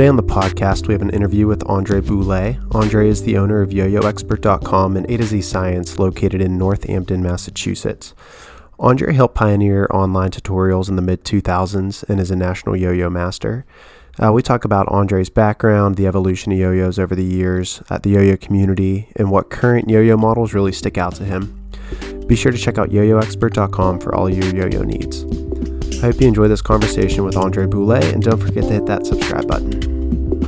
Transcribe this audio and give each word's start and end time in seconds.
Today 0.00 0.08
on 0.08 0.16
the 0.16 0.22
podcast, 0.22 0.88
we 0.88 0.94
have 0.94 1.02
an 1.02 1.10
interview 1.10 1.46
with 1.46 1.62
Andre 1.68 2.00
Boulay. 2.00 2.58
Andre 2.70 3.06
is 3.06 3.22
the 3.22 3.36
owner 3.36 3.60
of 3.60 3.68
YoYoExpert.com 3.68 4.96
and 4.96 5.04
A 5.10 5.18
to 5.18 5.24
Z 5.24 5.42
Science, 5.42 5.98
located 5.98 6.40
in 6.40 6.56
Northampton, 6.56 7.22
Massachusetts. 7.22 8.14
Andre 8.78 9.12
helped 9.12 9.34
pioneer 9.34 9.86
online 9.90 10.30
tutorials 10.30 10.88
in 10.88 10.96
the 10.96 11.02
mid 11.02 11.22
2000s 11.24 12.02
and 12.08 12.18
is 12.18 12.30
a 12.30 12.36
national 12.36 12.78
yo 12.78 12.92
yo 12.92 13.10
master. 13.10 13.66
Uh, 14.18 14.32
we 14.32 14.40
talk 14.40 14.64
about 14.64 14.88
Andre's 14.88 15.28
background, 15.28 15.96
the 15.96 16.06
evolution 16.06 16.50
of 16.50 16.58
yo 16.58 16.72
yos 16.72 16.98
over 16.98 17.14
the 17.14 17.22
years, 17.22 17.82
at 17.90 18.02
the 18.02 18.08
yo 18.08 18.22
yo 18.22 18.38
community, 18.38 19.10
and 19.16 19.30
what 19.30 19.50
current 19.50 19.90
yo 19.90 20.00
yo 20.00 20.16
models 20.16 20.54
really 20.54 20.72
stick 20.72 20.96
out 20.96 21.14
to 21.16 21.24
him. 21.24 21.70
Be 22.26 22.36
sure 22.36 22.52
to 22.52 22.56
check 22.56 22.78
out 22.78 22.88
yoyoexpert.com 22.88 24.00
for 24.00 24.14
all 24.14 24.30
your 24.30 24.46
yo 24.56 24.64
yo 24.64 24.82
needs. 24.82 25.26
I 26.00 26.04
hope 26.04 26.18
you 26.18 26.28
enjoy 26.28 26.48
this 26.48 26.62
conversation 26.62 27.24
with 27.24 27.36
Andre 27.36 27.66
Boulay, 27.66 28.14
and 28.14 28.22
don't 28.22 28.40
forget 28.40 28.64
to 28.64 28.70
hit 28.70 28.86
that 28.86 29.04
subscribe 29.04 29.46
button. 29.46 30.39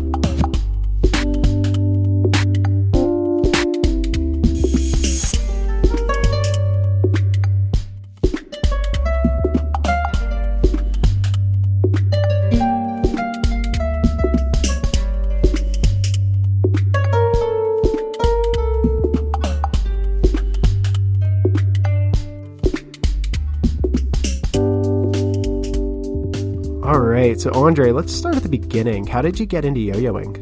So, 27.42 27.50
Andre, 27.54 27.90
let's 27.90 28.14
start 28.14 28.36
at 28.36 28.44
the 28.44 28.48
beginning. 28.48 29.04
How 29.04 29.20
did 29.20 29.40
you 29.40 29.46
get 29.46 29.64
into 29.64 29.80
yo 29.80 29.94
yoing? 29.94 30.38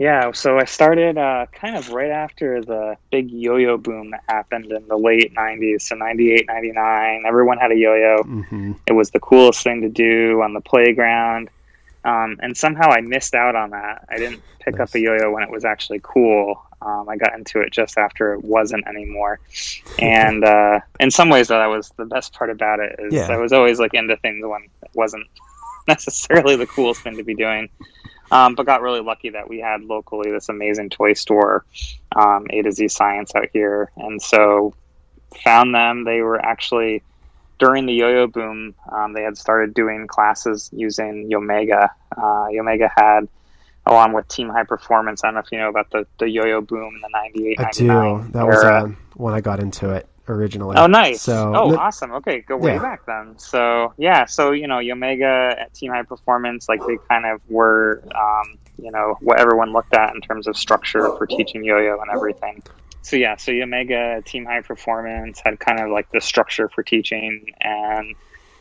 Yeah, 0.00 0.32
so 0.32 0.58
I 0.58 0.64
started 0.64 1.16
uh, 1.16 1.46
kind 1.52 1.76
of 1.76 1.90
right 1.90 2.10
after 2.10 2.60
the 2.60 2.96
big 3.12 3.30
yo 3.30 3.54
yo 3.54 3.76
boom 3.76 4.10
that 4.10 4.24
happened 4.26 4.72
in 4.72 4.88
the 4.88 4.96
late 4.96 5.32
90s. 5.32 5.82
So, 5.82 5.94
98, 5.94 6.48
99, 6.48 7.22
everyone 7.24 7.58
had 7.58 7.70
a 7.70 7.76
yo 7.76 7.94
yo. 7.94 8.16
Mm-hmm. 8.24 8.72
It 8.88 8.94
was 8.94 9.12
the 9.12 9.20
coolest 9.20 9.62
thing 9.62 9.82
to 9.82 9.88
do 9.88 10.42
on 10.42 10.54
the 10.54 10.60
playground. 10.60 11.50
Um, 12.04 12.36
and 12.42 12.56
somehow 12.56 12.90
I 12.90 13.02
missed 13.02 13.36
out 13.36 13.54
on 13.54 13.70
that. 13.70 14.06
I 14.08 14.16
didn't 14.16 14.42
pick 14.58 14.78
nice. 14.78 14.88
up 14.88 14.94
a 14.96 14.98
yo 14.98 15.14
yo 15.14 15.30
when 15.30 15.44
it 15.44 15.50
was 15.50 15.64
actually 15.64 16.00
cool. 16.02 16.60
Um, 16.84 17.08
I 17.08 17.16
got 17.16 17.34
into 17.34 17.60
it 17.60 17.72
just 17.72 17.96
after 17.96 18.34
it 18.34 18.44
wasn't 18.44 18.86
anymore, 18.86 19.40
and 19.98 20.44
uh, 20.44 20.80
in 21.00 21.10
some 21.10 21.28
ways, 21.28 21.48
that 21.48 21.66
was 21.66 21.90
the 21.96 22.04
best 22.04 22.34
part 22.34 22.50
about 22.50 22.80
it. 22.80 22.96
Is 22.98 23.14
yeah. 23.14 23.28
I 23.30 23.36
was 23.36 23.52
always 23.52 23.78
like 23.78 23.94
into 23.94 24.16
things 24.16 24.44
when 24.44 24.62
it 24.82 24.90
wasn't 24.94 25.26
necessarily 25.88 26.56
the 26.56 26.66
coolest 26.66 27.02
thing 27.02 27.16
to 27.16 27.24
be 27.24 27.34
doing. 27.34 27.68
Um, 28.30 28.54
but 28.54 28.66
got 28.66 28.82
really 28.82 29.00
lucky 29.00 29.30
that 29.30 29.48
we 29.48 29.60
had 29.60 29.82
locally 29.84 30.30
this 30.30 30.48
amazing 30.48 30.90
toy 30.90 31.12
store, 31.12 31.64
um, 32.16 32.46
A 32.50 32.62
to 32.62 32.72
Z 32.72 32.88
Science 32.88 33.32
out 33.34 33.48
here, 33.52 33.90
and 33.96 34.20
so 34.20 34.74
found 35.44 35.74
them. 35.74 36.04
They 36.04 36.20
were 36.20 36.44
actually 36.44 37.02
during 37.58 37.86
the 37.86 37.92
yo-yo 37.92 38.26
boom. 38.26 38.74
Um, 38.90 39.12
they 39.12 39.22
had 39.22 39.38
started 39.38 39.74
doing 39.74 40.06
classes 40.06 40.70
using 40.72 41.30
Yomega. 41.30 41.88
Uh, 42.16 42.46
Yomega 42.50 42.90
had 42.96 43.28
along 43.86 44.12
with 44.12 44.26
Team 44.28 44.48
High 44.48 44.64
Performance. 44.64 45.22
I 45.24 45.28
don't 45.28 45.34
know 45.34 45.40
if 45.40 45.52
you 45.52 45.58
know 45.58 45.68
about 45.68 45.90
the, 45.90 46.06
the 46.18 46.28
yo-yo 46.28 46.60
boom 46.60 46.94
in 46.94 47.00
the 47.00 47.08
98, 47.12 47.60
I 47.60 47.70
do. 47.72 48.32
That 48.32 48.46
was 48.46 48.64
uh, 48.64 48.88
when 49.14 49.34
I 49.34 49.40
got 49.40 49.60
into 49.60 49.90
it 49.90 50.08
originally. 50.28 50.76
Oh, 50.76 50.86
nice. 50.86 51.22
So, 51.22 51.52
oh, 51.54 51.76
awesome. 51.76 52.12
Okay, 52.12 52.40
go 52.40 52.56
way 52.56 52.74
yeah. 52.74 52.82
back 52.82 53.04
then. 53.06 53.38
So, 53.38 53.92
yeah, 53.98 54.24
so, 54.24 54.52
you 54.52 54.66
know, 54.66 54.78
Yomega 54.78 55.60
at 55.60 55.74
Team 55.74 55.90
High 55.92 56.02
Performance, 56.02 56.68
like 56.68 56.80
they 56.86 56.96
kind 57.08 57.26
of 57.26 57.40
were, 57.48 58.02
um, 58.14 58.58
you 58.82 58.90
know, 58.90 59.16
what 59.20 59.38
everyone 59.38 59.72
looked 59.72 59.94
at 59.94 60.14
in 60.14 60.20
terms 60.20 60.46
of 60.46 60.56
structure 60.56 61.14
for 61.16 61.26
teaching 61.26 61.62
yo-yo 61.62 62.00
and 62.00 62.10
everything. 62.10 62.62
So, 63.02 63.16
yeah, 63.16 63.36
so 63.36 63.52
Yomega 63.52 64.24
Team 64.24 64.46
High 64.46 64.62
Performance 64.62 65.40
had 65.44 65.60
kind 65.60 65.78
of 65.78 65.90
like 65.90 66.10
the 66.10 66.22
structure 66.22 66.70
for 66.70 66.82
teaching. 66.82 67.52
And 67.60 68.14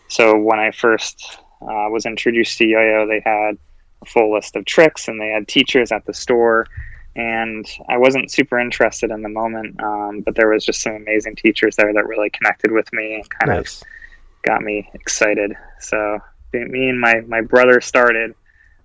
so 0.09 0.38
when 0.38 0.59
I 0.59 0.72
first 0.72 1.38
uh, 1.62 1.88
was 1.89 2.06
introduced 2.06 2.57
to 2.57 2.67
yo-yo, 2.67 3.07
they 3.07 3.22
had 3.25 3.57
a 4.03 4.09
full 4.09 4.34
list 4.34 4.56
of 4.56 4.66
tricks 4.66 5.08
and 5.08 5.19
they 5.19 5.30
had 5.30 5.47
teachers 5.47 5.91
at 5.91 6.06
the 6.06 6.14
store 6.14 6.68
and 7.16 7.68
I 7.88 7.97
wasn't 7.97 8.31
super 8.31 8.59
interested 8.59 9.12
in 9.12 9.22
the 9.22 9.30
moment, 9.30 9.81
um, 9.81 10.22
but 10.22 10.36
there 10.36 10.50
was 10.50 10.66
just 10.66 10.81
some 10.81 10.96
amazing 10.96 11.36
teachers 11.36 11.75
there 11.75 11.94
that 11.94 12.08
really 12.08 12.30
connected 12.31 12.72
with 12.72 12.92
me 12.92 13.16
and 13.16 13.30
kind 13.30 13.58
nice. 13.58 13.81
of 13.81 13.88
got 14.42 14.62
me 14.62 14.90
excited. 14.94 15.56
So 15.80 16.19
me 16.53 16.90
and 16.90 17.00
my 17.00 17.22
my 17.28 17.42
brother 17.42 17.81
started, 17.81 18.34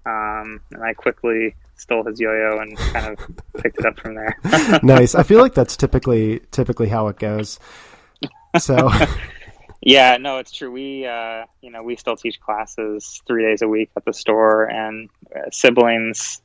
um, 0.05 0.61
and 0.73 0.83
I 0.83 0.93
quickly 0.93 1.55
stole 1.77 2.05
his 2.05 2.21
yo-yo 2.21 2.59
and 2.59 2.77
kind 2.77 3.19
of 3.19 3.37
picked 3.63 3.79
it 3.79 3.87
up 3.87 3.99
from 3.99 4.15
there. 4.15 4.37
nice. 4.83 5.15
I 5.15 5.23
feel 5.23 5.41
like 5.41 5.55
that's 5.55 5.77
typically 5.77 6.41
typically 6.51 6.89
how 6.89 7.09
it 7.09 7.19
goes. 7.19 7.59
So. 8.59 8.91
yeah, 9.89 10.17
no, 10.19 10.39
it's 10.39 10.53
true. 10.53 10.71
We, 10.71 11.07
uh, 11.07 11.45
you 11.63 11.71
know, 11.71 11.83
we 11.83 11.97
still 11.97 12.17
teach 12.17 12.41
classes 12.41 13.23
three 13.27 13.45
days 13.45 13.63
a 13.63 13.69
week 13.69 13.91
at 13.97 14.05
the 14.05 14.13
store, 14.13 14.65
and 14.65 15.09
uh, 15.35 15.51
siblings 15.51 16.41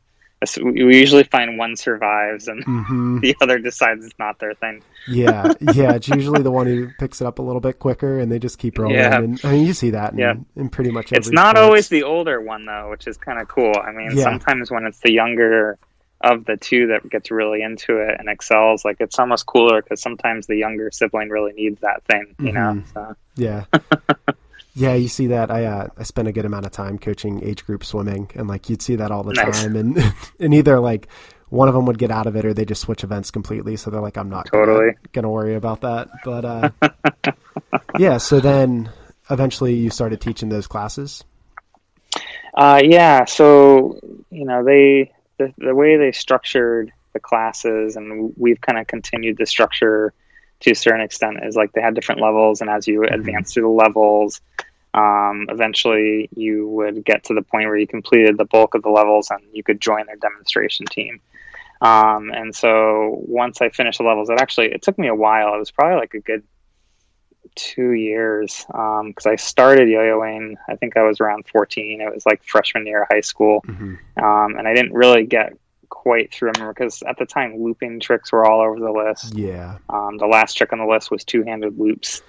we 0.62 1.00
usually 1.00 1.24
find 1.24 1.58
one 1.58 1.76
survives 1.76 2.48
and 2.48 2.66
mm-hmm. 2.66 3.20
the 3.22 3.36
other 3.42 3.60
decides 3.60 4.06
it's 4.06 4.18
not 4.20 4.40
their 4.40 4.54
thing. 4.54 4.82
yeah, 5.08 5.54
yeah. 5.74 5.94
It's 5.94 6.08
usually 6.08 6.42
the 6.42 6.52
one 6.52 6.68
who 6.68 6.90
picks 7.00 7.22
it 7.22 7.28
up 7.28 7.40
a 7.40 7.42
little 7.42 7.62
bit 7.62 7.80
quicker, 7.80 8.20
and 8.20 8.32
they 8.32 8.40
just 8.40 8.58
keep 8.60 8.78
rolling. 8.78 8.96
Yeah. 8.96 9.20
And, 9.20 9.40
I 9.44 9.52
mean, 9.54 9.66
you 9.66 9.74
see 9.74 9.92
that. 9.92 10.14
In, 10.14 10.20
yeah. 10.20 10.34
in 10.56 10.70
pretty 10.70 10.92
much. 10.92 11.12
it's 11.12 11.32
not 11.32 11.58
always 11.58 11.90
the 11.90 12.04
older 12.04 12.42
one 12.42 12.66
though, 12.66 12.90
which 12.90 13.08
is 13.08 13.18
kind 13.18 13.40
of 13.40 13.48
cool. 13.48 13.74
I 13.82 13.92
mean, 13.92 14.18
yeah. 14.18 14.24
sometimes 14.24 14.72
when 14.72 14.86
it's 14.86 15.00
the 15.00 15.12
younger 15.12 15.78
of 16.24 16.46
the 16.46 16.58
two 16.58 16.88
that 16.88 17.08
gets 17.10 17.30
really 17.30 17.62
into 17.62 17.98
it 17.98 18.16
and 18.18 18.30
excels, 18.30 18.86
like 18.86 18.98
it's 19.02 19.20
almost 19.20 19.46
cooler 19.46 19.82
because 19.82 20.02
sometimes 20.02 20.48
the 20.48 20.56
younger 20.56 20.90
sibling 20.90 21.30
really 21.30 21.54
needs 21.54 21.82
that 21.82 22.04
thing, 22.06 22.34
you 22.40 22.54
mm-hmm. 22.54 22.78
know. 22.78 22.84
So. 22.94 23.16
Yeah. 23.36 23.66
Yeah, 24.76 24.96
you 24.96 25.08
see 25.08 25.28
that. 25.28 25.52
I 25.52 25.66
uh, 25.66 25.88
I 25.98 26.04
spent 26.04 26.28
a 26.28 26.32
good 26.32 26.46
amount 26.46 26.66
of 26.66 26.72
time 26.72 26.98
coaching 26.98 27.44
age 27.44 27.64
group 27.64 27.86
swimming, 27.86 28.32
and 28.34 28.48
like 28.48 28.70
you'd 28.70 28.82
see 28.82 28.96
that 28.96 29.12
all 29.12 29.22
the 29.22 29.34
nice. 29.34 29.62
time, 29.62 29.76
and 29.76 30.14
and 30.40 30.54
either 30.54 30.80
like 30.80 31.08
one 31.50 31.68
of 31.68 31.76
them 31.76 31.86
would 31.86 32.00
get 32.00 32.10
out 32.10 32.26
of 32.26 32.36
it, 32.36 32.44
or 32.44 32.56
they 32.56 32.66
just 32.66 32.82
switch 32.82 33.04
events 33.04 33.30
completely. 33.30 33.76
So 33.76 33.92
they're 33.92 34.02
like, 34.02 34.18
I'm 34.18 34.30
not 34.30 34.48
totally 34.48 34.94
gonna, 34.94 34.98
gonna 35.14 35.30
worry 35.30 35.54
about 35.54 35.82
that. 35.82 36.10
But 36.26 36.46
uh, 36.46 36.70
yeah, 38.00 38.18
so 38.18 38.40
then 38.40 38.90
eventually 39.30 39.76
you 39.76 39.92
started 39.92 40.20
teaching 40.22 40.50
those 40.50 40.66
classes. 40.66 41.24
Uh, 42.56 42.82
yeah, 42.84 43.26
so 43.26 44.00
you 44.32 44.46
know 44.46 44.64
they 44.64 45.12
the 45.58 45.66
the 45.66 45.76
way 45.76 45.98
they 45.98 46.12
structured 46.12 46.92
the 47.14 47.20
classes, 47.20 47.96
and 47.96 48.34
we've 48.38 48.60
kind 48.62 48.80
of 48.80 48.88
continued 48.88 49.38
the 49.38 49.46
structure 49.46 50.14
to 50.64 50.72
a 50.72 50.76
certain 50.76 51.02
extent 51.02 51.38
is 51.44 51.56
like 51.56 51.74
they 51.74 51.82
had 51.82 51.94
different 51.94 52.22
levels 52.22 52.62
and 52.62 52.70
as 52.70 52.88
you 52.88 53.02
mm-hmm. 53.02 53.14
advance 53.14 53.54
through 53.54 53.64
the 53.64 53.70
levels 53.70 54.42
um, 54.94 55.48
eventually 55.50 56.30
you 56.36 56.68
would 56.68 57.04
get 57.04 57.26
to 57.26 57.34
the 57.34 57.42
point 57.42 57.68
where 57.68 57.78
you 57.78 57.88
completed 57.88 58.38
the 58.38 58.46
bulk 58.46 58.76
of 58.76 58.84
the 58.84 58.90
levels 58.90 59.30
and 59.30 59.42
you 59.52 59.64
could 59.64 59.82
join 59.82 60.06
their 60.06 60.16
demonstration 60.16 60.86
team 60.86 61.20
um, 61.82 62.32
and 62.34 62.56
so 62.56 63.22
once 63.28 63.62
i 63.62 63.70
finished 63.70 64.00
the 64.00 64.06
levels 64.06 64.30
it 64.30 64.40
actually 64.40 64.72
it 64.72 64.82
took 64.82 64.98
me 64.98 65.08
a 65.08 65.16
while 65.16 65.54
it 65.54 65.60
was 65.60 65.72
probably 65.72 66.00
like 66.00 66.14
a 66.14 66.20
good 66.20 66.44
two 67.56 67.92
years 67.92 68.66
because 68.68 69.26
um, 69.26 69.32
i 69.32 69.36
started 69.36 69.88
yo-yoing 69.90 70.56
i 70.70 70.76
think 70.76 70.98
i 70.98 71.04
was 71.04 71.20
around 71.20 71.46
14 71.48 72.02
it 72.02 72.14
was 72.14 72.26
like 72.26 72.44
freshman 72.44 72.86
year 72.86 73.04
of 73.04 73.08
high 73.12 73.22
school 73.22 73.62
mm-hmm. 73.68 73.96
Um, 74.24 74.58
and 74.58 74.68
i 74.68 74.74
didn't 74.74 74.94
really 74.94 75.26
get 75.26 75.54
quite 75.94 76.34
through 76.34 76.52
them 76.54 76.68
because 76.68 77.04
at 77.04 77.18
the 77.20 77.26
time 77.26 77.62
looping 77.62 78.00
tricks 78.00 78.32
were 78.32 78.46
all 78.46 78.62
over 78.62 78.80
the 78.80 78.92
list. 78.92 79.36
Yeah. 79.36 79.78
Um, 79.90 80.18
the 80.18 80.26
last 80.26 80.56
trick 80.56 80.74
on 80.74 80.80
the 80.80 80.88
list 80.88 81.12
was 81.12 81.24
two-handed 81.24 81.80
loops, 81.80 82.24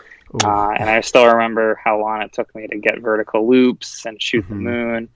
uh, 0.44 0.70
and 0.78 0.90
I 0.90 1.00
still 1.00 1.26
remember 1.26 1.80
how 1.82 1.98
long 1.98 2.20
it 2.20 2.32
took 2.32 2.54
me 2.54 2.66
to 2.66 2.76
get 2.76 3.00
vertical 3.00 3.48
loops 3.48 4.04
and 4.04 4.20
shoot 4.20 4.44
mm-hmm. 4.44 4.54
the 4.54 4.60
moon, 4.60 5.08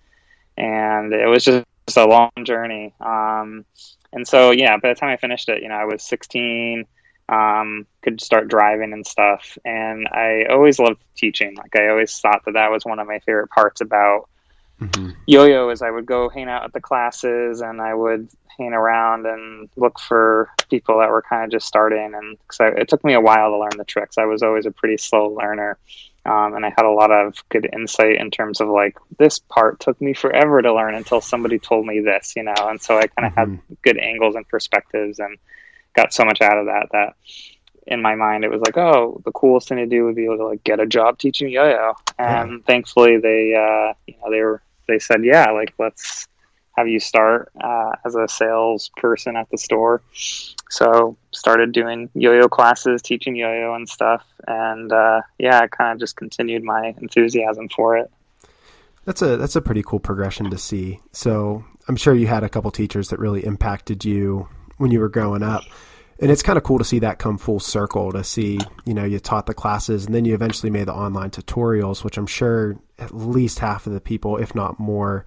and 0.57 1.13
it 1.13 1.27
was 1.27 1.45
just 1.45 1.67
a 1.97 2.07
long 2.07 2.31
journey. 2.45 2.95
Um, 3.01 3.67
and 4.13 4.27
so 4.27 4.51
yeah, 4.51 4.79
by 4.79 4.89
the 4.89 4.95
time 4.95 5.11
I 5.11 5.19
finished 5.19 5.51
it, 5.51 5.63
you 5.63 5.69
know, 5.69 5.77
I 5.77 5.85
was 5.85 6.03
16. 6.03 6.87
Um, 7.29 7.87
could 8.03 8.23
start 8.23 8.49
driving 8.49 8.95
and 8.95 9.07
stuff, 9.07 9.59
and 9.65 10.09
I 10.09 10.47
always 10.51 10.79
loved 10.79 11.03
teaching. 11.15 11.57
Like 11.57 11.77
I 11.77 11.89
always 11.89 12.19
thought 12.19 12.45
that 12.47 12.55
that 12.55 12.71
was 12.71 12.87
one 12.87 12.99
of 12.99 13.07
my 13.07 13.19
favorite 13.19 13.51
parts 13.51 13.83
about 13.83 14.29
mm-hmm. 14.81 15.11
yo-yo 15.27 15.69
is 15.71 15.83
I 15.83 15.91
would 15.91 16.07
go 16.07 16.29
hang 16.29 16.49
out 16.49 16.65
at 16.65 16.73
the 16.73 16.81
classes 16.81 17.61
and 17.61 17.81
I 17.81 17.95
would 17.95 18.29
hang 18.59 18.73
around 18.73 19.27
and 19.27 19.69
look 19.77 20.01
for 20.01 20.51
people 20.69 20.99
that 20.99 21.11
were 21.11 21.23
kind 21.23 21.45
of 21.45 21.51
just 21.51 21.67
starting. 21.67 22.15
And 22.15 22.37
cause 22.49 22.73
it 22.77 22.89
took 22.89 23.05
me 23.05 23.15
a 23.15 23.21
while 23.21 23.51
to 23.51 23.59
learn 23.59 23.77
the 23.77 23.85
tricks. 23.85 24.19
I 24.19 24.25
was 24.25 24.43
always 24.43 24.67
a 24.67 24.71
pretty 24.71 24.97
slow 24.99 25.29
learner. 25.29 25.79
Um, 26.27 26.55
and 26.55 26.67
I 26.67 26.71
had 26.77 26.85
a 26.85 26.91
lot 26.91 27.11
of 27.11 27.43
good 27.49 27.69
insight 27.73 28.21
in 28.21 28.31
terms 28.31 28.61
of 28.61 28.69
like 28.69 28.99
this 29.19 29.39
part 29.39 29.81
took 29.81 29.99
me 30.01 30.13
forever 30.13 30.61
to 30.61 30.75
learn 30.75 30.95
until 30.95 31.21
somebody 31.21 31.59
told 31.59 31.87
me 31.87 32.01
this, 32.01 32.35
you 32.37 32.43
know. 32.43 32.55
And 32.59 32.83
so 32.83 32.99
I 32.99 33.07
kind 33.07 33.27
of 33.27 33.33
mm-hmm. 33.33 33.55
had 33.55 33.83
good 33.83 33.99
angles 33.99 34.35
and 34.35 34.47
perspectives 34.47 35.21
and 35.21 35.39
got 36.01 36.13
so 36.13 36.25
much 36.25 36.41
out 36.41 36.59
of 36.59 36.67
that 36.67 36.87
that 36.93 37.15
in 37.87 38.03
my 38.03 38.15
mind 38.15 38.45
it 38.45 38.51
was 38.51 38.61
like 38.61 38.77
oh 38.77 39.21
the 39.25 39.33
coolest 39.33 39.69
thing 39.69 39.79
to 39.79 39.87
do 39.87 40.05
would 40.05 40.15
be 40.15 40.25
able 40.25 40.37
to 40.37 40.47
like 40.47 40.63
get 40.63 40.81
a 40.81 40.87
job 40.87 41.19
teaching 41.19 41.49
yo-yo 41.49 41.95
and 42.19 42.51
yeah. 42.51 42.59
thankfully 42.67 43.17
they 43.17 43.55
uh, 43.55 43.93
you 44.07 44.15
know 44.21 44.31
they 44.31 44.43
were 44.43 44.63
they 44.89 44.99
said, 44.99 45.25
yeah, 45.25 45.51
like 45.53 45.75
let's 45.79 46.27
have 46.77 46.89
you 46.89 46.99
start 46.99 47.53
uh, 47.63 47.93
as 48.05 48.15
a 48.15 48.27
salesperson 48.27 49.37
at 49.37 49.49
the 49.51 49.59
store. 49.59 50.03
So 50.71 51.17
started 51.31 51.73
doing 51.73 52.11
yo-yo 52.15 52.49
classes, 52.49 53.03
teaching 53.03 53.37
yo-yo 53.37 53.75
and 53.75 53.89
stuff, 53.89 54.25
and 54.47 54.91
uh, 54.93 55.21
yeah, 55.39 55.61
I 55.61 55.69
kind 55.69 55.93
of 55.93 56.01
just 56.01 56.17
continued 56.17 56.65
my 56.65 56.95
enthusiasm 57.01 57.69
for 57.69 57.97
it. 57.97 58.11
That's 59.05 59.23
a 59.23 59.37
that's 59.37 59.57
a 59.57 59.63
pretty 59.63 59.83
cool 59.83 60.01
progression 60.01 60.51
to 60.51 60.59
see. 60.59 61.01
So 61.13 61.65
I'm 61.87 61.97
sure 61.97 62.15
you 62.15 62.27
had 62.27 62.45
a 62.45 62.49
couple 62.49 62.71
teachers 62.71 63.09
that 63.09 63.19
really 63.19 63.45
impacted 63.45 64.05
you 64.05 64.49
when 64.79 64.91
you 64.91 65.01
were 65.01 65.09
growing 65.09 65.43
up. 65.43 65.65
And 66.21 66.33
it's 66.33 66.43
kind 66.43 66.57
of 66.57 66.65
cool 66.65 66.79
to 66.79 66.85
see 66.85 66.99
that 67.01 67.21
come 67.21 67.39
full 67.39 67.61
circle 67.61 68.11
to 68.11 68.25
see, 68.25 68.59
you 68.85 68.95
know, 68.95 69.05
you 69.05 69.21
taught 69.21 69.47
the 69.47 69.55
classes 69.55 70.07
and 70.07 70.15
then 70.15 70.25
you 70.25 70.35
eventually 70.35 70.71
made 70.71 70.89
the 70.89 70.95
online 70.95 71.31
tutorials, 71.31 72.03
which 72.03 72.19
I'm 72.19 72.27
sure 72.27 72.77
at 72.99 73.15
least 73.15 73.61
half 73.61 73.87
of 73.87 73.93
the 73.93 74.01
people, 74.01 74.37
if 74.37 74.53
not 74.53 74.81
more, 74.81 75.25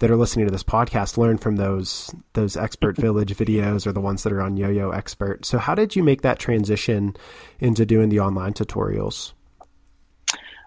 that 0.00 0.10
are 0.10 0.16
listening 0.16 0.44
to 0.44 0.52
this 0.52 0.62
podcast 0.62 1.16
learn 1.16 1.38
from 1.38 1.56
those 1.56 2.14
those 2.32 2.56
expert 2.56 2.96
village 2.98 3.34
videos 3.36 3.86
or 3.86 3.92
the 3.92 4.00
ones 4.00 4.22
that 4.22 4.32
are 4.32 4.42
on 4.42 4.56
yo-yo 4.56 4.90
expert 4.90 5.44
so 5.44 5.56
how 5.58 5.74
did 5.74 5.94
you 5.94 6.02
make 6.02 6.22
that 6.22 6.38
transition 6.38 7.16
into 7.60 7.86
doing 7.86 8.08
the 8.08 8.20
online 8.20 8.52
tutorials 8.52 9.32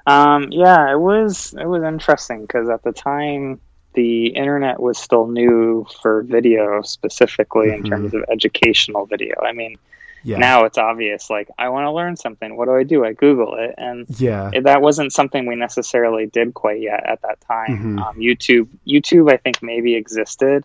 um, 0.05 0.47
yeah 0.51 0.91
it 0.91 0.99
was 0.99 1.53
it 1.59 1.67
was 1.67 1.83
interesting 1.83 2.41
because 2.41 2.69
at 2.69 2.81
the 2.83 2.93
time 2.93 3.59
the 3.97 4.27
internet 4.27 4.79
was 4.79 4.95
still 4.95 5.25
new 5.25 5.83
for 6.03 6.21
video 6.21 6.83
specifically 6.83 7.69
mm-hmm. 7.69 7.83
in 7.83 7.89
terms 7.89 8.13
of 8.13 8.23
educational 8.31 9.07
video 9.07 9.33
i 9.41 9.51
mean 9.51 9.75
yeah. 10.23 10.38
now 10.38 10.65
it's 10.65 10.77
obvious 10.77 11.31
like 11.31 11.49
i 11.57 11.67
want 11.67 11.85
to 11.85 11.91
learn 11.91 12.15
something 12.15 12.55
what 12.55 12.65
do 12.65 12.75
i 12.75 12.83
do 12.83 13.03
i 13.03 13.11
google 13.11 13.55
it 13.55 13.73
and 13.79 14.05
yeah 14.19 14.51
that 14.61 14.83
wasn't 14.83 15.11
something 15.11 15.47
we 15.47 15.55
necessarily 15.55 16.27
did 16.27 16.53
quite 16.53 16.79
yet 16.79 17.03
at 17.07 17.19
that 17.23 17.41
time 17.41 17.69
mm-hmm. 17.69 17.99
um, 17.99 18.15
youtube 18.17 18.67
youtube 18.85 19.33
i 19.33 19.38
think 19.38 19.63
maybe 19.63 19.95
existed 19.95 20.63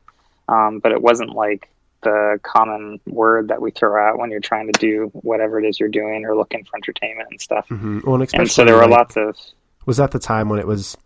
um, 0.49 0.81
but 0.81 0.93
it 0.93 1.01
wasn't 1.01 1.31
like 1.31 1.71
the 2.03 2.39
common 2.43 3.01
word 3.07 3.49
that 3.49 3.63
we 3.63 3.71
throw 3.71 3.97
out 4.07 4.19
when 4.19 4.31
you're 4.31 4.41
trying 4.41 4.71
to 4.71 4.79
do 4.79 5.09
whatever 5.15 5.59
it 5.59 5.67
is 5.67 5.81
you're 5.81 5.89
doing 5.89 6.27
or 6.27 6.37
looking 6.37 6.65
for 6.65 6.77
entertainment 6.77 7.29
and 7.31 7.41
stuff 7.41 7.67
mm-hmm. 7.71 8.01
well, 8.05 8.21
and, 8.21 8.29
and 8.35 8.51
so 8.51 8.63
there 8.63 8.75
were 8.75 8.83
like, 8.83 8.91
lots 8.91 9.17
of 9.17 9.35
was 9.87 9.97
that 9.97 10.11
the 10.11 10.19
time 10.19 10.51
when 10.51 10.59
it 10.59 10.67
was 10.67 10.99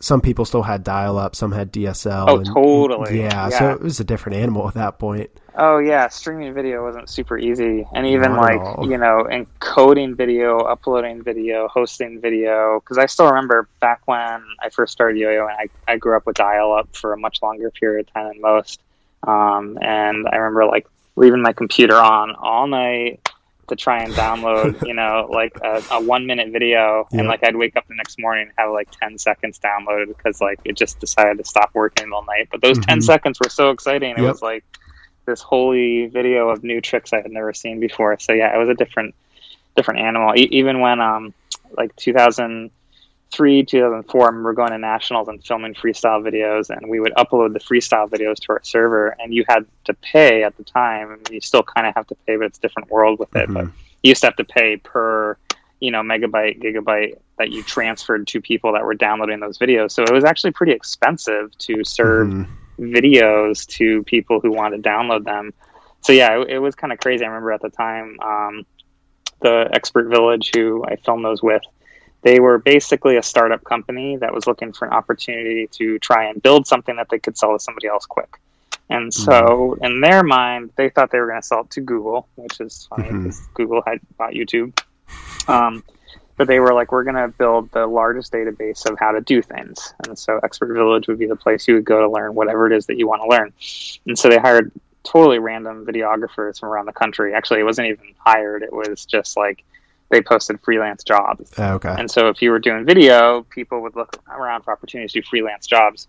some 0.00 0.20
people 0.20 0.44
still 0.44 0.62
had 0.62 0.82
dial 0.82 1.18
up, 1.18 1.36
some 1.36 1.52
had 1.52 1.72
DSL. 1.72 2.24
Oh, 2.28 2.36
and, 2.38 2.46
totally. 2.46 3.20
Yeah, 3.20 3.48
yeah, 3.48 3.58
so 3.58 3.70
it 3.72 3.80
was 3.80 4.00
a 4.00 4.04
different 4.04 4.38
animal 4.38 4.66
at 4.66 4.74
that 4.74 4.98
point. 4.98 5.30
Oh 5.56 5.78
yeah, 5.78 6.08
streaming 6.08 6.54
video 6.54 6.82
wasn't 6.82 7.08
super 7.08 7.36
easy, 7.36 7.86
and 7.92 8.06
even 8.06 8.32
Not 8.32 8.40
like 8.40 8.88
you 8.88 8.96
know 8.96 9.26
encoding 9.30 10.16
video, 10.16 10.58
uploading 10.60 11.22
video, 11.22 11.68
hosting 11.68 12.20
video. 12.20 12.80
Because 12.80 12.98
I 12.98 13.06
still 13.06 13.26
remember 13.26 13.68
back 13.80 14.00
when 14.06 14.42
I 14.60 14.70
first 14.70 14.92
started 14.92 15.18
yo-yo, 15.18 15.46
and 15.46 15.56
I 15.58 15.92
I 15.92 15.96
grew 15.96 16.16
up 16.16 16.26
with 16.26 16.36
dial 16.36 16.72
up 16.72 16.88
for 16.96 17.12
a 17.12 17.18
much 17.18 17.42
longer 17.42 17.70
period 17.70 18.08
of 18.08 18.14
time 18.14 18.28
than 18.28 18.40
most. 18.40 18.80
Um, 19.26 19.78
and 19.82 20.26
I 20.28 20.36
remember 20.36 20.64
like 20.66 20.86
leaving 21.16 21.42
my 21.42 21.52
computer 21.52 21.96
on 21.96 22.34
all 22.36 22.66
night 22.66 23.28
to 23.70 23.76
try 23.76 24.02
and 24.02 24.12
download, 24.12 24.80
you 24.86 24.94
know, 24.94 25.28
like 25.30 25.56
a, 25.62 25.82
a 25.90 26.00
one 26.02 26.26
minute 26.26 26.52
video, 26.52 27.08
and 27.12 27.26
like 27.26 27.42
I'd 27.42 27.56
wake 27.56 27.76
up 27.76 27.88
the 27.88 27.94
next 27.94 28.18
morning 28.18 28.48
and 28.48 28.52
have 28.58 28.70
like 28.70 28.90
ten 28.90 29.18
seconds 29.18 29.58
downloaded 29.58 30.08
because 30.08 30.40
like 30.40 30.60
it 30.64 30.76
just 30.76 31.00
decided 31.00 31.38
to 31.38 31.44
stop 31.44 31.70
working 31.72 32.12
all 32.12 32.24
night. 32.24 32.48
But 32.50 32.60
those 32.60 32.78
mm-hmm. 32.78 32.88
ten 32.88 33.00
seconds 33.00 33.38
were 33.42 33.50
so 33.50 33.70
exciting; 33.70 34.14
it 34.16 34.22
was 34.22 34.42
like 34.42 34.64
this 35.26 35.40
holy 35.40 36.06
video 36.06 36.50
of 36.50 36.62
new 36.62 36.80
tricks 36.80 37.12
I 37.12 37.22
had 37.22 37.30
never 37.30 37.52
seen 37.54 37.80
before. 37.80 38.18
So 38.18 38.32
yeah, 38.32 38.54
it 38.54 38.58
was 38.58 38.68
a 38.68 38.74
different 38.74 39.14
different 39.76 40.00
animal. 40.00 40.34
E- 40.36 40.48
even 40.50 40.80
when 40.80 41.00
um 41.00 41.34
like 41.76 41.94
2000 41.96 42.70
2003, 43.30 43.64
2004, 43.64 44.22
I 44.22 44.26
remember 44.26 44.52
going 44.52 44.70
to 44.72 44.78
nationals 44.78 45.28
and 45.28 45.44
filming 45.44 45.74
freestyle 45.74 46.22
videos, 46.22 46.68
and 46.70 46.90
we 46.90 47.00
would 47.00 47.12
upload 47.14 47.52
the 47.52 47.60
freestyle 47.60 48.08
videos 48.08 48.36
to 48.36 48.46
our 48.50 48.60
server, 48.62 49.16
and 49.20 49.32
you 49.32 49.44
had 49.48 49.66
to 49.84 49.94
pay 49.94 50.42
at 50.42 50.56
the 50.56 50.64
time. 50.64 51.20
You 51.30 51.40
still 51.40 51.62
kind 51.62 51.86
of 51.86 51.94
have 51.94 52.06
to 52.08 52.16
pay, 52.26 52.36
but 52.36 52.46
it's 52.46 52.58
a 52.58 52.60
different 52.60 52.90
world 52.90 53.18
with 53.18 53.34
it. 53.36 53.48
Mm-hmm. 53.48 53.54
But 53.54 53.64
you 54.02 54.10
used 54.10 54.22
to 54.22 54.26
have 54.28 54.36
to 54.36 54.44
pay 54.44 54.76
per, 54.78 55.36
you 55.78 55.90
know, 55.90 56.02
megabyte, 56.02 56.60
gigabyte 56.60 57.18
that 57.38 57.50
you 57.50 57.62
transferred 57.62 58.26
to 58.28 58.40
people 58.40 58.72
that 58.72 58.84
were 58.84 58.94
downloading 58.94 59.40
those 59.40 59.58
videos. 59.58 59.92
So 59.92 60.02
it 60.02 60.12
was 60.12 60.24
actually 60.24 60.52
pretty 60.52 60.72
expensive 60.72 61.56
to 61.58 61.84
serve 61.84 62.28
mm-hmm. 62.28 62.84
videos 62.84 63.66
to 63.76 64.02
people 64.04 64.40
who 64.40 64.50
wanted 64.50 64.82
to 64.82 64.88
download 64.88 65.24
them. 65.24 65.52
So 66.00 66.12
yeah, 66.12 66.40
it, 66.40 66.50
it 66.50 66.58
was 66.58 66.74
kind 66.74 66.92
of 66.92 66.98
crazy. 66.98 67.24
I 67.24 67.28
remember 67.28 67.52
at 67.52 67.62
the 67.62 67.70
time, 67.70 68.18
um, 68.20 68.66
the 69.40 69.70
Expert 69.72 70.08
Village, 70.08 70.50
who 70.54 70.84
I 70.84 70.96
filmed 70.96 71.24
those 71.24 71.42
with 71.42 71.62
they 72.22 72.40
were 72.40 72.58
basically 72.58 73.16
a 73.16 73.22
startup 73.22 73.64
company 73.64 74.16
that 74.16 74.32
was 74.34 74.46
looking 74.46 74.72
for 74.72 74.86
an 74.86 74.92
opportunity 74.92 75.66
to 75.68 75.98
try 75.98 76.26
and 76.26 76.42
build 76.42 76.66
something 76.66 76.96
that 76.96 77.08
they 77.08 77.18
could 77.18 77.36
sell 77.36 77.52
to 77.52 77.58
somebody 77.58 77.88
else 77.88 78.06
quick. 78.06 78.38
And 78.90 79.14
so, 79.14 79.30
mm-hmm. 79.32 79.84
in 79.84 80.00
their 80.00 80.24
mind, 80.24 80.72
they 80.76 80.90
thought 80.90 81.12
they 81.12 81.20
were 81.20 81.28
going 81.28 81.40
to 81.40 81.46
sell 81.46 81.60
it 81.60 81.70
to 81.70 81.80
Google, 81.80 82.28
which 82.34 82.60
is 82.60 82.88
funny 82.90 83.04
because 83.04 83.40
mm-hmm. 83.40 83.52
Google 83.54 83.82
had 83.86 84.00
bought 84.18 84.32
YouTube. 84.32 84.76
Um, 85.48 85.84
but 86.36 86.48
they 86.48 86.58
were 86.58 86.74
like, 86.74 86.90
we're 86.90 87.04
going 87.04 87.14
to 87.14 87.28
build 87.28 87.70
the 87.70 87.86
largest 87.86 88.32
database 88.32 88.90
of 88.90 88.98
how 88.98 89.12
to 89.12 89.20
do 89.20 89.42
things. 89.42 89.94
And 90.06 90.18
so, 90.18 90.40
Expert 90.42 90.74
Village 90.74 91.06
would 91.06 91.20
be 91.20 91.26
the 91.26 91.36
place 91.36 91.68
you 91.68 91.74
would 91.74 91.84
go 91.84 92.00
to 92.00 92.10
learn 92.10 92.34
whatever 92.34 92.66
it 92.66 92.76
is 92.76 92.86
that 92.86 92.98
you 92.98 93.06
want 93.06 93.22
to 93.22 93.28
learn. 93.28 93.52
And 94.06 94.18
so, 94.18 94.28
they 94.28 94.38
hired 94.38 94.72
totally 95.04 95.38
random 95.38 95.86
videographers 95.86 96.58
from 96.58 96.70
around 96.70 96.86
the 96.86 96.92
country. 96.92 97.32
Actually, 97.32 97.60
it 97.60 97.64
wasn't 97.64 97.88
even 97.88 98.14
hired, 98.18 98.64
it 98.64 98.72
was 98.72 99.06
just 99.06 99.36
like, 99.36 99.64
they 100.10 100.20
posted 100.20 100.60
freelance 100.60 101.02
jobs. 101.04 101.52
Oh, 101.56 101.74
okay. 101.74 101.94
And 101.96 102.10
so 102.10 102.28
if 102.28 102.42
you 102.42 102.50
were 102.50 102.58
doing 102.58 102.84
video, 102.84 103.42
people 103.44 103.80
would 103.82 103.96
look 103.96 104.20
around 104.28 104.62
for 104.62 104.72
opportunities 104.72 105.12
to 105.12 105.20
do 105.20 105.26
freelance 105.26 105.66
jobs. 105.66 106.08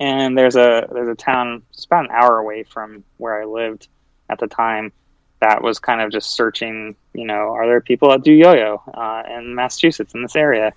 And 0.00 0.36
there's 0.36 0.56
a 0.56 0.88
there's 0.92 1.08
a 1.08 1.14
town 1.14 1.62
it's 1.72 1.84
about 1.84 2.06
an 2.06 2.10
hour 2.10 2.38
away 2.38 2.64
from 2.64 3.04
where 3.18 3.40
I 3.40 3.44
lived 3.44 3.88
at 4.28 4.38
the 4.38 4.46
time 4.46 4.92
that 5.40 5.62
was 5.62 5.78
kind 5.78 6.00
of 6.00 6.10
just 6.10 6.30
searching, 6.30 6.94
you 7.14 7.26
know, 7.26 7.52
are 7.52 7.66
there 7.66 7.80
people 7.80 8.10
that 8.10 8.22
do 8.22 8.32
yo-yo 8.32 8.80
uh, 8.94 9.24
in 9.28 9.54
Massachusetts 9.54 10.14
in 10.14 10.22
this 10.22 10.36
area? 10.36 10.72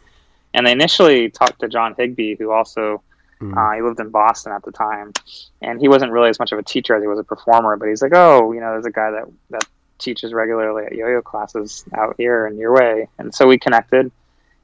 And 0.54 0.66
they 0.66 0.72
initially 0.72 1.30
talked 1.30 1.60
to 1.62 1.68
John 1.68 1.94
Higby, 1.96 2.36
who 2.40 2.52
also 2.52 3.04
mm. 3.40 3.56
uh, 3.56 3.76
he 3.76 3.82
lived 3.84 4.00
in 4.00 4.10
Boston 4.10 4.54
at 4.54 4.64
the 4.64 4.72
time, 4.72 5.14
and 5.62 5.80
he 5.80 5.88
wasn't 5.88 6.12
really 6.12 6.30
as 6.30 6.40
much 6.40 6.52
of 6.52 6.58
a 6.58 6.64
teacher 6.64 6.96
as 6.96 7.04
he 7.04 7.08
was 7.08 7.20
a 7.20 7.24
performer. 7.24 7.78
But 7.78 7.90
he's 7.90 8.02
like, 8.02 8.14
oh, 8.16 8.52
you 8.54 8.60
know, 8.60 8.72
there's 8.72 8.86
a 8.86 8.92
guy 8.92 9.12
that 9.12 9.26
that 9.52 9.66
teaches 9.98 10.34
regularly 10.34 10.86
at 10.86 10.94
yo-yo 10.94 11.22
classes 11.22 11.86
out 11.94 12.16
here 12.18 12.48
in 12.48 12.58
your 12.58 12.74
way, 12.74 13.08
and 13.18 13.34
so 13.34 13.48
we 13.48 13.58
connected, 13.58 14.12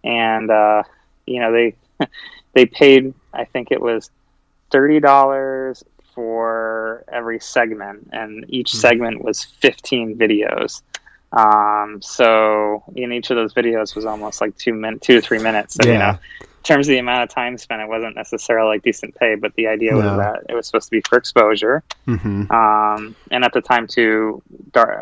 and 0.04 0.50
uh, 0.50 0.84
you 1.26 1.40
know 1.40 1.52
they 1.52 1.76
they 2.54 2.66
paid 2.66 3.14
I 3.34 3.46
think 3.46 3.70
it 3.72 3.82
was 3.82 4.10
thirty 4.72 5.00
dollars 5.00 5.84
for 6.14 7.04
every 7.12 7.40
segment, 7.40 8.10
and 8.12 8.46
each 8.50 8.72
mm-hmm. 8.72 8.80
segment 8.80 9.24
was 9.24 9.44
fifteen 9.44 10.18
videos. 10.18 10.82
Um, 11.32 12.02
so 12.02 12.84
in 12.96 13.14
each 13.14 13.30
of 13.30 13.38
those 13.38 13.54
videos 13.54 13.96
was 13.96 14.06
almost 14.06 14.42
like 14.42 14.58
two 14.58 14.74
minutes, 14.74 15.08
two 15.08 15.16
to 15.16 15.22
three 15.22 15.40
minutes. 15.40 15.76
So, 15.76 15.88
yeah. 15.88 15.94
you 15.94 16.00
know, 16.00 16.20
terms 16.64 16.88
of 16.88 16.92
the 16.92 17.00
amount 17.00 17.24
of 17.24 17.30
time 17.30 17.58
spent, 17.58 17.82
it 17.82 17.88
wasn't 17.88 18.16
necessarily 18.16 18.76
like 18.76 18.84
decent 18.84 19.16
pay, 19.16 19.36
but 19.36 19.54
the 19.56 19.68
idea 19.68 19.96
was 19.96 20.06
that 20.06 20.46
it 20.50 20.54
was 20.54 20.68
supposed 20.68 20.86
to 20.88 20.92
be 20.92 21.02
for 21.02 21.18
exposure. 21.18 21.84
Mm-hmm. 22.08 22.52
Um, 22.52 23.16
and 23.32 23.44
at 23.44 23.54
the 23.54 23.62
time 23.62 23.88
too, 23.88 24.42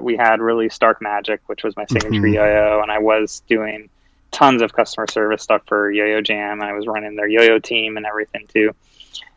we 0.01 0.15
had 0.15 0.39
really 0.39 0.69
Dark 0.79 1.01
Magic, 1.01 1.41
which 1.47 1.63
was 1.63 1.75
my 1.75 1.85
signature 1.85 2.21
mm-hmm. 2.21 2.33
yo-yo, 2.33 2.81
and 2.81 2.91
I 2.91 2.99
was 2.99 3.41
doing 3.47 3.89
tons 4.31 4.61
of 4.61 4.73
customer 4.73 5.07
service 5.09 5.43
stuff 5.43 5.63
for 5.65 5.91
Yo-Yo 5.91 6.21
Jam. 6.21 6.61
and 6.61 6.69
I 6.69 6.73
was 6.73 6.87
running 6.87 7.15
their 7.15 7.27
yo-yo 7.27 7.59
team 7.59 7.97
and 7.97 8.05
everything 8.05 8.47
too. 8.47 8.73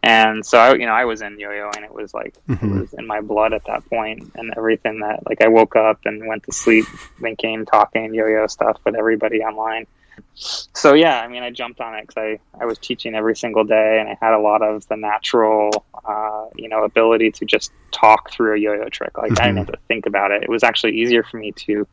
And 0.03 0.45
so 0.45 0.59
I, 0.59 0.75
you 0.75 0.87
know, 0.87 0.93
I 0.93 1.05
was 1.05 1.23
in 1.23 1.39
yo-yo, 1.39 1.71
and 1.75 1.85
it 1.85 1.93
was 1.93 2.13
like 2.13 2.35
mm-hmm. 2.49 2.77
it 2.77 2.81
was 2.81 2.93
in 2.95 3.07
my 3.07 3.21
blood 3.21 3.53
at 3.53 3.65
that 3.67 3.89
point, 3.89 4.33
and 4.35 4.53
everything 4.57 5.01
that 5.01 5.27
like 5.29 5.41
I 5.41 5.49
woke 5.49 5.77
up 5.77 6.01
and 6.05 6.27
went 6.27 6.45
to 6.45 6.53
sleep 6.53 6.87
thinking, 7.21 7.65
talking 7.67 8.13
yo-yo 8.13 8.47
stuff 8.49 8.81
with 8.85 8.97
everybody 8.97 9.43
online 9.43 9.87
so 10.35 10.95
yeah, 10.95 11.21
I 11.21 11.29
mean, 11.29 11.43
I 11.43 11.51
jumped 11.51 11.81
on 11.81 11.95
it 11.95 12.07
because 12.07 12.17
I, 12.17 12.63
I 12.63 12.65
was 12.65 12.79
teaching 12.79 13.15
every 13.15 13.37
single 13.37 13.65
day, 13.65 13.99
and 14.01 14.09
I 14.09 14.17
had 14.21 14.33
a 14.35 14.39
lot 14.39 14.63
of 14.63 14.87
the 14.89 14.97
natural, 14.97 15.85
uh, 16.05 16.47
you 16.57 16.69
know, 16.69 16.85
ability 16.85 17.31
to 17.33 17.45
just 17.45 17.73
talk 17.91 18.31
through 18.31 18.55
a 18.55 18.59
yo-yo 18.59 18.89
trick. 18.89 19.17
Like 19.19 19.33
mm-hmm. 19.33 19.43
I 19.43 19.47
didn't 19.47 19.59
have 19.59 19.73
to 19.73 19.79
think 19.89 20.07
about 20.07 20.31
it. 20.31 20.43
It 20.43 20.49
was 20.49 20.63
actually 20.63 20.99
easier 20.99 21.23
for 21.23 21.37
me 21.37 21.53
to 21.53 21.87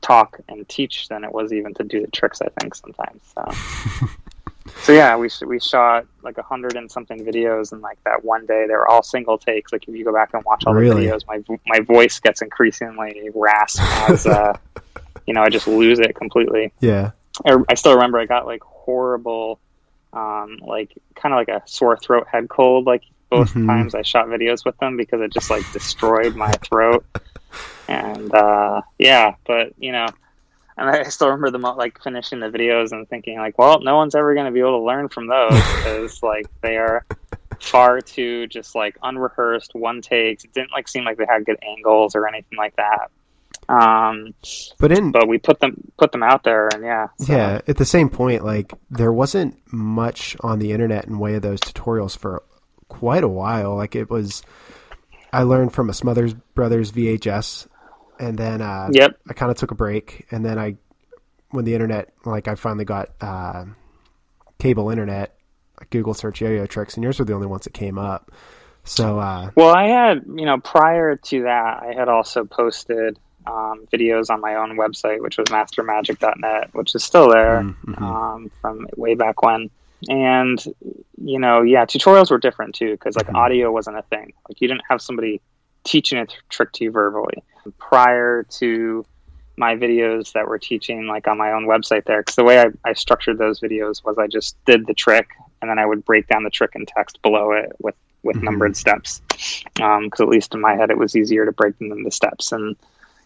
talk 0.00 0.40
and 0.48 0.68
teach 0.68 1.08
than 1.08 1.24
it 1.24 1.32
was 1.32 1.52
even 1.52 1.72
to 1.74 1.84
do 1.84 2.00
the 2.00 2.10
tricks. 2.10 2.40
I 2.42 2.48
think 2.60 2.74
sometimes. 2.74 3.22
So, 3.34 4.08
so 4.82 4.92
yeah, 4.92 5.16
we 5.16 5.30
we 5.46 5.60
shot 5.60 6.06
like 6.22 6.36
a 6.36 6.42
hundred 6.42 6.74
and 6.74 6.90
something 6.90 7.24
videos, 7.24 7.70
and 7.70 7.80
like 7.80 8.02
that 8.04 8.24
one 8.24 8.44
day 8.44 8.66
they 8.66 8.74
were 8.74 8.88
all 8.88 9.04
single 9.04 9.38
takes. 9.38 9.72
Like 9.72 9.86
if 9.86 9.94
you 9.94 10.04
go 10.04 10.12
back 10.12 10.34
and 10.34 10.44
watch 10.44 10.64
all 10.66 10.74
really? 10.74 11.06
the 11.06 11.12
videos, 11.12 11.26
my 11.28 11.58
my 11.66 11.78
voice 11.78 12.18
gets 12.18 12.42
increasingly 12.42 13.30
rasped 13.34 13.80
as 14.10 14.26
uh, 14.26 14.58
you 15.26 15.32
know 15.32 15.42
I 15.42 15.48
just 15.48 15.68
lose 15.68 16.00
it 16.00 16.16
completely. 16.16 16.72
Yeah. 16.80 17.12
I, 17.44 17.56
I 17.68 17.74
still 17.74 17.94
remember 17.94 18.18
I 18.18 18.26
got 18.26 18.46
like 18.46 18.62
horrible, 18.62 19.58
um, 20.12 20.58
like 20.62 20.92
kind 21.14 21.34
of 21.34 21.38
like 21.38 21.48
a 21.48 21.62
sore 21.66 21.96
throat 21.96 22.26
head 22.30 22.48
cold, 22.48 22.86
like 22.86 23.02
both 23.30 23.50
mm-hmm. 23.50 23.66
times 23.66 23.94
I 23.94 24.02
shot 24.02 24.26
videos 24.26 24.64
with 24.64 24.76
them 24.78 24.96
because 24.96 25.20
it 25.20 25.32
just 25.32 25.50
like 25.50 25.70
destroyed 25.72 26.36
my 26.36 26.52
throat. 26.52 27.04
And 27.88 28.32
uh, 28.34 28.82
yeah, 28.98 29.34
but 29.46 29.72
you 29.78 29.92
know, 29.92 30.06
and 30.76 30.88
I 30.88 31.04
still 31.04 31.28
remember 31.28 31.50
them 31.50 31.62
like 31.62 32.02
finishing 32.02 32.40
the 32.40 32.48
videos 32.48 32.92
and 32.92 33.08
thinking 33.08 33.38
like, 33.38 33.58
well, 33.58 33.80
no 33.80 33.96
one's 33.96 34.14
ever 34.14 34.34
going 34.34 34.46
to 34.46 34.52
be 34.52 34.60
able 34.60 34.78
to 34.80 34.84
learn 34.84 35.08
from 35.08 35.26
those 35.26 35.52
because 35.76 36.22
like 36.22 36.46
they 36.62 36.76
are 36.76 37.04
far 37.60 38.00
too 38.00 38.46
just 38.48 38.74
like 38.74 38.96
unrehearsed 39.02 39.74
one 39.74 40.02
takes. 40.02 40.44
It 40.44 40.52
didn't 40.52 40.72
like 40.72 40.88
seem 40.88 41.04
like 41.04 41.16
they 41.16 41.26
had 41.26 41.44
good 41.44 41.58
angles 41.62 42.14
or 42.14 42.26
anything 42.26 42.58
like 42.58 42.76
that. 42.76 43.10
Um, 43.68 44.34
but 44.78 44.92
in 44.92 45.12
but 45.12 45.28
we 45.28 45.38
put 45.38 45.60
them 45.60 45.92
put 45.96 46.12
them 46.12 46.22
out 46.22 46.44
there, 46.44 46.68
and 46.68 46.84
yeah, 46.84 47.08
so. 47.18 47.32
yeah. 47.32 47.60
At 47.66 47.76
the 47.76 47.84
same 47.84 48.08
point, 48.08 48.44
like 48.44 48.72
there 48.90 49.12
wasn't 49.12 49.56
much 49.72 50.36
on 50.40 50.58
the 50.58 50.72
internet 50.72 51.06
in 51.06 51.18
way 51.18 51.34
of 51.34 51.42
those 51.42 51.60
tutorials 51.60 52.16
for 52.16 52.42
quite 52.88 53.24
a 53.24 53.28
while. 53.28 53.74
Like 53.76 53.96
it 53.96 54.10
was, 54.10 54.42
I 55.32 55.42
learned 55.42 55.72
from 55.72 55.90
a 55.90 55.94
Smothers 55.94 56.34
Brothers 56.34 56.92
VHS, 56.92 57.68
and 58.18 58.36
then 58.38 58.60
uh, 58.60 58.90
yep, 58.92 59.18
I 59.28 59.32
kind 59.32 59.50
of 59.50 59.56
took 59.56 59.70
a 59.70 59.76
break, 59.76 60.26
and 60.30 60.44
then 60.44 60.58
I, 60.58 60.76
when 61.50 61.64
the 61.64 61.74
internet, 61.74 62.12
like 62.24 62.48
I 62.48 62.54
finally 62.54 62.84
got 62.84 63.10
uh, 63.20 63.64
cable 64.58 64.90
internet, 64.90 65.36
Google 65.90 66.14
search 66.14 66.40
yo-yo 66.40 66.66
tricks, 66.66 66.94
and 66.94 67.04
yours 67.04 67.18
were 67.18 67.24
the 67.24 67.34
only 67.34 67.46
ones 67.46 67.64
that 67.64 67.74
came 67.74 67.98
up. 67.98 68.30
So, 68.84 69.18
uh, 69.18 69.50
well, 69.56 69.74
I 69.74 69.88
had, 69.88 70.24
you 70.26 70.44
know, 70.44 70.58
prior 70.58 71.16
to 71.16 71.42
that, 71.44 71.82
I 71.82 71.94
had 71.98 72.08
also 72.08 72.44
posted 72.44 73.18
um, 73.46 73.86
videos 73.92 74.30
on 74.30 74.40
my 74.40 74.56
own 74.56 74.76
website, 74.76 75.20
which 75.20 75.38
was 75.38 75.46
mastermagic.net, 75.48 76.74
which 76.74 76.94
is 76.94 77.04
still 77.04 77.28
there 77.30 77.62
mm-hmm. 77.62 78.02
um, 78.02 78.50
from 78.60 78.86
way 78.96 79.14
back 79.14 79.42
when. 79.42 79.70
And, 80.08 80.62
you 81.22 81.38
know, 81.38 81.62
yeah, 81.62 81.86
tutorials 81.86 82.30
were 82.30 82.38
different 82.38 82.74
too, 82.74 82.92
because 82.92 83.16
like 83.16 83.26
mm-hmm. 83.26 83.36
audio 83.36 83.72
wasn't 83.72 83.98
a 83.98 84.02
thing. 84.02 84.32
Like 84.48 84.60
you 84.60 84.68
didn't 84.68 84.84
have 84.88 85.00
somebody 85.00 85.40
teaching 85.84 86.18
a 86.18 86.26
trick 86.48 86.72
to 86.72 86.84
you 86.84 86.90
verbally. 86.90 87.42
Prior 87.78 88.42
to 88.58 89.04
my 89.56 89.76
videos 89.76 90.32
that 90.32 90.48
were 90.48 90.58
teaching 90.58 91.06
like 91.06 91.28
on 91.28 91.38
my 91.38 91.52
own 91.52 91.66
website 91.66 92.04
there, 92.04 92.20
because 92.20 92.34
the 92.34 92.44
way 92.44 92.60
I, 92.60 92.66
I 92.84 92.92
structured 92.92 93.38
those 93.38 93.60
videos 93.60 94.04
was 94.04 94.18
I 94.18 94.26
just 94.26 94.62
did 94.64 94.86
the 94.86 94.94
trick 94.94 95.28
and 95.62 95.70
then 95.70 95.78
I 95.78 95.86
would 95.86 96.04
break 96.04 96.28
down 96.28 96.44
the 96.44 96.50
trick 96.50 96.72
in 96.74 96.84
text 96.86 97.22
below 97.22 97.52
it 97.52 97.72
with 97.78 97.94
with 98.22 98.36
mm-hmm. 98.36 98.46
numbered 98.46 98.76
steps. 98.76 99.20
Because 99.28 99.80
um, 99.80 100.10
at 100.20 100.28
least 100.28 100.54
in 100.54 100.60
my 100.60 100.74
head, 100.74 100.90
it 100.90 100.98
was 100.98 101.14
easier 101.14 101.44
to 101.44 101.52
break 101.52 101.78
them 101.78 101.92
into 101.92 102.10
steps. 102.10 102.52
And 102.52 102.76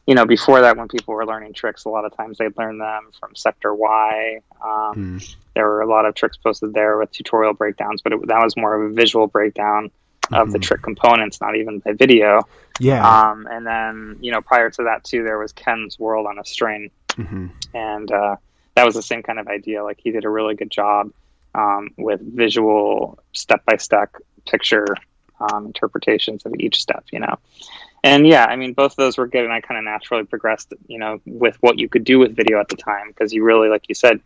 you 0.09 0.15
know, 0.15 0.25
before 0.25 0.63
that, 0.63 0.79
when 0.79 0.89
people 0.89 1.13
were 1.13 1.27
learning 1.27 1.53
tricks, 1.53 1.85
a 1.85 1.91
lot 1.91 2.07
of 2.07 2.17
times 2.17 2.39
they'd 2.39 2.57
learn 2.57 2.79
them 2.79 3.11
from 3.21 3.37
Sector 3.37 3.75
Y. 3.75 4.41
Um, 4.65 5.19
mm. 5.21 5.37
There 5.55 5.67
were 5.67 5.83
a 5.83 5.87
lot 5.87 6.07
of 6.07 6.15
tricks 6.15 6.39
posted 6.39 6.73
there 6.73 6.97
with 6.97 7.13
tutorial 7.13 7.53
breakdowns, 7.53 8.01
but 8.01 8.15
it, 8.15 8.27
that 8.27 8.43
was 8.43 8.57
more 8.57 8.75
of 8.75 8.91
a 8.91 8.95
visual 8.95 9.27
breakdown 9.27 9.91
of 10.33 10.33
mm-hmm. 10.33 10.53
the 10.53 10.61
trick 10.61 10.81
components, 10.81 11.43
not 11.43 11.57
even 11.57 11.81
by 11.81 11.93
video. 11.93 12.41
Yeah. 12.81 13.07
Um, 13.07 13.47
and 13.51 13.67
then, 13.67 14.17
you 14.23 14.33
know, 14.33 14.41
prior 14.41 14.71
to 14.71 14.85
that 14.85 15.05
too, 15.05 15.25
there 15.25 15.37
was 15.37 15.53
Ken's 15.53 15.99
World 15.99 16.27
on 16.27 16.39
a 16.39 16.45
String, 16.47 16.91
mm-hmm. 17.09 17.49
and 17.75 18.11
uh, 18.11 18.37
that 18.77 18.87
was 18.87 18.95
the 18.95 19.03
same 19.03 19.23
kind 19.23 19.39
of 19.39 19.47
idea. 19.47 19.85
Like 19.85 20.01
he 20.03 20.11
did 20.11 20.25
a 20.25 20.31
really 20.31 20.55
good 20.55 20.71
job 20.71 21.13
um, 21.55 21.91
with 21.99 22.23
visual 22.23 23.19
step 23.35 23.63
by 23.67 23.77
step 23.77 24.15
picture 24.47 24.87
um, 25.39 25.67
interpretations 25.67 26.47
of 26.47 26.55
each 26.59 26.81
step, 26.81 27.05
you 27.13 27.21
know. 27.21 27.39
And 28.05 28.27
yeah, 28.27 28.45
I 28.45 28.57
mean, 28.57 28.75
both 28.75 28.93
of 28.93 28.97
those 28.97 29.19
were 29.19 29.27
good, 29.27 29.45
and 29.45 29.53
I 29.53 29.61
kind 29.61 29.79
of 29.79 29.85
naturally 29.85 30.25
progressed, 30.25 30.73
you 30.87 30.99
know, 30.99 31.21
with 31.27 31.57
what 31.61 31.79
you 31.79 31.89
could 31.89 32.05
do 32.05 32.19
with 32.19 32.37
video 32.37 32.61
at 32.61 32.69
the 32.69 32.77
time 32.77 33.09
because 33.09 33.33
you 33.33 33.43
really, 33.43 33.69
like 33.69 33.89
you 33.89 33.95
said, 33.95 34.21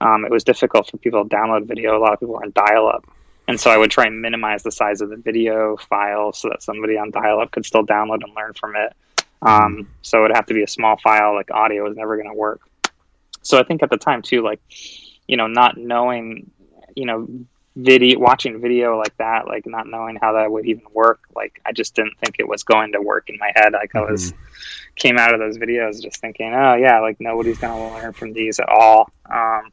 um, 0.00 0.24
it 0.24 0.30
was 0.30 0.44
difficult 0.44 0.90
for 0.90 0.96
people 0.98 1.26
to 1.26 1.34
download 1.34 1.66
video. 1.66 1.96
A 1.96 2.00
lot 2.00 2.12
of 2.12 2.20
people 2.20 2.34
were 2.34 2.42
on 2.42 2.52
dial 2.54 2.88
up. 2.88 3.04
And 3.48 3.58
so 3.60 3.70
I 3.70 3.76
would 3.76 3.90
try 3.90 4.06
and 4.06 4.20
minimize 4.20 4.62
the 4.62 4.72
size 4.72 5.00
of 5.00 5.10
the 5.10 5.16
video 5.16 5.76
file 5.76 6.32
so 6.32 6.48
that 6.48 6.62
somebody 6.62 6.98
on 6.98 7.10
dial 7.10 7.40
up 7.40 7.52
could 7.52 7.64
still 7.64 7.86
download 7.86 8.24
and 8.24 8.34
learn 8.34 8.54
from 8.54 8.74
it. 8.76 8.92
Um, 9.42 9.88
so 10.02 10.18
it 10.18 10.22
would 10.22 10.34
have 10.34 10.46
to 10.46 10.54
be 10.54 10.62
a 10.62 10.68
small 10.68 10.96
file, 10.96 11.34
like 11.34 11.50
audio 11.50 11.84
was 11.84 11.96
never 11.96 12.16
going 12.16 12.28
to 12.28 12.34
work. 12.34 12.60
So 13.42 13.58
I 13.58 13.62
think 13.62 13.82
at 13.82 13.90
the 13.90 13.96
time, 13.96 14.22
too, 14.22 14.42
like, 14.42 14.60
you 15.28 15.36
know, 15.36 15.46
not 15.46 15.76
knowing 15.76 16.50
you 16.96 17.04
know, 17.04 17.28
video 17.76 18.18
watching 18.18 18.60
video 18.60 18.96
like 18.98 19.16
that, 19.18 19.46
like 19.46 19.66
not 19.66 19.86
knowing 19.86 20.16
how 20.16 20.32
that 20.32 20.50
would 20.50 20.64
even 20.66 20.84
work, 20.92 21.20
like 21.34 21.60
I 21.66 21.72
just 21.72 21.94
didn't 21.94 22.18
think 22.18 22.36
it 22.38 22.48
was 22.48 22.64
going 22.64 22.92
to 22.92 23.02
work 23.02 23.28
in 23.28 23.36
my 23.38 23.52
head. 23.54 23.74
Like 23.74 23.92
mm-hmm. 23.92 24.08
I 24.08 24.10
was 24.10 24.32
mm-hmm. 24.32 24.42
came 24.96 25.18
out 25.18 25.34
of 25.34 25.40
those 25.40 25.58
videos 25.58 26.02
just 26.02 26.20
thinking, 26.20 26.54
oh 26.54 26.74
yeah, 26.74 27.00
like 27.00 27.20
nobody's 27.20 27.58
gonna 27.58 27.94
learn 27.94 28.12
from 28.14 28.32
these 28.32 28.58
at 28.58 28.68
all. 28.68 29.10
Um, 29.30 29.70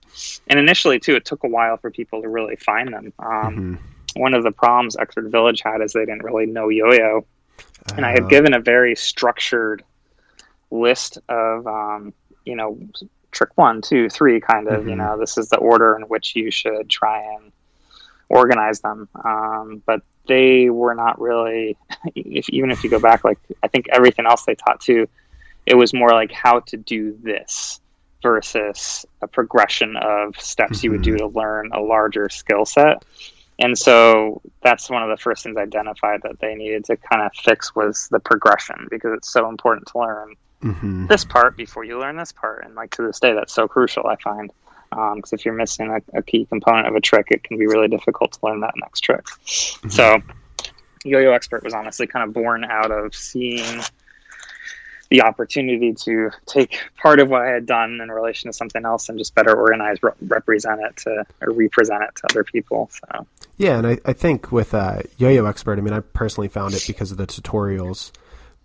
and 0.48 0.60
initially 0.60 1.00
too, 1.00 1.15
it 1.15 1.24
took 1.24 1.43
a 1.45 1.48
while 1.48 1.77
for 1.77 1.89
people 1.91 2.22
to 2.22 2.27
really 2.27 2.57
find 2.57 2.93
them. 2.93 3.13
Um, 3.19 3.27
mm-hmm. 3.29 4.22
One 4.22 4.33
of 4.33 4.43
the 4.43 4.51
problems 4.51 4.98
Expert 4.98 5.29
Village 5.29 5.62
had 5.62 5.81
is 5.81 5.93
they 5.93 6.01
didn't 6.01 6.24
really 6.24 6.45
know 6.45 6.69
yo-yo, 6.69 7.25
uh, 7.57 7.93
and 7.95 8.05
I 8.05 8.12
had 8.12 8.24
uh. 8.24 8.27
given 8.27 8.53
a 8.53 8.60
very 8.60 8.95
structured 8.95 9.83
list 10.72 11.19
of 11.29 11.65
um, 11.67 12.13
you 12.43 12.55
know 12.57 12.77
trick 13.31 13.51
one, 13.55 13.81
two, 13.81 14.10
three, 14.10 14.41
kind 14.41 14.67
of. 14.67 14.81
Mm-hmm. 14.81 14.89
You 14.89 14.95
know, 14.98 15.17
this 15.17 15.38
is 15.38 15.48
the 15.48 15.57
order 15.57 15.95
in 15.95 16.03
which 16.03 16.36
you 16.36 16.51
should 16.51 16.89
try 16.89 17.24
and 17.36 17.51
organize 18.33 18.81
them. 18.81 19.07
Um, 19.23 19.83
but 19.85 20.01
they 20.27 20.69
were 20.69 20.95
not 20.95 21.19
really, 21.19 21.77
if 22.15 22.49
even 22.49 22.71
if 22.71 22.83
you 22.83 22.89
go 22.89 22.99
back, 22.99 23.23
like 23.23 23.39
I 23.61 23.67
think 23.67 23.87
everything 23.89 24.25
else 24.25 24.43
they 24.45 24.55
taught 24.55 24.81
too, 24.81 25.07
it 25.65 25.75
was 25.75 25.93
more 25.93 26.09
like 26.09 26.31
how 26.31 26.59
to 26.61 26.77
do 26.77 27.17
this 27.21 27.79
versus 28.21 29.05
a 29.21 29.27
progression 29.27 29.95
of 29.97 30.39
steps 30.39 30.77
mm-hmm. 30.77 30.85
you 30.85 30.91
would 30.91 31.01
do 31.01 31.15
mm-hmm. 31.15 31.33
to 31.33 31.39
learn 31.39 31.71
a 31.73 31.79
larger 31.79 32.29
skill 32.29 32.65
set. 32.65 33.03
And 33.59 33.77
so 33.77 34.41
that's 34.63 34.89
one 34.89 35.03
of 35.03 35.09
the 35.09 35.21
first 35.21 35.43
things 35.43 35.57
I 35.57 35.61
identified 35.61 36.21
that 36.23 36.39
they 36.39 36.55
needed 36.55 36.85
to 36.85 36.97
kind 36.97 37.21
of 37.21 37.31
fix 37.35 37.75
was 37.75 38.07
the 38.09 38.19
progression 38.19 38.87
because 38.89 39.11
it's 39.15 39.31
so 39.31 39.47
important 39.47 39.87
to 39.89 39.99
learn 39.99 40.35
mm-hmm. 40.63 41.07
this 41.07 41.23
part 41.23 41.55
before 41.55 41.83
you 41.83 41.99
learn 41.99 42.17
this 42.17 42.31
part. 42.31 42.65
And 42.65 42.73
like 42.73 42.91
to 42.95 43.03
this 43.03 43.19
day, 43.19 43.33
that's 43.33 43.53
so 43.53 43.67
crucial. 43.67 44.07
I 44.07 44.15
find 44.15 44.51
because 45.15 45.33
um, 45.33 45.39
if 45.39 45.45
you're 45.45 45.53
missing 45.53 45.89
a, 45.89 46.17
a, 46.17 46.21
key 46.21 46.45
component 46.45 46.88
of 46.88 46.95
a 46.95 47.01
trick, 47.01 47.27
it 47.31 47.43
can 47.43 47.57
be 47.57 47.65
really 47.67 47.88
difficult 47.88 48.33
to 48.33 48.39
learn 48.43 48.59
that 48.62 48.73
next 48.77 49.01
trick. 49.01 49.25
Mm-hmm. 49.25 49.89
So, 49.89 50.21
Yo-Yo 51.03 51.31
Expert 51.31 51.63
was 51.63 51.73
honestly 51.73 52.07
kind 52.07 52.27
of 52.27 52.33
born 52.33 52.63
out 52.63 52.91
of 52.91 53.15
seeing 53.15 53.81
the 55.09 55.21
opportunity 55.21 55.93
to 55.93 56.31
take 56.47 56.79
part 57.00 57.19
of 57.19 57.29
what 57.29 57.43
I 57.43 57.50
had 57.50 57.65
done 57.65 58.00
in 58.01 58.09
relation 58.09 58.50
to 58.50 58.53
something 58.53 58.83
else 58.83 59.09
and 59.09 59.17
just 59.17 59.35
better 59.35 59.55
organize, 59.55 60.01
re- 60.01 60.12
represent 60.21 60.81
it 60.81 60.97
to 61.03 61.25
or 61.41 61.51
represent 61.51 62.03
it 62.03 62.15
to 62.15 62.31
other 62.31 62.43
people. 62.43 62.89
So 62.91 63.27
yeah, 63.57 63.77
and 63.77 63.85
I, 63.85 64.00
I 64.05 64.13
think 64.13 64.51
with 64.51 64.73
uh, 64.73 65.01
Yo-Yo 65.17 65.45
Expert, 65.45 65.77
I 65.77 65.81
mean, 65.81 65.93
I 65.93 66.00
personally 66.00 66.47
found 66.47 66.73
it 66.73 66.83
because 66.88 67.12
of 67.12 67.17
the 67.17 67.27
tutorials, 67.27 68.12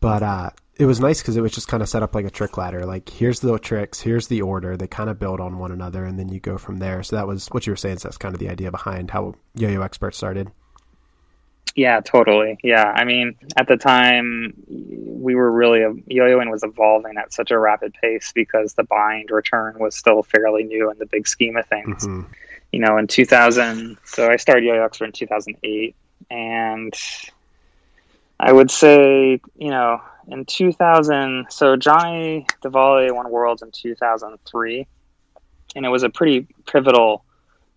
but 0.00 0.22
uh, 0.22 0.50
it 0.78 0.86
was 0.86 1.00
nice 1.00 1.20
because 1.20 1.36
it 1.36 1.40
was 1.40 1.52
just 1.52 1.68
kind 1.68 1.82
of 1.82 1.88
set 1.88 2.02
up 2.02 2.14
like 2.14 2.24
a 2.24 2.30
trick 2.30 2.56
ladder. 2.56 2.86
Like 2.86 3.08
here's 3.08 3.40
the 3.40 3.58
tricks, 3.58 4.00
here's 4.00 4.28
the 4.28 4.42
order. 4.42 4.76
They 4.76 4.86
kind 4.86 5.10
of 5.10 5.18
build 5.18 5.40
on 5.40 5.58
one 5.58 5.72
another, 5.72 6.04
and 6.04 6.18
then 6.18 6.28
you 6.28 6.38
go 6.38 6.56
from 6.56 6.78
there. 6.78 7.02
So 7.02 7.16
that 7.16 7.26
was 7.26 7.48
what 7.48 7.66
you 7.66 7.72
were 7.72 7.76
saying. 7.76 7.98
So 7.98 8.08
that's 8.08 8.16
kind 8.16 8.34
of 8.34 8.38
the 8.38 8.48
idea 8.48 8.70
behind 8.70 9.10
how 9.10 9.34
Yo-Yo 9.54 9.82
Expert 9.82 10.14
started. 10.14 10.50
Yeah, 11.74 12.00
totally. 12.00 12.58
Yeah, 12.62 12.84
I 12.84 13.04
mean, 13.04 13.36
at 13.56 13.68
the 13.68 13.76
time, 13.76 14.54
we 14.68 15.34
were 15.34 15.50
really 15.50 15.80
yo-yoing 16.08 16.50
was 16.50 16.64
evolving 16.64 17.16
at 17.18 17.32
such 17.32 17.50
a 17.50 17.58
rapid 17.58 17.94
pace 18.00 18.32
because 18.34 18.74
the 18.74 18.82
bind 18.84 19.30
return 19.30 19.78
was 19.78 19.94
still 19.94 20.22
fairly 20.22 20.64
new 20.64 20.90
in 20.90 20.98
the 20.98 21.06
big 21.06 21.28
scheme 21.28 21.56
of 21.56 21.66
things. 21.66 22.04
Mm-hmm. 22.04 22.32
You 22.72 22.80
know, 22.80 22.98
in 22.98 23.06
2000, 23.06 23.96
so 24.04 24.28
I 24.28 24.36
started 24.36 24.64
Yo-Yo 24.64 24.84
Expert 24.84 25.04
in 25.04 25.12
2008, 25.12 25.94
and 26.30 26.94
I 28.40 28.52
would 28.52 28.70
say, 28.70 29.40
you 29.56 29.70
know, 29.70 30.00
in 30.30 30.44
2000, 30.44 31.46
so 31.50 31.76
Johnny 31.76 32.46
Davale 32.62 33.14
won 33.14 33.30
Worlds 33.30 33.62
in 33.62 33.70
2003, 33.70 34.86
and 35.74 35.86
it 35.86 35.88
was 35.88 36.02
a 36.02 36.10
pretty 36.10 36.46
pivotal 36.66 37.24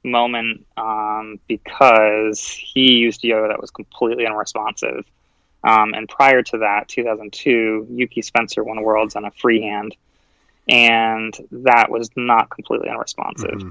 moment 0.03 0.65
um, 0.77 1.39
because 1.47 2.41
he 2.41 2.93
used 2.93 3.23
yo 3.23 3.47
that 3.47 3.61
was 3.61 3.71
completely 3.71 4.25
unresponsive. 4.25 5.05
Um, 5.63 5.93
and 5.93 6.09
prior 6.09 6.41
to 6.41 6.57
that, 6.59 6.87
2002, 6.87 7.87
Yuki 7.91 8.21
Spencer 8.21 8.63
won 8.63 8.81
Worlds 8.81 9.15
on 9.15 9.25
a 9.25 9.31
freehand, 9.31 9.95
and 10.67 11.37
that 11.51 11.89
was 11.91 12.09
not 12.15 12.49
completely 12.49 12.89
unresponsive. 12.89 13.51
Mm-hmm. 13.51 13.69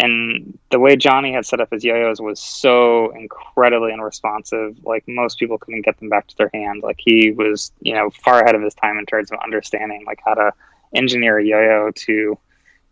And 0.00 0.56
the 0.70 0.78
way 0.78 0.94
Johnny 0.94 1.32
had 1.32 1.44
set 1.44 1.60
up 1.60 1.72
his 1.72 1.82
yo-yos 1.82 2.20
was 2.20 2.38
so 2.38 3.10
incredibly 3.10 3.92
unresponsive. 3.92 4.76
Like 4.84 5.02
most 5.08 5.40
people 5.40 5.58
couldn't 5.58 5.82
get 5.82 5.98
them 5.98 6.08
back 6.08 6.28
to 6.28 6.36
their 6.36 6.50
hand. 6.54 6.84
Like 6.84 7.00
he 7.04 7.32
was, 7.32 7.72
you 7.80 7.94
know, 7.94 8.10
far 8.10 8.40
ahead 8.40 8.54
of 8.54 8.62
his 8.62 8.74
time 8.74 8.96
in 8.96 9.06
terms 9.06 9.32
of 9.32 9.40
understanding 9.42 10.04
like 10.06 10.20
how 10.24 10.34
to 10.34 10.52
engineer 10.94 11.38
a 11.38 11.44
yo-yo 11.44 11.90
to 11.90 12.38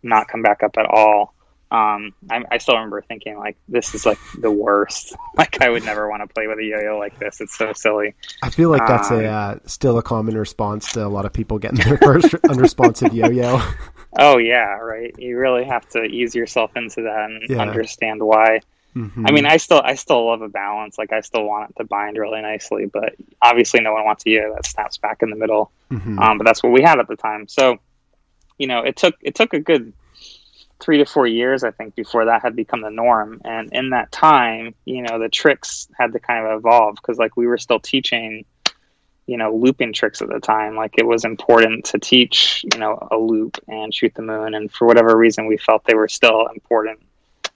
not 0.03 0.27
come 0.27 0.41
back 0.41 0.63
up 0.63 0.77
at 0.77 0.85
all. 0.85 1.33
Um, 1.69 2.13
I, 2.29 2.43
I 2.49 2.57
still 2.59 2.75
remember 2.75 3.01
thinking 3.01 3.37
like 3.37 3.57
this 3.67 3.93
is 3.93 4.05
like 4.05 4.19
the 4.39 4.51
worst. 4.51 5.15
Like 5.37 5.61
I 5.61 5.69
would 5.69 5.85
never 5.85 6.09
want 6.09 6.27
to 6.27 6.33
play 6.33 6.47
with 6.47 6.57
a 6.57 6.63
yo-yo 6.63 6.97
like 6.97 7.19
this. 7.19 7.41
It's 7.41 7.55
so 7.55 7.71
silly. 7.71 8.15
I 8.41 8.49
feel 8.49 8.71
like 8.71 8.87
that's 8.87 9.11
um, 9.11 9.19
a 9.19 9.25
uh, 9.25 9.59
still 9.67 9.99
a 9.99 10.01
common 10.01 10.35
response 10.35 10.91
to 10.93 11.05
a 11.05 11.07
lot 11.07 11.25
of 11.25 11.33
people 11.33 11.59
getting 11.59 11.77
their 11.77 11.99
first 11.99 12.33
unresponsive 12.49 13.13
yo-yo. 13.13 13.61
Oh 14.17 14.39
yeah, 14.39 14.77
right. 14.77 15.13
You 15.19 15.37
really 15.37 15.63
have 15.65 15.87
to 15.89 16.03
ease 16.05 16.33
yourself 16.33 16.71
into 16.75 17.03
that 17.03 17.29
and 17.29 17.43
yeah. 17.47 17.57
understand 17.57 18.23
why. 18.23 18.61
Mm-hmm. 18.95 19.27
I 19.27 19.31
mean, 19.31 19.45
I 19.45 19.57
still 19.57 19.81
I 19.83 19.93
still 19.93 20.25
love 20.25 20.41
a 20.41 20.49
balance. 20.49 20.97
Like 20.97 21.13
I 21.13 21.21
still 21.21 21.43
want 21.43 21.69
it 21.69 21.75
to 21.77 21.83
bind 21.83 22.17
really 22.17 22.41
nicely, 22.41 22.87
but 22.87 23.13
obviously 23.43 23.81
no 23.81 23.93
one 23.93 24.05
wants 24.05 24.25
a 24.25 24.31
yo 24.31 24.55
that 24.55 24.65
snaps 24.65 24.97
back 24.97 25.21
in 25.21 25.29
the 25.29 25.35
middle. 25.35 25.71
Mm-hmm. 25.91 26.17
Um, 26.17 26.39
but 26.39 26.45
that's 26.45 26.63
what 26.63 26.71
we 26.71 26.81
had 26.81 26.99
at 26.99 27.07
the 27.07 27.15
time. 27.15 27.47
So 27.47 27.77
you 28.57 28.65
know, 28.65 28.79
it 28.79 28.95
took 28.95 29.15
it 29.21 29.35
took 29.35 29.53
a 29.53 29.59
good 29.59 29.93
three 30.79 30.97
to 30.97 31.05
four 31.05 31.27
years, 31.27 31.63
I 31.63 31.71
think, 31.71 31.95
before 31.95 32.25
that 32.25 32.41
had 32.41 32.55
become 32.55 32.81
the 32.81 32.89
norm. 32.89 33.41
And 33.43 33.71
in 33.71 33.89
that 33.91 34.11
time, 34.11 34.75
you 34.85 35.01
know, 35.01 35.19
the 35.19 35.29
tricks 35.29 35.87
had 35.97 36.13
to 36.13 36.19
kind 36.19 36.45
of 36.45 36.59
evolve 36.59 36.95
because, 36.95 37.17
like, 37.17 37.35
we 37.35 37.47
were 37.47 37.57
still 37.57 37.79
teaching, 37.79 38.45
you 39.25 39.37
know, 39.37 39.55
looping 39.55 39.93
tricks 39.93 40.21
at 40.21 40.29
the 40.29 40.39
time. 40.39 40.75
Like, 40.75 40.95
it 40.97 41.05
was 41.05 41.25
important 41.25 41.85
to 41.85 41.99
teach, 41.99 42.63
you 42.71 42.79
know, 42.79 43.07
a 43.11 43.17
loop 43.17 43.57
and 43.67 43.93
shoot 43.93 44.13
the 44.15 44.21
moon. 44.21 44.53
And 44.53 44.71
for 44.71 44.85
whatever 44.85 45.17
reason, 45.17 45.47
we 45.47 45.57
felt 45.57 45.83
they 45.85 45.95
were 45.95 46.07
still 46.07 46.47
important 46.47 46.99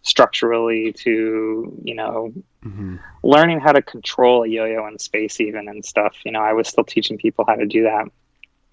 structurally 0.03 0.91
to, 0.93 1.79
you 1.83 1.93
know, 1.93 2.33
mm-hmm. 2.65 2.95
learning 3.23 3.59
how 3.59 3.71
to 3.71 3.83
control 3.83 4.43
a 4.43 4.47
yo 4.47 4.65
yo 4.65 4.87
in 4.87 4.97
space, 4.97 5.39
even 5.39 5.67
and 5.67 5.85
stuff. 5.85 6.15
You 6.25 6.31
know, 6.31 6.41
I 6.41 6.53
was 6.53 6.67
still 6.67 6.83
teaching 6.83 7.17
people 7.17 7.45
how 7.47 7.55
to 7.55 7.65
do 7.67 7.83
that. 7.83 8.05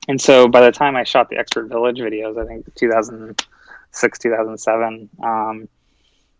And 0.09 0.19
so 0.19 0.49
by 0.49 0.63
the 0.63 0.73
time 0.73 0.97
I 0.97 1.05
shot 1.05 1.29
the 1.29 1.37
Expert 1.37 1.69
Village 1.69 1.99
videos, 1.99 2.43
I 2.43 2.47
think 2.47 2.75
2000 2.75 3.45
2006, 3.93 4.19
2007, 4.19 5.09
um, 5.23 5.69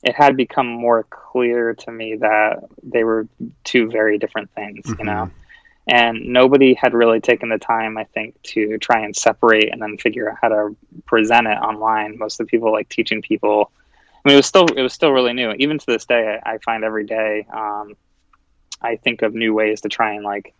it 0.03 0.15
had 0.15 0.37
become 0.37 0.67
more 0.67 1.05
clear 1.05 1.75
to 1.75 1.91
me 1.91 2.17
that 2.17 2.65
they 2.83 3.05
were 3.05 3.27
two 3.65 3.91
very 3.91 4.19
different 4.19 4.51
things, 4.55 4.87
mm-hmm. 4.87 5.01
you 5.01 5.05
know. 5.05 5.31
And 5.91 6.27
nobody 6.27 6.75
had 6.75 6.93
really 6.93 7.21
taken 7.21 7.49
the 7.49 7.59
time, 7.59 7.97
I 7.97 8.05
think, 8.05 8.41
to 8.43 8.77
try 8.79 9.01
and 9.01 9.17
separate 9.17 9.73
and 9.73 9.81
then 9.81 9.97
figure 9.97 10.31
out 10.31 10.37
how 10.41 10.49
to 10.49 10.77
present 11.07 11.47
it 11.47 11.57
online. 11.57 12.19
Most 12.19 12.39
of 12.39 12.47
the 12.47 12.51
people 12.51 12.71
like 12.71 12.89
teaching 12.91 13.23
people. 13.23 13.71
I 14.15 14.29
mean, 14.29 14.35
it 14.35 14.37
was 14.37 14.47
still 14.47 14.67
it 14.67 14.83
was 14.83 14.93
still 14.93 15.13
really 15.13 15.33
new. 15.33 15.53
Even 15.53 15.79
to 15.79 15.87
this 15.87 16.05
day, 16.05 16.39
I, 16.45 16.55
I 16.55 16.59
find 16.59 16.85
every 16.85 17.07
day 17.07 17.47
um, 17.51 17.97
I 18.83 18.97
think 18.97 19.23
of 19.23 19.35
new 19.35 19.55
ways 19.55 19.81
to 19.81 19.89
try 19.89 20.13
and 20.13 20.25
like 20.25 20.55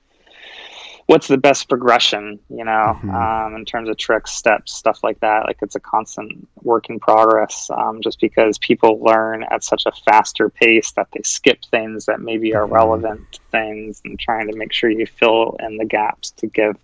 what's 1.09 1.27
the 1.27 1.39
best 1.39 1.71
progression, 1.71 2.39
you 2.51 2.65
know, 2.65 2.95
mm-hmm. 3.03 3.15
um, 3.15 3.55
in 3.55 3.65
terms 3.65 3.89
of 3.89 3.97
tricks, 3.97 4.31
steps, 4.31 4.75
stuff 4.75 5.03
like 5.03 5.19
that. 5.21 5.47
Like 5.47 5.57
it's 5.63 5.75
a 5.75 5.81
constant 5.81 6.47
work 6.63 6.91
in 6.91 7.01
progress, 7.01 7.71
um, 7.71 8.03
just 8.03 8.21
because 8.21 8.59
people 8.59 9.01
learn 9.01 9.43
at 9.51 9.65
such 9.65 9.87
a 9.87 9.93
faster 10.05 10.51
pace 10.51 10.93
that 10.93 11.09
they 11.13 11.23
skip 11.25 11.65
things 11.71 12.05
that 12.05 12.21
maybe 12.21 12.55
are 12.55 12.65
mm-hmm. 12.65 12.75
relevant 12.75 13.41
things, 13.51 14.03
and 14.05 14.21
trying 14.21 14.49
to 14.49 14.57
make 14.57 14.73
sure 14.73 14.91
you 14.91 15.07
fill 15.07 15.57
in 15.61 15.79
the 15.79 15.87
gaps 15.87 16.31
to 16.33 16.47
give 16.47 16.77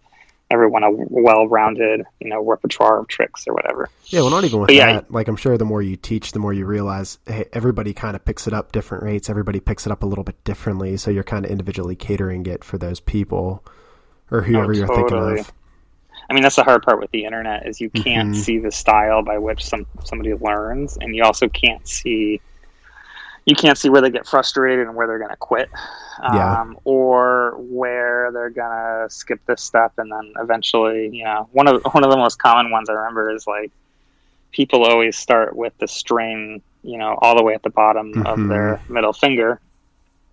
everyone 0.50 0.85
a 0.85 0.90
well-rounded, 0.90 2.04
you 2.21 2.28
know, 2.31 2.43
repertoire 2.43 3.00
of 3.00 3.09
tricks 3.09 3.45
or 3.47 3.52
whatever. 3.52 3.90
Yeah, 4.07 4.21
well, 4.21 4.31
not 4.31 4.45
even 4.45 4.61
with 4.61 4.69
but 4.69 4.76
that. 4.76 4.95
Yeah, 4.95 5.00
like, 5.11 5.28
I'm 5.28 5.37
sure 5.37 5.59
the 5.59 5.64
more 5.66 5.83
you 5.83 5.97
teach, 5.97 6.33
the 6.33 6.38
more 6.38 6.52
you 6.52 6.64
realize, 6.64 7.19
hey, 7.26 7.47
everybody 7.52 7.93
kind 7.93 8.16
of 8.16 8.25
picks 8.25 8.47
it 8.47 8.54
up 8.54 8.73
different 8.73 9.04
rates. 9.04 9.28
Everybody 9.28 9.61
picks 9.61 9.85
it 9.85 9.93
up 9.93 10.02
a 10.02 10.07
little 10.07 10.25
bit 10.25 10.43
differently, 10.45 10.97
so 10.97 11.11
you're 11.11 11.25
kind 11.25 11.45
of 11.45 11.50
individually 11.50 11.97
catering 11.97 12.47
it 12.47 12.64
for 12.64 12.78
those 12.78 13.00
people 13.00 13.62
or 14.35 14.43
whoever 14.43 14.73
oh, 14.73 14.76
you're 14.76 14.88
thinking 14.88 15.38
of. 15.38 15.53
I 16.29 16.33
mean, 16.33 16.43
that's 16.43 16.57
the 16.57 16.64
hard 16.64 16.83
part 16.83 17.00
with 17.00 17.11
the 17.11 17.25
internet 17.25 17.67
is 17.67 17.81
you 17.81 17.91
can't 17.91 18.31
mm-hmm. 18.31 18.41
see 18.41 18.59
the 18.59 18.73
style 18.73 19.23
by 19.23 19.38
which 19.38 19.64
some 19.64 19.87
somebody 20.05 20.35
learns, 20.35 20.97
and 20.97 21.14
you 21.14 21.23
also 21.23 21.49
can't 21.49 21.87
see 21.87 22.41
you 23.45 23.55
can't 23.55 23.76
see 23.76 23.91
where 23.91 24.00
they 24.00 24.11
get 24.11 24.26
frustrated 24.26 24.87
and 24.87 24.97
where 24.97 25.07
they're 25.07 25.19
going 25.19 25.31
to 25.31 25.37
quit, 25.37 25.69
um, 26.23 26.35
yeah. 26.35 26.64
or 26.85 27.57
where 27.59 28.33
they're 28.33 28.50
going 28.50 28.71
to 28.71 29.07
skip 29.11 29.38
this 29.47 29.62
step 29.62 29.93
and 29.99 30.11
then 30.11 30.33
eventually, 30.38 31.11
you 31.14 31.25
know, 31.25 31.49
one 31.53 31.69
of 31.69 31.83
one 31.93 32.05
of 32.05 32.11
the 32.11 32.17
most 32.17 32.38
common 32.38 32.71
ones 32.71 32.88
I 32.88 32.95
remember 32.95 33.31
is 33.35 33.47
like 33.47 33.71
people 34.50 34.85
always 34.85 35.17
start 35.17 35.55
with 35.55 35.76
the 35.79 35.88
string, 35.88 36.62
you 36.83 36.97
know, 36.97 37.19
all 37.21 37.37
the 37.37 37.43
way 37.43 37.55
at 37.55 37.62
the 37.62 37.71
bottom 37.71 38.14
mm-hmm. 38.14 38.26
of 38.26 38.49
their 38.49 38.81
middle 38.88 39.12
finger, 39.12 39.61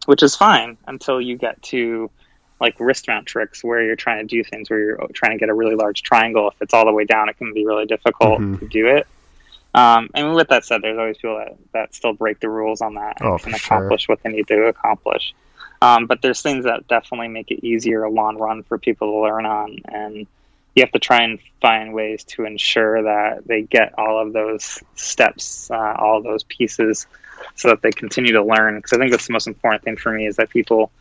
which 0.05 0.23
is 0.23 0.35
fine 0.35 0.77
until 0.87 1.19
you 1.19 1.37
get 1.37 1.61
to 1.63 2.09
like 2.61 2.79
wrist 2.79 3.07
mount 3.07 3.25
tricks 3.25 3.63
where 3.63 3.83
you're 3.83 3.95
trying 3.95 4.25
to 4.25 4.35
do 4.35 4.43
things 4.43 4.69
where 4.69 4.79
you're 4.79 5.07
trying 5.13 5.31
to 5.31 5.37
get 5.37 5.49
a 5.49 5.53
really 5.53 5.75
large 5.75 6.03
triangle. 6.03 6.47
If 6.49 6.61
it's 6.61 6.73
all 6.73 6.85
the 6.85 6.93
way 6.93 7.05
down, 7.05 7.27
it 7.27 7.37
can 7.37 7.53
be 7.53 7.65
really 7.65 7.87
difficult 7.87 8.39
mm-hmm. 8.39 8.57
to 8.57 8.67
do 8.67 8.87
it. 8.87 9.07
Um, 9.73 10.09
and 10.13 10.35
with 10.35 10.49
that 10.49 10.63
said, 10.63 10.81
there's 10.81 10.97
always 10.97 11.17
people 11.17 11.37
that, 11.37 11.57
that 11.73 11.95
still 11.95 12.13
break 12.13 12.39
the 12.39 12.49
rules 12.49 12.81
on 12.81 12.95
that 12.95 13.19
and 13.19 13.29
oh, 13.29 13.37
can 13.37 13.53
accomplish 13.53 14.03
sure. 14.03 14.15
what 14.15 14.23
they 14.23 14.29
need 14.29 14.47
to 14.47 14.67
accomplish. 14.67 15.33
Um, 15.81 16.05
but 16.05 16.21
there's 16.21 16.41
things 16.41 16.65
that 16.65 16.87
definitely 16.87 17.29
make 17.29 17.49
it 17.49 17.65
easier 17.65 18.03
a 18.03 18.11
long 18.11 18.37
run 18.37 18.63
for 18.63 18.77
people 18.77 19.11
to 19.11 19.19
learn 19.21 19.47
on, 19.47 19.79
and 19.85 20.27
you 20.75 20.83
have 20.83 20.91
to 20.91 20.99
try 20.99 21.23
and 21.23 21.39
find 21.59 21.93
ways 21.93 22.23
to 22.25 22.45
ensure 22.45 23.01
that 23.01 23.47
they 23.47 23.63
get 23.63 23.97
all 23.97 24.19
of 24.21 24.33
those 24.33 24.79
steps, 24.93 25.71
uh, 25.71 25.95
all 25.97 26.21
those 26.21 26.43
pieces, 26.43 27.07
so 27.55 27.69
that 27.69 27.81
they 27.81 27.91
continue 27.91 28.33
to 28.33 28.43
learn. 28.43 28.75
Because 28.75 28.93
I 28.93 28.97
think 28.97 29.09
that's 29.09 29.25
the 29.25 29.33
most 29.33 29.47
important 29.47 29.83
thing 29.83 29.97
for 29.97 30.11
me 30.11 30.27
is 30.27 30.35
that 30.35 30.49
people 30.49 30.91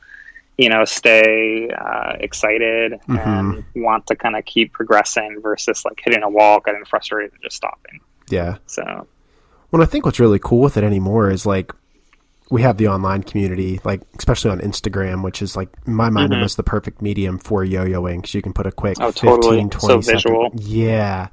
you 0.61 0.69
know, 0.69 0.85
stay 0.85 1.71
uh, 1.71 2.17
excited 2.21 2.93
mm-hmm. 3.09 3.17
and 3.17 3.65
want 3.75 4.07
to 4.07 4.15
kind 4.15 4.37
of 4.37 4.45
keep 4.45 4.75
progressing 4.75 5.39
versus 5.41 5.87
like 5.87 5.99
hitting 6.05 6.23
a 6.23 6.29
wall, 6.29 6.61
getting 6.61 6.85
frustrated, 6.85 7.33
and 7.33 7.43
just 7.43 7.57
stopping. 7.57 7.99
Yeah. 8.29 8.59
So, 8.67 9.09
well, 9.71 9.81
I 9.81 9.87
think 9.87 10.05
what's 10.05 10.21
really 10.21 10.39
cool 10.39 10.61
with 10.61 10.77
it 10.77 10.85
anymore 10.85 11.31
is 11.31 11.47
like 11.47 11.73
we 12.51 12.61
have 12.61 12.77
the 12.77 12.89
online 12.89 13.23
community, 13.23 13.81
like 13.85 14.03
especially 14.19 14.51
on 14.51 14.61
Instagram, 14.61 15.25
which 15.25 15.41
is 15.41 15.57
like 15.57 15.71
in 15.87 15.95
my 15.95 16.11
mind 16.11 16.27
mm-hmm. 16.27 16.35
almost 16.35 16.59
the 16.59 16.63
perfect 16.63 17.01
medium 17.01 17.39
for 17.39 17.65
yo-yoing 17.65 18.17
because 18.17 18.35
you 18.35 18.43
can 18.43 18.53
put 18.53 18.67
a 18.67 18.73
quick 18.73 18.99
oh, 19.01 19.13
15, 19.13 19.31
totally. 19.31 19.59
20 19.61 19.79
so 19.79 20.01
second, 20.03 20.15
visual. 20.15 20.51
Yeah. 20.57 21.29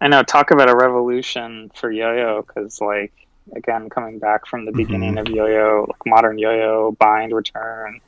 I 0.00 0.08
know. 0.08 0.22
Talk 0.22 0.50
about 0.50 0.70
a 0.70 0.74
revolution 0.74 1.70
for 1.74 1.92
yo-yo 1.92 2.40
because 2.40 2.80
like 2.80 3.12
again 3.54 3.88
coming 3.88 4.18
back 4.18 4.46
from 4.46 4.64
the 4.64 4.72
beginning 4.72 5.14
mm-hmm. 5.14 5.26
of 5.26 5.28
yo-yo 5.28 5.86
like 5.88 6.06
modern 6.06 6.38
yo-yo 6.38 6.92
bind 6.92 7.34
return 7.34 8.00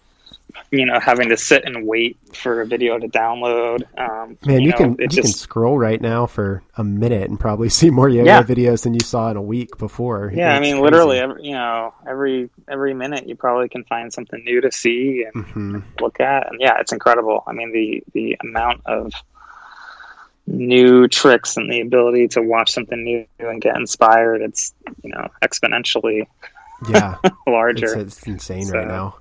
you 0.70 0.86
know 0.86 0.98
having 1.00 1.28
to 1.28 1.36
sit 1.36 1.64
and 1.64 1.86
wait 1.86 2.16
for 2.32 2.60
a 2.60 2.66
video 2.66 2.98
to 2.98 3.08
download 3.08 3.82
um, 3.98 4.38
man 4.46 4.60
you, 4.60 4.66
you 4.66 4.70
know, 4.70 4.76
can 4.76 4.96
you 4.98 5.08
just... 5.08 5.20
can 5.20 5.32
scroll 5.32 5.78
right 5.78 6.00
now 6.00 6.26
for 6.26 6.62
a 6.76 6.84
minute 6.84 7.28
and 7.28 7.38
probably 7.38 7.68
see 7.80 7.90
more 7.90 8.08
yo-yo 8.08 8.24
yeah. 8.24 8.42
videos 8.42 8.84
than 8.84 8.94
you 8.94 9.00
saw 9.00 9.30
in 9.30 9.36
a 9.36 9.42
week 9.42 9.76
before 9.78 10.32
yeah 10.34 10.52
it's 10.52 10.58
i 10.58 10.60
mean 10.60 10.74
crazy. 10.74 10.82
literally 10.82 11.18
every, 11.18 11.44
you 11.44 11.52
know 11.52 11.92
every 12.06 12.48
every 12.68 12.94
minute 12.94 13.28
you 13.28 13.34
probably 13.34 13.68
can 13.68 13.84
find 13.84 14.12
something 14.12 14.42
new 14.44 14.60
to 14.60 14.70
see 14.70 15.24
and 15.24 15.44
mm-hmm. 15.44 15.80
look 16.00 16.20
at 16.20 16.50
and 16.50 16.60
yeah 16.60 16.78
it's 16.78 16.92
incredible 16.92 17.42
i 17.46 17.52
mean 17.52 17.72
the 17.72 18.02
the 18.12 18.36
amount 18.42 18.80
of 18.86 19.12
new 20.46 21.08
tricks 21.08 21.56
and 21.56 21.70
the 21.70 21.80
ability 21.80 22.28
to 22.28 22.42
watch 22.42 22.72
something 22.72 23.02
new 23.02 23.26
and 23.38 23.60
get 23.60 23.76
inspired, 23.76 24.42
it's 24.42 24.74
you 25.02 25.10
know 25.10 25.28
exponentially 25.42 26.26
yeah 26.88 27.16
larger. 27.46 27.98
It's, 27.98 28.18
it's 28.18 28.26
insane 28.26 28.66
so. 28.66 28.78
right 28.78 28.88
now. 28.88 29.16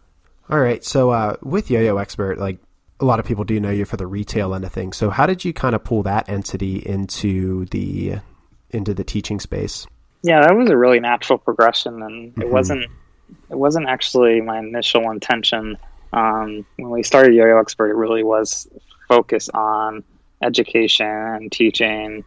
All 0.50 0.60
right, 0.60 0.84
so 0.84 1.10
uh, 1.12 1.38
with 1.42 1.72
Yo-Yo 1.72 1.98
Expert, 1.98 2.38
like 2.38 2.60
a 3.00 3.06
lot 3.06 3.20
of 3.20 3.26
people 3.26 3.44
do 3.44 3.60
know 3.60 3.70
you 3.70 3.86
for 3.86 3.98
the 3.98 4.08
retail 4.08 4.54
end 4.54 4.66
of 4.66 4.72
things. 4.72 4.98
So 4.98 5.10
how 5.10 5.26
did 5.26 5.46
you 5.46 5.54
kind 5.54 5.74
of 5.74 5.84
pull 5.84 6.04
that 6.04 6.30
entity 6.30 6.78
into 6.78 7.66
the 7.66 8.16
into 8.72 8.94
the 8.94 9.04
teaching 9.04 9.40
space? 9.40 9.88
Yeah, 10.22 10.42
that 10.42 10.56
was 10.56 10.70
a 10.70 10.78
really 10.78 11.00
natural 11.00 11.38
progression, 11.38 12.02
and 12.02 12.32
mm-hmm. 12.32 12.42
it 12.42 12.50
wasn't 12.50 12.86
it 13.50 13.58
wasn't 13.58 13.88
actually 13.88 14.42
my 14.42 14.60
initial 14.60 15.12
intention. 15.12 15.78
Um, 16.12 16.66
when 16.76 16.92
we 16.92 17.04
started 17.04 17.34
Yo-Yo 17.34 17.60
Expert, 17.60 17.90
it 17.90 17.96
really 17.96 18.24
was 18.24 18.68
focus 19.08 19.50
on 19.50 20.04
education 20.44 21.08
and 21.08 21.52
teaching, 21.52 22.24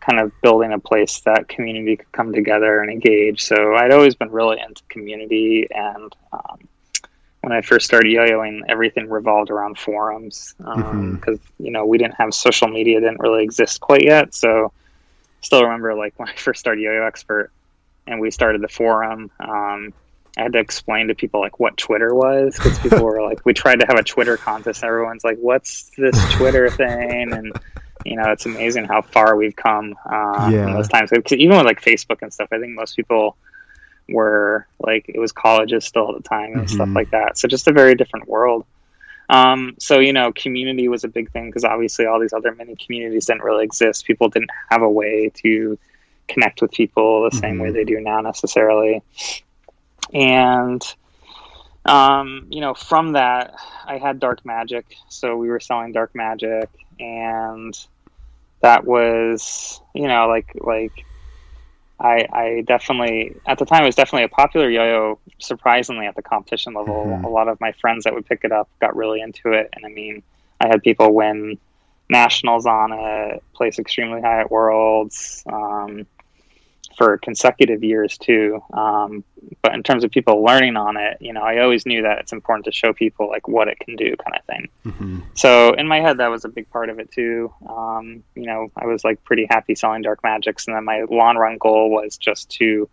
kind 0.00 0.20
of 0.20 0.32
building 0.42 0.72
a 0.72 0.78
place 0.78 1.20
that 1.20 1.48
community 1.48 1.96
could 1.96 2.12
come 2.12 2.32
together 2.32 2.80
and 2.80 2.90
engage. 2.90 3.42
So 3.42 3.74
I'd 3.74 3.92
always 3.92 4.14
been 4.14 4.30
really 4.30 4.60
into 4.60 4.82
community, 4.88 5.68
and 5.70 6.14
um, 6.32 6.68
when 7.40 7.52
I 7.52 7.60
first 7.60 7.86
started 7.86 8.10
yo-yoing, 8.10 8.62
everything 8.68 9.08
revolved 9.08 9.50
around 9.50 9.78
forums 9.78 10.54
because 10.58 10.76
um, 10.76 11.20
mm-hmm. 11.20 11.64
you 11.64 11.70
know 11.70 11.84
we 11.84 11.98
didn't 11.98 12.14
have 12.14 12.34
social 12.34 12.68
media 12.68 13.00
didn't 13.00 13.20
really 13.20 13.44
exist 13.44 13.80
quite 13.80 14.02
yet. 14.02 14.34
So 14.34 14.72
still 15.40 15.62
remember 15.62 15.94
like 15.94 16.14
when 16.18 16.28
I 16.28 16.34
first 16.34 16.60
started 16.60 16.80
Yo-Yo 16.80 17.04
Expert 17.06 17.50
and 18.06 18.20
we 18.20 18.30
started 18.30 18.60
the 18.62 18.68
forum. 18.68 19.30
Um, 19.40 19.92
I 20.36 20.42
had 20.42 20.52
to 20.54 20.58
explain 20.58 21.08
to 21.08 21.14
people 21.14 21.40
like 21.40 21.60
what 21.60 21.76
Twitter 21.76 22.14
was 22.14 22.56
because 22.56 22.78
people 22.78 23.04
were 23.04 23.22
like, 23.22 23.44
we 23.44 23.54
tried 23.54 23.80
to 23.80 23.86
have 23.86 23.98
a 23.98 24.02
Twitter 24.02 24.36
contest. 24.36 24.82
And 24.82 24.88
everyone's 24.88 25.24
like, 25.24 25.38
what's 25.38 25.90
this 25.96 26.18
Twitter 26.32 26.68
thing? 26.68 27.32
And 27.32 27.52
you 28.04 28.16
know, 28.16 28.30
it's 28.32 28.44
amazing 28.44 28.84
how 28.84 29.02
far 29.02 29.36
we've 29.36 29.54
come 29.54 29.94
uh, 30.04 30.50
yeah. 30.52 30.66
in 30.66 30.72
those 30.72 30.88
times. 30.88 31.10
Cause 31.10 31.32
Even 31.32 31.56
with 31.56 31.66
like 31.66 31.80
Facebook 31.80 32.20
and 32.22 32.32
stuff, 32.32 32.48
I 32.52 32.58
think 32.58 32.74
most 32.74 32.96
people 32.96 33.36
were 34.08 34.66
like, 34.80 35.06
it 35.08 35.18
was 35.18 35.32
colleges 35.32 35.84
still 35.84 36.10
at 36.10 36.22
the 36.22 36.28
time 36.28 36.52
and 36.52 36.66
mm-hmm. 36.66 36.74
stuff 36.74 36.88
like 36.92 37.10
that. 37.12 37.38
So 37.38 37.48
just 37.48 37.68
a 37.68 37.72
very 37.72 37.94
different 37.94 38.28
world. 38.28 38.66
Um, 39.30 39.76
so 39.78 40.00
you 40.00 40.12
know, 40.12 40.32
community 40.32 40.88
was 40.88 41.04
a 41.04 41.08
big 41.08 41.30
thing 41.30 41.46
because 41.46 41.64
obviously 41.64 42.06
all 42.06 42.20
these 42.20 42.32
other 42.32 42.54
mini 42.54 42.76
communities 42.76 43.26
didn't 43.26 43.42
really 43.42 43.64
exist. 43.64 44.04
People 44.04 44.28
didn't 44.28 44.50
have 44.68 44.82
a 44.82 44.90
way 44.90 45.30
to 45.42 45.78
connect 46.28 46.60
with 46.60 46.72
people 46.72 47.28
the 47.30 47.36
same 47.36 47.54
mm-hmm. 47.54 47.62
way 47.62 47.70
they 47.70 47.84
do 47.84 48.00
now 48.00 48.20
necessarily 48.20 49.02
and 50.12 50.82
um, 51.86 52.46
you 52.50 52.60
know, 52.60 52.74
from 52.74 53.12
that, 53.12 53.54
I 53.84 53.98
had 53.98 54.18
dark 54.18 54.44
magic, 54.44 54.96
so 55.08 55.36
we 55.36 55.48
were 55.48 55.60
selling 55.60 55.92
dark 55.92 56.14
magic, 56.14 56.70
and 56.98 57.78
that 58.62 58.84
was, 58.84 59.80
you 59.94 60.08
know, 60.08 60.26
like 60.26 60.50
like 60.60 61.04
I 62.00 62.26
I 62.32 62.64
definitely 62.66 63.36
at 63.46 63.58
the 63.58 63.66
time 63.66 63.82
it 63.82 63.86
was 63.86 63.96
definitely 63.96 64.24
a 64.24 64.28
popular 64.28 64.70
yo-yo. 64.70 65.18
Surprisingly, 65.38 66.06
at 66.06 66.16
the 66.16 66.22
competition 66.22 66.72
level, 66.72 67.04
mm-hmm. 67.04 67.24
a 67.24 67.28
lot 67.28 67.48
of 67.48 67.60
my 67.60 67.72
friends 67.72 68.04
that 68.04 68.14
would 68.14 68.24
pick 68.24 68.44
it 68.44 68.52
up 68.52 68.68
got 68.80 68.96
really 68.96 69.20
into 69.20 69.52
it, 69.52 69.68
and 69.74 69.84
I 69.84 69.90
mean, 69.90 70.22
I 70.60 70.68
had 70.68 70.82
people 70.82 71.14
win 71.14 71.58
nationals 72.08 72.64
on 72.64 72.92
it, 72.92 73.42
place 73.52 73.78
extremely 73.78 74.22
high 74.22 74.40
at 74.40 74.50
Worlds 74.50 75.44
um, 75.52 76.06
for 76.96 77.18
consecutive 77.18 77.82
years 77.82 78.18
too. 78.18 78.62
Um, 78.72 79.24
but 79.62 79.74
in 79.74 79.82
terms 79.82 80.04
of 80.04 80.10
people 80.10 80.42
learning 80.42 80.76
on 80.76 80.96
it, 80.96 81.18
you 81.20 81.32
know, 81.32 81.42
I 81.42 81.60
always 81.60 81.86
knew 81.86 82.02
that 82.02 82.18
it's 82.18 82.32
important 82.32 82.64
to 82.66 82.72
show 82.72 82.92
people 82.92 83.28
like 83.28 83.48
what 83.48 83.68
it 83.68 83.78
can 83.78 83.96
do, 83.96 84.16
kind 84.16 84.36
of 84.36 84.44
thing. 84.44 84.68
Mm-hmm. 84.86 85.20
So 85.34 85.72
in 85.74 85.86
my 85.86 86.00
head, 86.00 86.18
that 86.18 86.28
was 86.28 86.44
a 86.44 86.48
big 86.48 86.70
part 86.70 86.88
of 86.88 86.98
it 86.98 87.10
too. 87.10 87.52
Um, 87.68 88.22
you 88.34 88.46
know, 88.46 88.70
I 88.76 88.86
was 88.86 89.04
like 89.04 89.22
pretty 89.24 89.46
happy 89.48 89.74
selling 89.74 90.02
Dark 90.02 90.20
Magics, 90.22 90.66
and 90.66 90.76
then 90.76 90.84
my 90.84 91.04
long 91.10 91.36
run 91.36 91.58
goal 91.58 91.90
was 91.90 92.16
just 92.16 92.50
to 92.52 92.88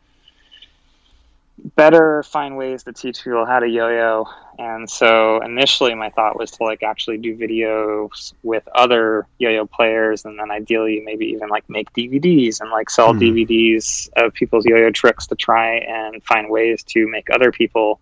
better 1.76 2.24
find 2.24 2.58
ways 2.58 2.84
to 2.84 2.94
teach 2.94 3.24
people 3.24 3.46
how 3.46 3.60
to 3.60 3.68
yo-yo 3.68 4.26
and 4.58 4.90
so 4.90 5.42
initially 5.44 5.94
my 5.94 6.10
thought 6.10 6.38
was 6.38 6.50
to 6.52 6.64
like 6.64 6.82
actually 6.82 7.18
do 7.18 7.36
videos 7.36 8.34
with 8.42 8.68
other 8.74 9.28
yo-yo 9.38 9.66
players 9.66 10.26
and 10.26 10.40
then 10.40 10.50
ideally 10.50 11.02
maybe 11.06 11.26
even 11.26 11.50
like 11.50 11.68
make 11.70 11.92
dvds 11.94 12.62
and 12.62 12.72
like 12.72 12.90
sell 12.90 13.14
mm. 13.14 13.20
dvds 13.20 14.10
of 14.18 14.34
people's 14.34 14.66
yo-yo 14.66 14.90
tricks 14.90 15.28
to 15.28 15.36
try 15.36 15.76
and 15.76 16.24
find 16.24 16.50
ways 16.50 16.84
to 16.84 17.08
make 17.08 17.30
other 17.30 17.52
people 17.52 18.00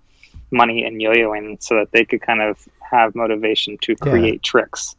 money 0.52 0.86
in 0.86 1.00
yo-yoing 1.00 1.62
so 1.62 1.76
that 1.76 1.92
they 1.92 2.06
could 2.06 2.22
kind 2.22 2.42
of 2.42 2.58
have 2.80 3.14
motivation 3.14 3.78
to 3.82 3.96
create 3.98 4.36
yeah. 4.36 4.40
tricks 4.44 4.96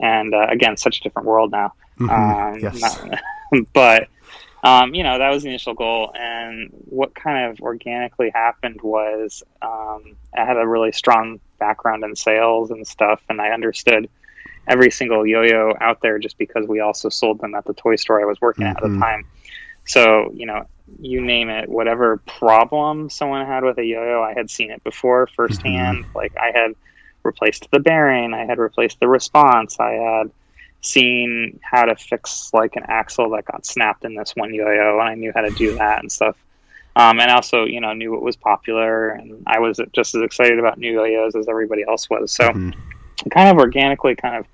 and 0.00 0.34
uh, 0.34 0.46
again 0.48 0.76
such 0.76 1.00
a 1.00 1.02
different 1.02 1.28
world 1.28 1.52
now 1.52 1.72
mm-hmm. 1.98 2.10
um, 2.10 2.58
yes. 2.58 2.80
Not, 2.80 3.20
but 3.74 4.08
um, 4.62 4.94
you 4.94 5.02
know, 5.02 5.18
that 5.18 5.30
was 5.30 5.42
the 5.42 5.48
initial 5.48 5.74
goal. 5.74 6.12
And 6.14 6.70
what 6.86 7.14
kind 7.14 7.50
of 7.50 7.60
organically 7.60 8.30
happened 8.30 8.80
was 8.82 9.42
um, 9.62 10.16
I 10.36 10.44
had 10.44 10.56
a 10.56 10.66
really 10.66 10.92
strong 10.92 11.40
background 11.58 12.04
in 12.04 12.16
sales 12.16 12.70
and 12.70 12.86
stuff, 12.86 13.20
and 13.28 13.40
I 13.40 13.50
understood 13.50 14.08
every 14.66 14.90
single 14.90 15.26
yo-yo 15.26 15.74
out 15.80 16.00
there 16.02 16.18
just 16.18 16.36
because 16.38 16.66
we 16.66 16.80
also 16.80 17.08
sold 17.08 17.40
them 17.40 17.54
at 17.54 17.64
the 17.64 17.72
toy 17.72 17.96
store 17.96 18.20
I 18.20 18.26
was 18.26 18.40
working 18.40 18.64
mm-hmm. 18.64 18.76
at 18.76 18.76
at 18.76 18.82
the 18.82 18.88
mm-hmm. 18.88 19.02
time. 19.02 19.24
So, 19.84 20.30
you 20.34 20.44
know, 20.44 20.66
you 21.00 21.22
name 21.22 21.48
it, 21.48 21.68
whatever 21.68 22.18
problem 22.18 23.08
someone 23.08 23.46
had 23.46 23.64
with 23.64 23.78
a 23.78 23.84
yo-yo, 23.84 24.22
I 24.22 24.34
had 24.34 24.50
seen 24.50 24.70
it 24.70 24.84
before 24.84 25.28
firsthand. 25.34 26.04
Mm-hmm. 26.04 26.16
Like 26.16 26.36
I 26.36 26.50
had 26.54 26.74
replaced 27.22 27.70
the 27.70 27.80
bearing, 27.80 28.34
I 28.34 28.44
had 28.44 28.58
replaced 28.58 29.00
the 29.00 29.08
response, 29.08 29.80
I 29.80 29.92
had 29.92 30.30
seeing 30.80 31.58
how 31.62 31.84
to 31.84 31.96
fix 31.96 32.50
like 32.52 32.76
an 32.76 32.84
axle 32.88 33.30
that 33.30 33.44
got 33.44 33.66
snapped 33.66 34.04
in 34.04 34.14
this 34.14 34.34
one 34.36 34.54
yo-yo, 34.54 34.98
and 35.00 35.08
I 35.08 35.14
knew 35.14 35.32
how 35.34 35.42
to 35.42 35.50
do 35.50 35.74
that 35.76 36.00
and 36.00 36.10
stuff. 36.10 36.36
Um, 36.96 37.20
and 37.20 37.30
also, 37.30 37.64
you 37.64 37.80
know, 37.80 37.92
knew 37.92 38.10
what 38.10 38.22
was 38.22 38.36
popular, 38.36 39.10
and 39.10 39.42
I 39.46 39.60
was 39.60 39.80
just 39.92 40.14
as 40.14 40.22
excited 40.22 40.58
about 40.58 40.78
new 40.78 40.92
yo-yos 40.92 41.36
as 41.36 41.48
everybody 41.48 41.84
else 41.88 42.08
was. 42.10 42.32
So, 42.32 42.48
mm-hmm. 42.48 43.28
kind 43.30 43.48
of 43.48 43.56
organically, 43.58 44.16
kind 44.16 44.36
of 44.36 44.46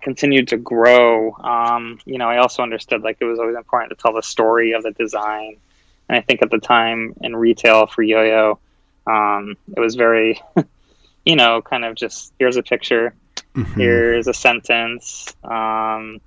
continued 0.00 0.48
to 0.48 0.56
grow. 0.56 1.32
Um, 1.32 1.98
you 2.04 2.18
know, 2.18 2.28
I 2.28 2.38
also 2.38 2.62
understood 2.62 3.02
like 3.02 3.18
it 3.20 3.24
was 3.24 3.38
always 3.38 3.56
important 3.56 3.90
to 3.90 3.96
tell 3.96 4.12
the 4.12 4.22
story 4.22 4.72
of 4.72 4.82
the 4.82 4.90
design, 4.92 5.56
and 6.08 6.18
I 6.18 6.20
think 6.20 6.42
at 6.42 6.50
the 6.50 6.58
time 6.58 7.14
in 7.22 7.34
retail 7.34 7.86
for 7.86 8.02
yo-yo, 8.02 8.58
um, 9.06 9.56
it 9.74 9.80
was 9.80 9.94
very, 9.94 10.40
you 11.24 11.36
know, 11.36 11.62
kind 11.62 11.84
of 11.84 11.94
just 11.94 12.32
here's 12.38 12.56
a 12.56 12.62
picture 12.62 13.14
Mm-hmm. 13.58 13.80
Here's 13.80 14.28
a 14.28 14.34
sentence. 14.34 15.34
Um, 15.42 16.20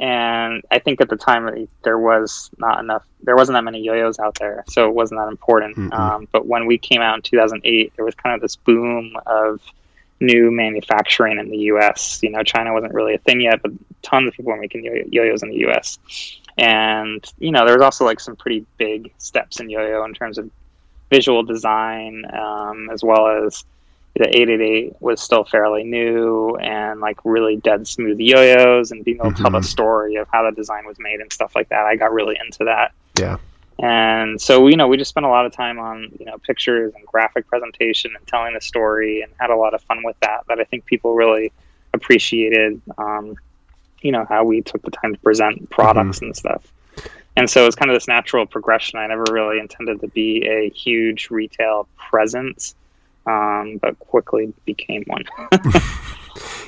and 0.00 0.62
I 0.72 0.80
think 0.80 1.00
at 1.00 1.08
the 1.08 1.16
time 1.16 1.68
there 1.84 1.98
was 1.98 2.50
not 2.58 2.80
enough, 2.80 3.04
there 3.22 3.36
wasn't 3.36 3.54
that 3.54 3.62
many 3.62 3.80
yo-yos 3.80 4.18
out 4.18 4.36
there, 4.40 4.64
so 4.68 4.88
it 4.88 4.94
wasn't 4.94 5.20
that 5.20 5.28
important. 5.28 5.76
Mm-hmm. 5.76 5.92
Um, 5.92 6.28
but 6.32 6.46
when 6.46 6.66
we 6.66 6.78
came 6.78 7.00
out 7.00 7.14
in 7.14 7.22
2008, 7.22 7.92
there 7.94 8.04
was 8.04 8.16
kind 8.16 8.34
of 8.34 8.40
this 8.40 8.56
boom 8.56 9.16
of 9.26 9.60
new 10.20 10.50
manufacturing 10.50 11.38
in 11.38 11.48
the 11.48 11.58
U.S. 11.58 12.20
You 12.22 12.30
know, 12.30 12.42
China 12.42 12.72
wasn't 12.72 12.92
really 12.92 13.14
a 13.14 13.18
thing 13.18 13.40
yet, 13.40 13.62
but 13.62 13.70
tons 14.02 14.26
of 14.26 14.34
people 14.34 14.52
were 14.52 14.60
making 14.60 14.84
yo-yos 14.84 15.44
in 15.44 15.50
the 15.50 15.58
U.S. 15.58 15.98
And 16.58 17.24
you 17.38 17.52
know, 17.52 17.64
there 17.64 17.76
was 17.76 17.84
also 17.84 18.04
like 18.04 18.18
some 18.18 18.34
pretty 18.34 18.66
big 18.78 19.12
steps 19.18 19.60
in 19.60 19.70
yo-yo 19.70 20.04
in 20.04 20.12
terms 20.12 20.38
of 20.38 20.50
visual 21.08 21.44
design, 21.44 22.24
um, 22.32 22.90
as 22.90 23.04
well 23.04 23.28
as 23.28 23.64
the 24.16 24.28
888 24.28 24.94
was 25.00 25.20
still 25.20 25.44
fairly 25.44 25.82
new 25.82 26.56
and 26.56 27.00
like 27.00 27.18
really 27.24 27.56
dead 27.56 27.86
smooth 27.88 28.20
yo-yos 28.20 28.92
and 28.92 29.04
being 29.04 29.16
able 29.16 29.30
to 29.30 29.34
mm-hmm. 29.34 29.42
tell 29.42 29.50
the 29.50 29.58
mm-hmm. 29.58 29.64
story 29.64 30.14
of 30.16 30.28
how 30.30 30.48
the 30.48 30.54
design 30.54 30.86
was 30.86 30.98
made 31.00 31.20
and 31.20 31.32
stuff 31.32 31.56
like 31.56 31.68
that. 31.70 31.84
I 31.84 31.96
got 31.96 32.12
really 32.12 32.36
into 32.40 32.64
that. 32.64 32.92
Yeah. 33.18 33.38
And 33.80 34.40
so, 34.40 34.68
you 34.68 34.76
know, 34.76 34.86
we 34.86 34.96
just 34.96 35.08
spent 35.08 35.26
a 35.26 35.28
lot 35.28 35.46
of 35.46 35.52
time 35.52 35.80
on, 35.80 36.12
you 36.20 36.26
know, 36.26 36.38
pictures 36.38 36.92
and 36.94 37.04
graphic 37.06 37.48
presentation 37.48 38.12
and 38.16 38.24
telling 38.28 38.54
the 38.54 38.60
story 38.60 39.22
and 39.22 39.32
had 39.40 39.50
a 39.50 39.56
lot 39.56 39.74
of 39.74 39.82
fun 39.82 40.04
with 40.04 40.18
that. 40.20 40.44
That 40.46 40.60
I 40.60 40.64
think 40.64 40.86
people 40.86 41.16
really 41.16 41.52
appreciated, 41.92 42.80
um, 42.98 43.34
you 44.00 44.12
know, 44.12 44.24
how 44.28 44.44
we 44.44 44.62
took 44.62 44.82
the 44.82 44.92
time 44.92 45.14
to 45.14 45.20
present 45.20 45.70
products 45.70 46.18
mm-hmm. 46.18 46.26
and 46.26 46.36
stuff. 46.36 46.72
And 47.36 47.50
so 47.50 47.66
it's 47.66 47.74
kind 47.74 47.90
of 47.90 47.96
this 47.96 48.06
natural 48.06 48.46
progression. 48.46 49.00
I 49.00 49.08
never 49.08 49.24
really 49.28 49.58
intended 49.58 50.00
to 50.02 50.08
be 50.08 50.46
a 50.46 50.70
huge 50.70 51.30
retail 51.30 51.88
presence 51.96 52.76
um, 53.26 53.78
but 53.80 53.98
quickly 53.98 54.52
became 54.64 55.04
one. 55.06 55.24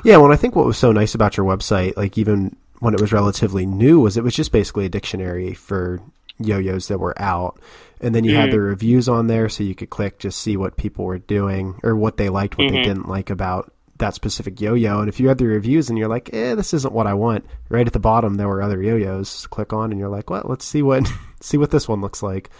yeah, 0.04 0.16
well, 0.16 0.32
I 0.32 0.36
think 0.36 0.56
what 0.56 0.66
was 0.66 0.78
so 0.78 0.92
nice 0.92 1.14
about 1.14 1.36
your 1.36 1.46
website, 1.46 1.96
like 1.96 2.18
even 2.18 2.56
when 2.80 2.94
it 2.94 3.00
was 3.00 3.12
relatively 3.12 3.66
new, 3.66 4.00
was 4.00 4.16
it 4.16 4.24
was 4.24 4.34
just 4.34 4.52
basically 4.52 4.86
a 4.86 4.90
dictionary 4.90 5.54
for 5.54 6.00
yo-yos 6.38 6.88
that 6.88 6.98
were 6.98 7.20
out, 7.20 7.58
and 8.00 8.14
then 8.14 8.24
you 8.24 8.32
mm-hmm. 8.32 8.40
had 8.40 8.52
the 8.52 8.60
reviews 8.60 9.08
on 9.08 9.26
there, 9.26 9.48
so 9.48 9.64
you 9.64 9.74
could 9.74 9.90
click 9.90 10.18
just 10.18 10.40
see 10.40 10.56
what 10.56 10.76
people 10.76 11.04
were 11.04 11.18
doing 11.18 11.78
or 11.82 11.96
what 11.96 12.16
they 12.16 12.28
liked, 12.28 12.58
what 12.58 12.66
mm-hmm. 12.66 12.76
they 12.76 12.82
didn't 12.82 13.08
like 13.08 13.30
about 13.30 13.72
that 13.98 14.14
specific 14.14 14.60
yo-yo. 14.60 15.00
And 15.00 15.08
if 15.08 15.18
you 15.18 15.28
had 15.28 15.38
the 15.38 15.46
reviews 15.46 15.88
and 15.88 15.98
you're 15.98 16.08
like, 16.08 16.30
"eh, 16.32 16.54
this 16.54 16.74
isn't 16.74 16.92
what 16.92 17.06
I 17.06 17.14
want," 17.14 17.46
right 17.68 17.86
at 17.86 17.92
the 17.92 17.98
bottom 17.98 18.34
there 18.34 18.48
were 18.48 18.62
other 18.62 18.82
yo-yos. 18.82 19.46
Click 19.48 19.72
on, 19.72 19.90
and 19.90 19.98
you're 19.98 20.08
like, 20.08 20.30
"Well, 20.30 20.44
let's 20.44 20.64
see 20.64 20.82
what 20.82 21.10
see 21.40 21.56
what 21.56 21.70
this 21.70 21.88
one 21.88 22.00
looks 22.00 22.22
like." 22.22 22.50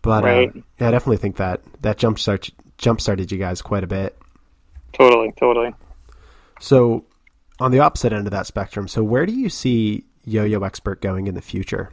But 0.00 0.24
uh, 0.24 0.26
right. 0.26 0.48
uh, 0.48 0.60
yeah, 0.80 0.88
I 0.88 0.90
definitely 0.90 1.18
think 1.18 1.36
that 1.36 1.60
that 1.82 1.98
jump 1.98 2.18
start 2.18 2.50
jump 2.78 3.00
started 3.00 3.30
you 3.30 3.38
guys 3.38 3.62
quite 3.62 3.84
a 3.84 3.86
bit. 3.86 4.18
Totally, 4.92 5.32
totally. 5.38 5.74
So, 6.60 7.04
on 7.60 7.70
the 7.70 7.80
opposite 7.80 8.12
end 8.12 8.26
of 8.26 8.30
that 8.32 8.46
spectrum, 8.46 8.88
so 8.88 9.02
where 9.02 9.26
do 9.26 9.32
you 9.32 9.48
see 9.48 10.04
Yo-Yo 10.24 10.62
Expert 10.62 11.00
going 11.00 11.26
in 11.26 11.34
the 11.34 11.42
future? 11.42 11.90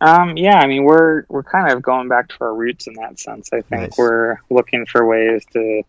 Um, 0.00 0.36
yeah, 0.36 0.58
I 0.58 0.66
mean 0.66 0.84
we're 0.84 1.24
we're 1.28 1.42
kind 1.42 1.72
of 1.72 1.82
going 1.82 2.08
back 2.08 2.28
to 2.28 2.36
our 2.40 2.54
roots 2.54 2.86
in 2.86 2.94
that 2.94 3.18
sense. 3.18 3.50
I 3.52 3.62
think 3.62 3.82
nice. 3.82 3.98
we're 3.98 4.36
looking 4.48 4.86
for 4.86 5.04
ways 5.04 5.44
to. 5.52 5.82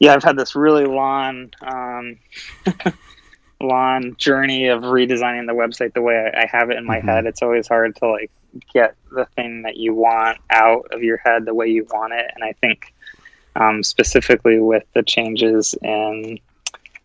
Yeah, 0.00 0.14
I've 0.14 0.24
had 0.24 0.36
this 0.36 0.54
really 0.56 0.84
long, 0.84 1.52
um, 1.62 2.18
long 3.60 4.16
journey 4.16 4.66
of 4.66 4.82
redesigning 4.82 5.46
the 5.46 5.54
website 5.54 5.94
the 5.94 6.02
way 6.02 6.16
I, 6.16 6.42
I 6.42 6.46
have 6.46 6.70
it 6.70 6.76
in 6.76 6.84
my 6.84 6.98
mm-hmm. 6.98 7.08
head. 7.08 7.26
It's 7.26 7.42
always 7.42 7.68
hard 7.68 7.96
to 7.96 8.08
like 8.08 8.30
get 8.72 8.96
the 9.10 9.26
thing 9.36 9.62
that 9.62 9.76
you 9.76 9.94
want 9.94 10.38
out 10.50 10.88
of 10.92 11.02
your 11.02 11.18
head 11.18 11.44
the 11.44 11.54
way 11.54 11.68
you 11.68 11.86
want 11.90 12.12
it. 12.12 12.30
And 12.34 12.44
I 12.44 12.52
think 12.52 12.92
um, 13.56 13.82
specifically 13.82 14.60
with 14.60 14.84
the 14.94 15.02
changes 15.02 15.74
in 15.82 16.38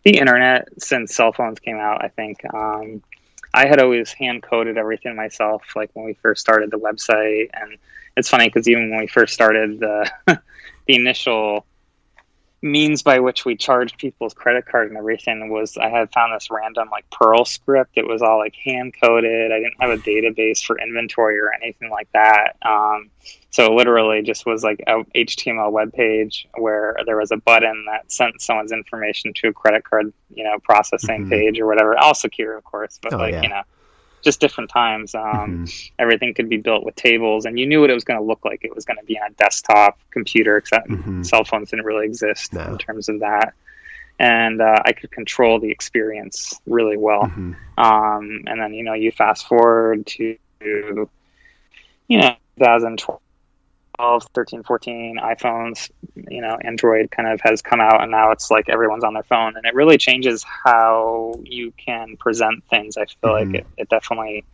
the 0.04 0.18
internet 0.18 0.68
since 0.78 1.14
cell 1.14 1.32
phones 1.32 1.58
came 1.58 1.76
out, 1.76 2.04
I 2.04 2.08
think 2.08 2.42
um, 2.52 3.02
I 3.52 3.66
had 3.66 3.80
always 3.80 4.12
hand 4.12 4.42
coded 4.42 4.76
everything 4.76 5.16
myself, 5.16 5.62
like 5.76 5.90
when 5.94 6.04
we 6.04 6.14
first 6.14 6.40
started 6.40 6.70
the 6.70 6.78
website. 6.78 7.50
And 7.54 7.76
it's 8.16 8.28
funny 8.28 8.48
because 8.48 8.68
even 8.68 8.90
when 8.90 9.00
we 9.00 9.06
first 9.06 9.32
started 9.32 9.80
the 9.80 10.10
the 10.26 10.94
initial 10.94 11.64
means 12.64 13.02
by 13.02 13.20
which 13.20 13.44
we 13.44 13.54
charged 13.54 13.98
people's 13.98 14.32
credit 14.32 14.64
card 14.64 14.88
and 14.88 14.96
everything 14.96 15.50
was 15.50 15.76
I 15.76 15.90
had 15.90 16.10
found 16.12 16.34
this 16.34 16.50
random 16.50 16.88
like 16.90 17.08
Perl 17.10 17.44
script. 17.44 17.92
It 17.96 18.06
was 18.06 18.22
all 18.22 18.38
like 18.38 18.54
hand 18.56 18.94
coded. 19.00 19.52
I 19.52 19.58
didn't 19.58 19.80
have 19.80 19.90
a 19.90 19.98
database 19.98 20.64
for 20.64 20.78
inventory 20.80 21.38
or 21.38 21.52
anything 21.52 21.90
like 21.90 22.10
that. 22.12 22.56
Um, 22.62 23.10
so 23.50 23.74
literally 23.74 24.22
just 24.22 24.46
was 24.46 24.64
like 24.64 24.82
a 24.86 25.04
HTML 25.14 25.70
web 25.70 25.92
page 25.92 26.48
where 26.56 26.96
there 27.04 27.18
was 27.18 27.30
a 27.30 27.36
button 27.36 27.84
that 27.86 28.10
sent 28.10 28.40
someone's 28.40 28.72
information 28.72 29.34
to 29.34 29.48
a 29.48 29.52
credit 29.52 29.84
card, 29.84 30.12
you 30.34 30.42
know, 30.42 30.58
processing 30.60 31.22
mm-hmm. 31.22 31.30
page 31.30 31.60
or 31.60 31.66
whatever. 31.66 31.98
All 31.98 32.14
secure, 32.14 32.56
of 32.56 32.64
course, 32.64 32.98
but 33.02 33.12
oh, 33.12 33.18
like, 33.18 33.34
yeah. 33.34 33.42
you 33.42 33.48
know, 33.50 33.62
just 34.24 34.40
different 34.40 34.70
times. 34.70 35.14
Um, 35.14 35.22
mm-hmm. 35.22 35.94
Everything 35.98 36.34
could 36.34 36.48
be 36.48 36.56
built 36.56 36.84
with 36.84 36.96
tables, 36.96 37.44
and 37.44 37.58
you 37.58 37.66
knew 37.66 37.80
what 37.80 37.90
it 37.90 37.94
was 37.94 38.04
going 38.04 38.18
to 38.18 38.24
look 38.24 38.44
like. 38.44 38.64
It 38.64 38.74
was 38.74 38.84
going 38.84 38.98
to 38.98 39.04
be 39.04 39.18
on 39.18 39.30
a 39.30 39.34
desktop 39.34 39.98
computer, 40.10 40.56
except 40.56 40.88
mm-hmm. 40.88 41.22
cell 41.22 41.44
phones 41.44 41.70
didn't 41.70 41.84
really 41.84 42.06
exist 42.06 42.52
no. 42.52 42.62
in 42.62 42.78
terms 42.78 43.08
of 43.08 43.20
that. 43.20 43.54
And 44.18 44.60
uh, 44.60 44.80
I 44.84 44.92
could 44.92 45.10
control 45.10 45.58
the 45.58 45.70
experience 45.70 46.60
really 46.66 46.96
well. 46.96 47.22
Mm-hmm. 47.22 47.52
Um, 47.78 48.44
and 48.46 48.60
then, 48.60 48.72
you 48.72 48.84
know, 48.84 48.94
you 48.94 49.10
fast 49.10 49.46
forward 49.46 50.06
to, 50.06 50.36
you 50.60 51.08
know, 52.08 52.36
2012 52.56 53.20
12, 53.96 54.26
13, 54.34 54.62
14 54.62 55.18
iPhones, 55.22 55.90
you 56.28 56.40
know, 56.40 56.56
Android 56.62 57.10
kind 57.10 57.28
of 57.28 57.40
has 57.42 57.62
come 57.62 57.80
out 57.80 58.02
and 58.02 58.10
now 58.10 58.30
it's 58.30 58.50
like 58.50 58.68
everyone's 58.68 59.04
on 59.04 59.14
their 59.14 59.22
phone 59.22 59.56
and 59.56 59.64
it 59.66 59.74
really 59.74 59.98
changes 59.98 60.44
how 60.44 61.34
you 61.44 61.72
can 61.72 62.16
present 62.16 62.64
things. 62.68 62.96
I 62.96 63.04
feel 63.06 63.30
mm-hmm. 63.30 63.52
like 63.52 63.60
it, 63.60 63.66
it, 63.76 63.88
definitely 63.88 64.44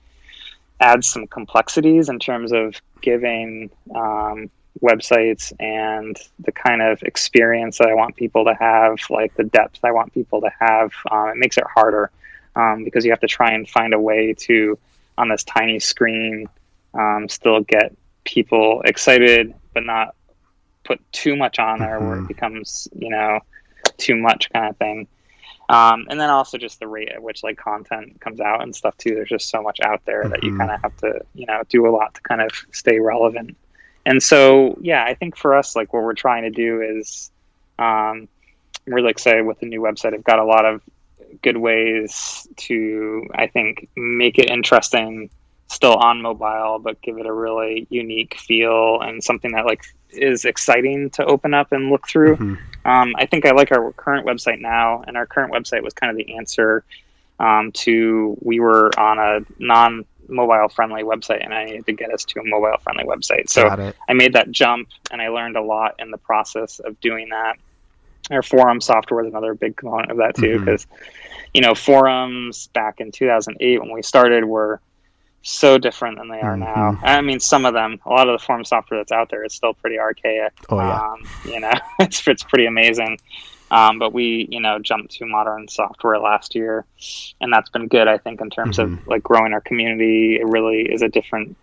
adds 0.80 1.08
some 1.08 1.26
complexities 1.26 2.08
in 2.08 2.18
terms 2.18 2.52
of 2.52 2.80
giving 3.00 3.70
um, 3.94 4.50
websites 4.82 5.52
and 5.58 6.16
the 6.38 6.52
kind 6.52 6.82
of 6.82 7.02
experience 7.02 7.78
that 7.78 7.88
I 7.88 7.94
want 7.94 8.16
people 8.16 8.44
to 8.44 8.54
have, 8.54 8.98
like 9.08 9.34
the 9.36 9.44
depth 9.44 9.80
I 9.84 9.92
want 9.92 10.12
people 10.12 10.40
to 10.42 10.50
have, 10.58 10.92
um, 11.10 11.28
it 11.28 11.36
makes 11.36 11.56
it 11.56 11.64
harder 11.72 12.10
um, 12.56 12.84
because 12.84 13.04
you 13.04 13.10
have 13.10 13.20
to 13.20 13.26
try 13.26 13.52
and 13.52 13.68
find 13.68 13.94
a 13.94 13.98
way 13.98 14.34
to, 14.40 14.78
on 15.16 15.28
this 15.28 15.44
tiny 15.44 15.80
screen, 15.80 16.46
um, 16.94 17.28
still 17.28 17.60
get 17.60 17.94
people 18.30 18.82
excited, 18.84 19.54
but 19.74 19.84
not 19.84 20.14
put 20.84 21.00
too 21.12 21.36
much 21.36 21.58
on 21.58 21.80
there 21.80 21.98
mm-hmm. 21.98 22.06
where 22.06 22.14
it 22.14 22.18
mm-hmm. 22.18 22.26
becomes, 22.28 22.88
you 22.94 23.10
know, 23.10 23.40
too 23.96 24.16
much 24.16 24.50
kind 24.50 24.70
of 24.70 24.76
thing. 24.76 25.08
Um, 25.68 26.06
and 26.10 26.20
then 26.20 26.30
also 26.30 26.58
just 26.58 26.80
the 26.80 26.88
rate 26.88 27.10
at 27.10 27.22
which 27.22 27.42
like 27.44 27.56
content 27.56 28.20
comes 28.20 28.40
out 28.40 28.62
and 28.62 28.74
stuff 28.74 28.96
too. 28.96 29.14
There's 29.14 29.28
just 29.28 29.50
so 29.50 29.62
much 29.62 29.78
out 29.80 30.04
there 30.04 30.22
mm-hmm. 30.22 30.30
that 30.30 30.42
you 30.42 30.50
mm-hmm. 30.50 30.58
kind 30.58 30.70
of 30.70 30.82
have 30.82 30.96
to, 30.98 31.20
you 31.34 31.46
know, 31.46 31.62
do 31.68 31.86
a 31.86 31.90
lot 31.90 32.14
to 32.14 32.20
kind 32.22 32.40
of 32.40 32.50
stay 32.72 32.98
relevant. 33.00 33.56
And 34.06 34.22
so, 34.22 34.78
yeah, 34.80 35.04
I 35.04 35.14
think 35.14 35.36
for 35.36 35.54
us, 35.54 35.76
like 35.76 35.92
what 35.92 36.02
we're 36.02 36.14
trying 36.14 36.44
to 36.44 36.50
do 36.50 36.80
is, 36.82 37.30
um, 37.78 38.28
I'm 38.86 38.94
really 38.94 39.10
excited 39.10 39.44
with 39.44 39.60
the 39.60 39.66
new 39.66 39.80
website. 39.80 40.14
I've 40.14 40.24
got 40.24 40.38
a 40.38 40.44
lot 40.44 40.64
of 40.64 40.82
good 41.42 41.56
ways 41.56 42.48
to, 42.56 43.26
I 43.34 43.46
think, 43.46 43.88
make 43.96 44.38
it 44.38 44.50
interesting 44.50 45.30
still 45.70 45.94
on 45.94 46.20
mobile, 46.20 46.80
but 46.80 47.00
give 47.00 47.18
it 47.18 47.26
a 47.26 47.32
really 47.32 47.86
unique 47.90 48.36
feel 48.36 49.00
and 49.00 49.22
something 49.22 49.52
that 49.52 49.64
like 49.64 49.84
is 50.10 50.44
exciting 50.44 51.10
to 51.10 51.24
open 51.24 51.54
up 51.54 51.70
and 51.70 51.90
look 51.90 52.08
through. 52.08 52.36
Mm-hmm. 52.36 52.88
Um, 52.90 53.14
I 53.16 53.26
think 53.26 53.46
I 53.46 53.52
like 53.52 53.70
our 53.70 53.92
current 53.92 54.26
website 54.26 54.60
now, 54.60 55.04
and 55.06 55.16
our 55.16 55.26
current 55.26 55.52
website 55.52 55.82
was 55.82 55.94
kind 55.94 56.10
of 56.10 56.16
the 56.16 56.36
answer 56.36 56.84
um, 57.38 57.70
to 57.72 58.36
we 58.42 58.58
were 58.58 58.90
on 58.98 59.18
a 59.18 59.40
non 59.62 60.04
mobile 60.28 60.68
friendly 60.68 61.02
website 61.02 61.42
and 61.42 61.52
I 61.52 61.64
needed 61.64 61.86
to 61.86 61.92
get 61.92 62.12
us 62.12 62.24
to 62.26 62.40
a 62.40 62.44
mobile 62.44 62.76
friendly 62.82 63.04
website. 63.04 63.48
So 63.48 63.92
I 64.08 64.12
made 64.12 64.34
that 64.34 64.50
jump 64.50 64.88
and 65.10 65.20
I 65.20 65.28
learned 65.28 65.56
a 65.56 65.62
lot 65.62 65.96
in 65.98 66.12
the 66.12 66.18
process 66.18 66.78
of 66.78 67.00
doing 67.00 67.30
that. 67.30 67.56
Our 68.30 68.42
forum 68.42 68.80
software 68.80 69.24
is 69.24 69.28
another 69.28 69.54
big 69.54 69.76
component 69.76 70.12
of 70.12 70.18
that 70.18 70.36
too, 70.36 70.60
because 70.60 70.84
mm-hmm. 70.84 71.04
you 71.54 71.60
know 71.62 71.74
forums 71.74 72.68
back 72.68 73.00
in 73.00 73.10
2008 73.10 73.80
when 73.80 73.92
we 73.92 74.02
started 74.02 74.44
were 74.44 74.80
so 75.42 75.78
different 75.78 76.18
than 76.18 76.28
they 76.28 76.40
are 76.40 76.56
mm-hmm. 76.56 76.60
now. 76.60 76.98
I 77.02 77.20
mean, 77.20 77.40
some 77.40 77.64
of 77.64 77.74
them, 77.74 78.00
a 78.04 78.10
lot 78.10 78.28
of 78.28 78.38
the 78.38 78.44
form 78.44 78.64
software 78.64 79.00
that's 79.00 79.12
out 79.12 79.30
there 79.30 79.44
is 79.44 79.54
still 79.54 79.74
pretty 79.74 79.98
archaic. 79.98 80.52
Oh 80.68 80.78
yeah, 80.78 81.00
um, 81.00 81.28
you 81.44 81.60
know, 81.60 81.72
it's 81.98 82.26
it's 82.28 82.42
pretty 82.42 82.66
amazing. 82.66 83.18
Um, 83.70 84.00
but 84.00 84.12
we, 84.12 84.48
you 84.50 84.60
know, 84.60 84.80
jumped 84.80 85.12
to 85.12 85.26
modern 85.26 85.68
software 85.68 86.18
last 86.18 86.56
year, 86.56 86.84
and 87.40 87.52
that's 87.52 87.70
been 87.70 87.86
good. 87.86 88.08
I 88.08 88.18
think 88.18 88.40
in 88.40 88.50
terms 88.50 88.78
mm-hmm. 88.78 88.94
of 88.94 89.06
like 89.06 89.22
growing 89.22 89.52
our 89.52 89.60
community, 89.60 90.36
it 90.40 90.46
really 90.46 90.82
is 90.82 91.02
a 91.02 91.08
different, 91.08 91.56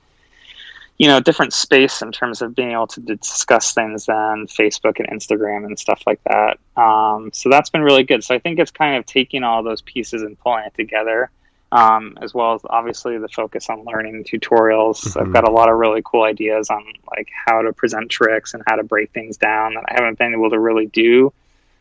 you 0.97 1.07
know, 1.07 1.19
different 1.19 1.51
space 1.51 2.01
in 2.01 2.13
terms 2.13 2.41
of 2.41 2.55
being 2.55 2.71
able 2.71 2.87
to 2.87 3.01
discuss 3.01 3.73
things 3.73 4.05
than 4.05 4.47
Facebook 4.47 4.99
and 4.99 5.09
Instagram 5.09 5.65
and 5.65 5.77
stuff 5.77 6.01
like 6.07 6.21
that. 6.23 6.59
Um, 6.81 7.29
so 7.33 7.49
that's 7.49 7.69
been 7.69 7.81
really 7.81 8.03
good. 8.03 8.23
So 8.23 8.33
I 8.33 8.39
think 8.39 8.57
it's 8.57 8.71
kind 8.71 8.95
of 8.95 9.05
taking 9.05 9.43
all 9.43 9.61
those 9.61 9.81
pieces 9.81 10.21
and 10.21 10.39
pulling 10.39 10.63
it 10.63 10.73
together 10.75 11.29
um, 11.71 12.17
as 12.21 12.34
well 12.34 12.53
as 12.53 12.62
obviously 12.69 13.17
the 13.17 13.27
focus 13.27 13.69
on 13.69 13.84
learning 13.84 14.23
tutorials. 14.23 15.06
Mm-hmm. 15.06 15.19
I've 15.19 15.34
got 15.34 15.47
a 15.47 15.51
lot 15.51 15.69
of 15.69 15.77
really 15.77 16.01
cool 16.03 16.23
ideas 16.23 16.69
on 16.69 16.84
like 17.15 17.30
how 17.45 17.62
to 17.62 17.73
present 17.73 18.10
tricks 18.10 18.53
and 18.53 18.63
how 18.65 18.75
to 18.75 18.84
break 18.84 19.12
things 19.12 19.38
down 19.38 19.73
that 19.73 19.86
I 19.88 19.93
haven't 19.95 20.17
been 20.17 20.34
able 20.34 20.49
to 20.51 20.60
really 20.60 20.86
do. 20.88 21.34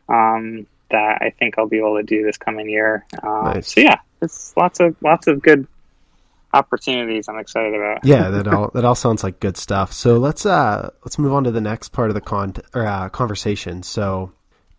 Um, 0.09 0.67
that 0.91 1.19
I 1.21 1.31
think 1.31 1.59
I'll 1.59 1.67
be 1.67 1.79
able 1.79 1.97
to 1.97 2.05
do 2.05 2.23
this 2.25 2.37
coming 2.37 2.69
year. 2.69 3.05
Um, 3.23 3.45
nice. 3.45 3.75
So 3.75 3.81
yeah, 3.81 4.01
it's 4.23 4.57
lots 4.57 4.81
of 4.81 4.97
lots 5.03 5.27
of 5.27 5.43
good 5.43 5.67
opportunities 6.53 7.29
I'm 7.29 7.39
excited 7.39 7.75
about. 7.75 8.05
yeah, 8.05 8.31
that 8.31 8.49
all 8.49 8.71
that 8.75 8.85
all 8.85 8.95
sounds 8.95 9.23
like 9.23 9.41
good 9.41 9.57
stuff. 9.57 9.93
So 9.93 10.19
let's 10.19 10.47
uh 10.47 10.91
let's 11.05 11.19
move 11.19 11.33
on 11.33 11.45
to 11.45 11.51
the 11.51 11.61
next 11.61 11.91
part 11.91 12.09
of 12.09 12.15
the 12.15 12.21
con 12.21 12.55
or 12.75 12.87
uh, 12.87 13.09
conversation. 13.09 13.83
So 13.83 14.33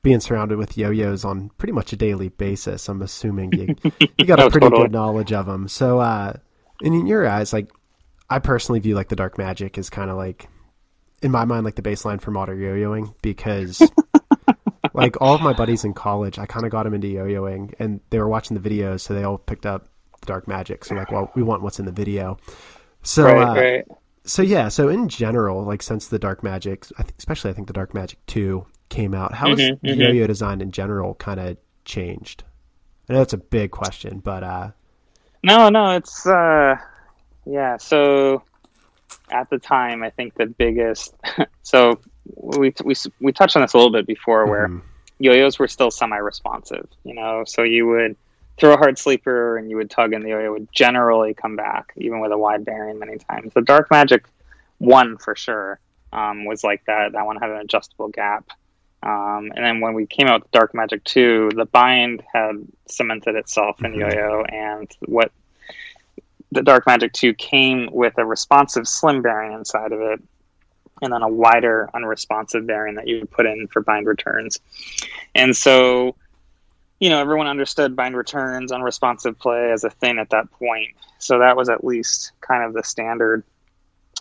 being 0.07 0.21
surrounded 0.21 0.57
with 0.57 0.77
yo-yos 0.77 1.25
on 1.25 1.49
pretty 1.57 1.73
much 1.73 1.91
a 1.91 1.97
daily 1.97 2.29
basis, 2.29 2.87
I'm 2.87 3.01
assuming 3.01 3.51
you 3.51 3.75
you 4.17 4.25
got 4.25 4.39
a 4.39 4.49
pretty 4.49 4.63
totally. 4.65 4.83
good 4.83 4.93
knowledge 4.93 5.33
of 5.33 5.47
them. 5.47 5.67
So, 5.67 5.99
uh, 5.99 6.31
and 6.81 6.93
in 6.93 7.07
your 7.07 7.27
eyes, 7.27 7.51
like 7.51 7.69
I 8.29 8.39
personally 8.39 8.79
view 8.79 8.95
like 8.95 9.09
the 9.09 9.17
dark 9.17 9.37
magic 9.37 9.77
is 9.77 9.89
kind 9.89 10.09
of 10.09 10.15
like 10.15 10.47
in 11.21 11.29
my 11.29 11.43
mind 11.43 11.65
like 11.65 11.75
the 11.75 11.81
baseline 11.81 12.21
for 12.21 12.31
modern 12.31 12.57
yo-yoing 12.57 13.13
because 13.21 13.81
like 14.93 15.17
all 15.19 15.35
of 15.35 15.41
my 15.41 15.51
buddies 15.51 15.83
in 15.83 15.93
college, 15.93 16.39
I 16.39 16.45
kind 16.45 16.65
of 16.65 16.71
got 16.71 16.83
them 16.83 16.93
into 16.93 17.09
yo-yoing 17.09 17.73
and 17.77 17.99
they 18.09 18.19
were 18.19 18.29
watching 18.29 18.57
the 18.57 18.69
videos, 18.69 19.01
so 19.01 19.13
they 19.13 19.23
all 19.23 19.37
picked 19.37 19.65
up 19.65 19.89
the 20.21 20.25
dark 20.25 20.47
magic. 20.47 20.85
So 20.85 20.95
like, 20.95 21.11
well, 21.11 21.33
we 21.35 21.43
want 21.43 21.63
what's 21.63 21.79
in 21.79 21.85
the 21.85 21.91
video. 21.91 22.37
So, 23.03 23.25
right, 23.25 23.43
uh, 23.43 23.53
right. 23.53 23.85
so 24.23 24.41
yeah, 24.41 24.69
so 24.69 24.87
in 24.87 25.09
general, 25.09 25.65
like 25.65 25.83
since 25.83 26.07
the 26.07 26.17
dark 26.17 26.43
magic, 26.43 26.85
especially 27.19 27.51
I 27.51 27.53
think 27.55 27.67
the 27.67 27.73
dark 27.73 27.93
magic 27.93 28.25
two 28.25 28.65
came 28.89 29.13
out. 29.13 29.33
How 29.33 29.49
has 29.49 29.59
mm-hmm, 29.59 29.85
mm-hmm. 29.85 30.01
yo-yo 30.01 30.27
design 30.27 30.61
in 30.61 30.71
general 30.71 31.15
kind 31.15 31.39
of 31.39 31.57
changed? 31.85 32.43
I 33.09 33.13
know 33.13 33.21
it's 33.21 33.33
a 33.33 33.37
big 33.37 33.71
question, 33.71 34.19
but 34.19 34.43
uh, 34.43 34.71
no, 35.43 35.69
no, 35.69 35.91
it's 35.91 36.25
uh, 36.25 36.77
yeah. 37.45 37.77
So 37.77 38.43
at 39.29 39.49
the 39.49 39.59
time, 39.59 40.03
I 40.03 40.09
think 40.09 40.35
the 40.35 40.45
biggest. 40.45 41.15
so 41.63 41.99
we 42.35 42.73
we 42.83 42.95
we 43.21 43.31
touched 43.31 43.55
on 43.55 43.61
this 43.61 43.73
a 43.73 43.77
little 43.77 43.91
bit 43.91 44.05
before, 44.05 44.45
where 44.45 44.67
mm-hmm. 44.67 44.79
yo-yos 45.19 45.59
were 45.59 45.67
still 45.67 45.91
semi-responsive. 45.91 46.87
You 47.03 47.13
know, 47.13 47.43
so 47.45 47.63
you 47.63 47.87
would 47.87 48.17
throw 48.57 48.73
a 48.73 48.77
hard 48.77 48.97
sleeper 48.97 49.57
and 49.57 49.69
you 49.69 49.77
would 49.77 49.89
tug, 49.89 50.13
and 50.13 50.25
the 50.25 50.29
yo-yo 50.29 50.51
would 50.51 50.67
generally 50.73 51.33
come 51.33 51.55
back, 51.55 51.93
even 51.95 52.19
with 52.19 52.31
a 52.31 52.37
wide 52.37 52.65
bearing 52.65 52.99
many 52.99 53.17
times. 53.17 53.53
The 53.53 53.61
Dark 53.61 53.89
Magic 53.91 54.25
one 54.79 55.17
for 55.17 55.35
sure 55.35 55.79
um, 56.11 56.45
was 56.45 56.63
like 56.63 56.83
that. 56.85 57.13
That 57.13 57.25
one 57.25 57.37
had 57.37 57.49
an 57.49 57.57
adjustable 57.57 58.09
gap. 58.09 58.49
Um, 59.03 59.51
and 59.55 59.63
then 59.63 59.79
when 59.79 59.93
we 59.93 60.05
came 60.05 60.27
out 60.27 60.43
with 60.43 60.51
Dark 60.51 60.73
Magic 60.73 61.03
2, 61.03 61.51
the 61.55 61.65
bind 61.65 62.23
had 62.33 62.67
cemented 62.87 63.35
itself 63.35 63.83
in 63.83 63.91
mm-hmm. 63.91 64.01
Yo-Yo, 64.01 64.43
and 64.43 64.91
what 65.05 65.31
the 66.51 66.63
Dark 66.63 66.87
Magic 66.87 67.13
2 67.13 67.33
came 67.35 67.89
with 67.91 68.17
a 68.17 68.25
responsive 68.25 68.87
slim 68.87 69.21
bearing 69.21 69.53
inside 69.53 69.91
of 69.91 70.01
it, 70.01 70.21
and 71.01 71.13
then 71.13 71.21
a 71.21 71.27
wider 71.27 71.89
unresponsive 71.93 72.65
bearing 72.65 72.95
that 72.95 73.07
you 73.07 73.19
would 73.19 73.31
put 73.31 73.45
in 73.45 73.67
for 73.67 73.81
bind 73.81 74.07
returns. 74.07 74.59
And 75.35 75.55
so, 75.55 76.15
you 76.99 77.09
know, 77.09 77.19
everyone 77.19 77.47
understood 77.47 77.95
bind 77.95 78.17
returns, 78.17 78.71
unresponsive 78.71 79.37
play 79.37 79.71
as 79.71 79.83
a 79.83 79.91
thing 79.91 80.17
at 80.17 80.31
that 80.31 80.49
point. 80.51 80.95
So 81.19 81.39
that 81.39 81.55
was 81.55 81.69
at 81.69 81.83
least 81.83 82.31
kind 82.41 82.63
of 82.63 82.73
the 82.73 82.83
standard 82.83 83.43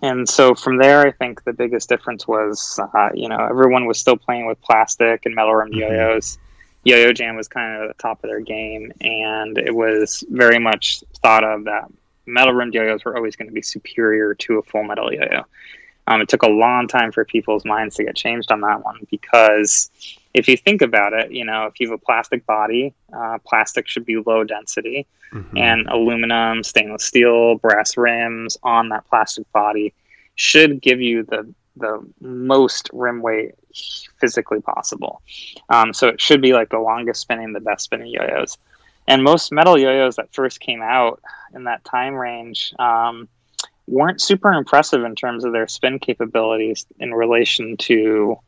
and 0.02 0.28
so 0.28 0.54
from 0.54 0.78
there, 0.78 1.06
I 1.06 1.12
think 1.12 1.44
the 1.44 1.52
biggest 1.52 1.88
difference 1.88 2.26
was, 2.26 2.78
uh, 2.94 3.10
you 3.14 3.28
know, 3.28 3.38
everyone 3.38 3.86
was 3.86 3.98
still 3.98 4.16
playing 4.16 4.46
with 4.46 4.60
plastic 4.60 5.26
and 5.26 5.34
metal 5.34 5.54
rimmed 5.54 5.72
mm-hmm. 5.72 5.92
yo-yos. 5.92 6.38
Yo-Yo 6.84 7.12
Jam 7.12 7.36
was 7.36 7.48
kind 7.48 7.76
of 7.76 7.90
at 7.90 7.96
the 7.96 8.02
top 8.02 8.22
of 8.22 8.30
their 8.30 8.40
game, 8.40 8.92
and 9.00 9.58
it 9.58 9.74
was 9.74 10.22
very 10.30 10.58
much 10.58 11.02
thought 11.20 11.42
of 11.42 11.64
that 11.64 11.90
metal 12.26 12.52
rimmed 12.52 12.74
yo-yos 12.74 13.04
were 13.04 13.16
always 13.16 13.36
going 13.36 13.48
to 13.48 13.54
be 13.54 13.62
superior 13.62 14.34
to 14.34 14.58
a 14.58 14.62
full 14.62 14.84
metal 14.84 15.12
yo-yo. 15.12 15.44
Um, 16.06 16.20
it 16.20 16.28
took 16.28 16.42
a 16.42 16.48
long 16.48 16.88
time 16.88 17.12
for 17.12 17.24
people's 17.24 17.64
minds 17.64 17.96
to 17.96 18.04
get 18.04 18.16
changed 18.16 18.52
on 18.52 18.60
that 18.60 18.84
one 18.84 19.06
because 19.10 19.90
if 20.34 20.48
you 20.48 20.56
think 20.56 20.82
about 20.82 21.12
it, 21.12 21.32
you 21.32 21.44
know, 21.44 21.66
if 21.66 21.80
you 21.80 21.90
have 21.90 21.98
a 21.98 22.04
plastic 22.04 22.44
body, 22.46 22.94
uh, 23.12 23.38
plastic 23.44 23.88
should 23.88 24.04
be 24.04 24.16
low 24.18 24.44
density, 24.44 25.06
mm-hmm. 25.32 25.56
and 25.56 25.86
aluminum, 25.88 26.62
stainless 26.62 27.04
steel, 27.04 27.56
brass 27.56 27.96
rims 27.96 28.58
on 28.62 28.90
that 28.90 29.08
plastic 29.08 29.50
body 29.52 29.94
should 30.34 30.80
give 30.80 31.00
you 31.00 31.22
the 31.24 31.52
the 31.78 32.02
most 32.20 32.88
rim 32.92 33.20
weight 33.20 33.54
physically 34.18 34.60
possible. 34.60 35.20
Um, 35.68 35.92
so 35.92 36.08
it 36.08 36.20
should 36.20 36.40
be 36.40 36.54
like 36.54 36.70
the 36.70 36.78
longest 36.78 37.20
spinning, 37.20 37.52
the 37.52 37.60
best 37.60 37.84
spinning 37.84 38.08
yo-yos. 38.08 38.56
And 39.06 39.22
most 39.22 39.52
metal 39.52 39.78
yo-yos 39.78 40.16
that 40.16 40.32
first 40.32 40.60
came 40.60 40.80
out 40.82 41.20
in 41.54 41.64
that 41.64 41.84
time 41.84 42.14
range 42.14 42.72
um, 42.78 43.28
weren't 43.86 44.20
super 44.20 44.52
impressive 44.52 45.04
in 45.04 45.14
terms 45.14 45.44
of 45.44 45.52
their 45.52 45.68
spin 45.68 45.98
capabilities 45.98 46.86
in 46.98 47.14
relation 47.14 47.76
to 47.76 48.38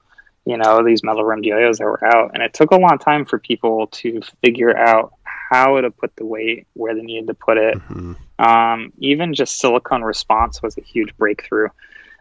you 0.45 0.57
know 0.57 0.83
these 0.85 1.03
metal 1.05 1.25
rimmed 1.25 1.45
yo-yos 1.45 1.79
that 1.79 1.85
were 1.85 2.05
out. 2.05 2.31
And 2.35 2.43
it 2.43 2.55
took 2.55 2.71
a 2.71 2.77
long 2.77 2.99
time 2.99 3.25
for 3.25 3.39
people 3.39 3.89
to 3.89 4.21
figure 4.43 4.77
out 4.77 5.13
how 5.23 5.81
to 5.81 5.91
put 5.91 6.15
the 6.17 6.25
weight 6.25 6.67
where 6.75 6.95
they 6.95 7.03
needed 7.03 7.29
to 7.29 7.35
put 7.35 7.59
it. 7.59 7.75
Mm-hmm. 7.75 8.15
um, 8.45 8.93
even 8.99 9.35
just 9.35 9.59
silicone 9.59 10.03
response 10.03 10.63
was 10.63 10.77
a 10.79 10.83
huge 10.83 11.17
breakthrough 11.17 11.69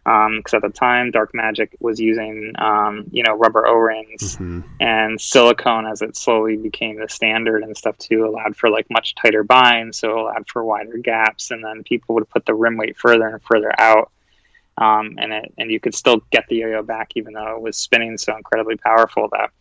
because 0.07 0.53
um, 0.53 0.57
at 0.57 0.61
the 0.61 0.69
time 0.69 1.11
dark 1.11 1.33
magic 1.33 1.75
was 1.81 1.99
using 1.99 2.53
um, 2.59 3.03
you 3.11 3.23
know 3.23 3.33
rubber 3.33 3.67
o-rings 3.67 4.37
mm-hmm. 4.37 4.61
and 4.79 5.19
silicone 5.19 5.85
as 5.85 6.01
it 6.01 6.15
slowly 6.15 6.55
became 6.55 6.97
the 6.97 7.09
standard 7.09 7.61
and 7.61 7.75
stuff 7.75 7.97
too 7.97 8.25
allowed 8.25 8.55
for 8.55 8.69
like 8.69 8.89
much 8.89 9.15
tighter 9.15 9.43
binds 9.43 9.99
so 9.99 10.11
it 10.11 10.17
allowed 10.17 10.47
for 10.47 10.63
wider 10.63 10.97
gaps 10.97 11.51
and 11.51 11.61
then 11.61 11.83
people 11.83 12.15
would 12.15 12.29
put 12.29 12.45
the 12.45 12.53
rim 12.53 12.77
weight 12.77 12.97
further 12.97 13.27
and 13.27 13.43
further 13.43 13.73
out 13.77 14.09
um, 14.77 15.15
and 15.17 15.33
it 15.33 15.53
and 15.57 15.71
you 15.71 15.79
could 15.79 15.93
still 15.93 16.21
get 16.31 16.45
the 16.47 16.55
yo-yo 16.55 16.81
back 16.83 17.11
even 17.15 17.33
though 17.33 17.57
it 17.57 17.61
was 17.61 17.75
spinning 17.75 18.17
so 18.17 18.33
incredibly 18.37 18.77
powerful 18.77 19.27
that 19.33 19.51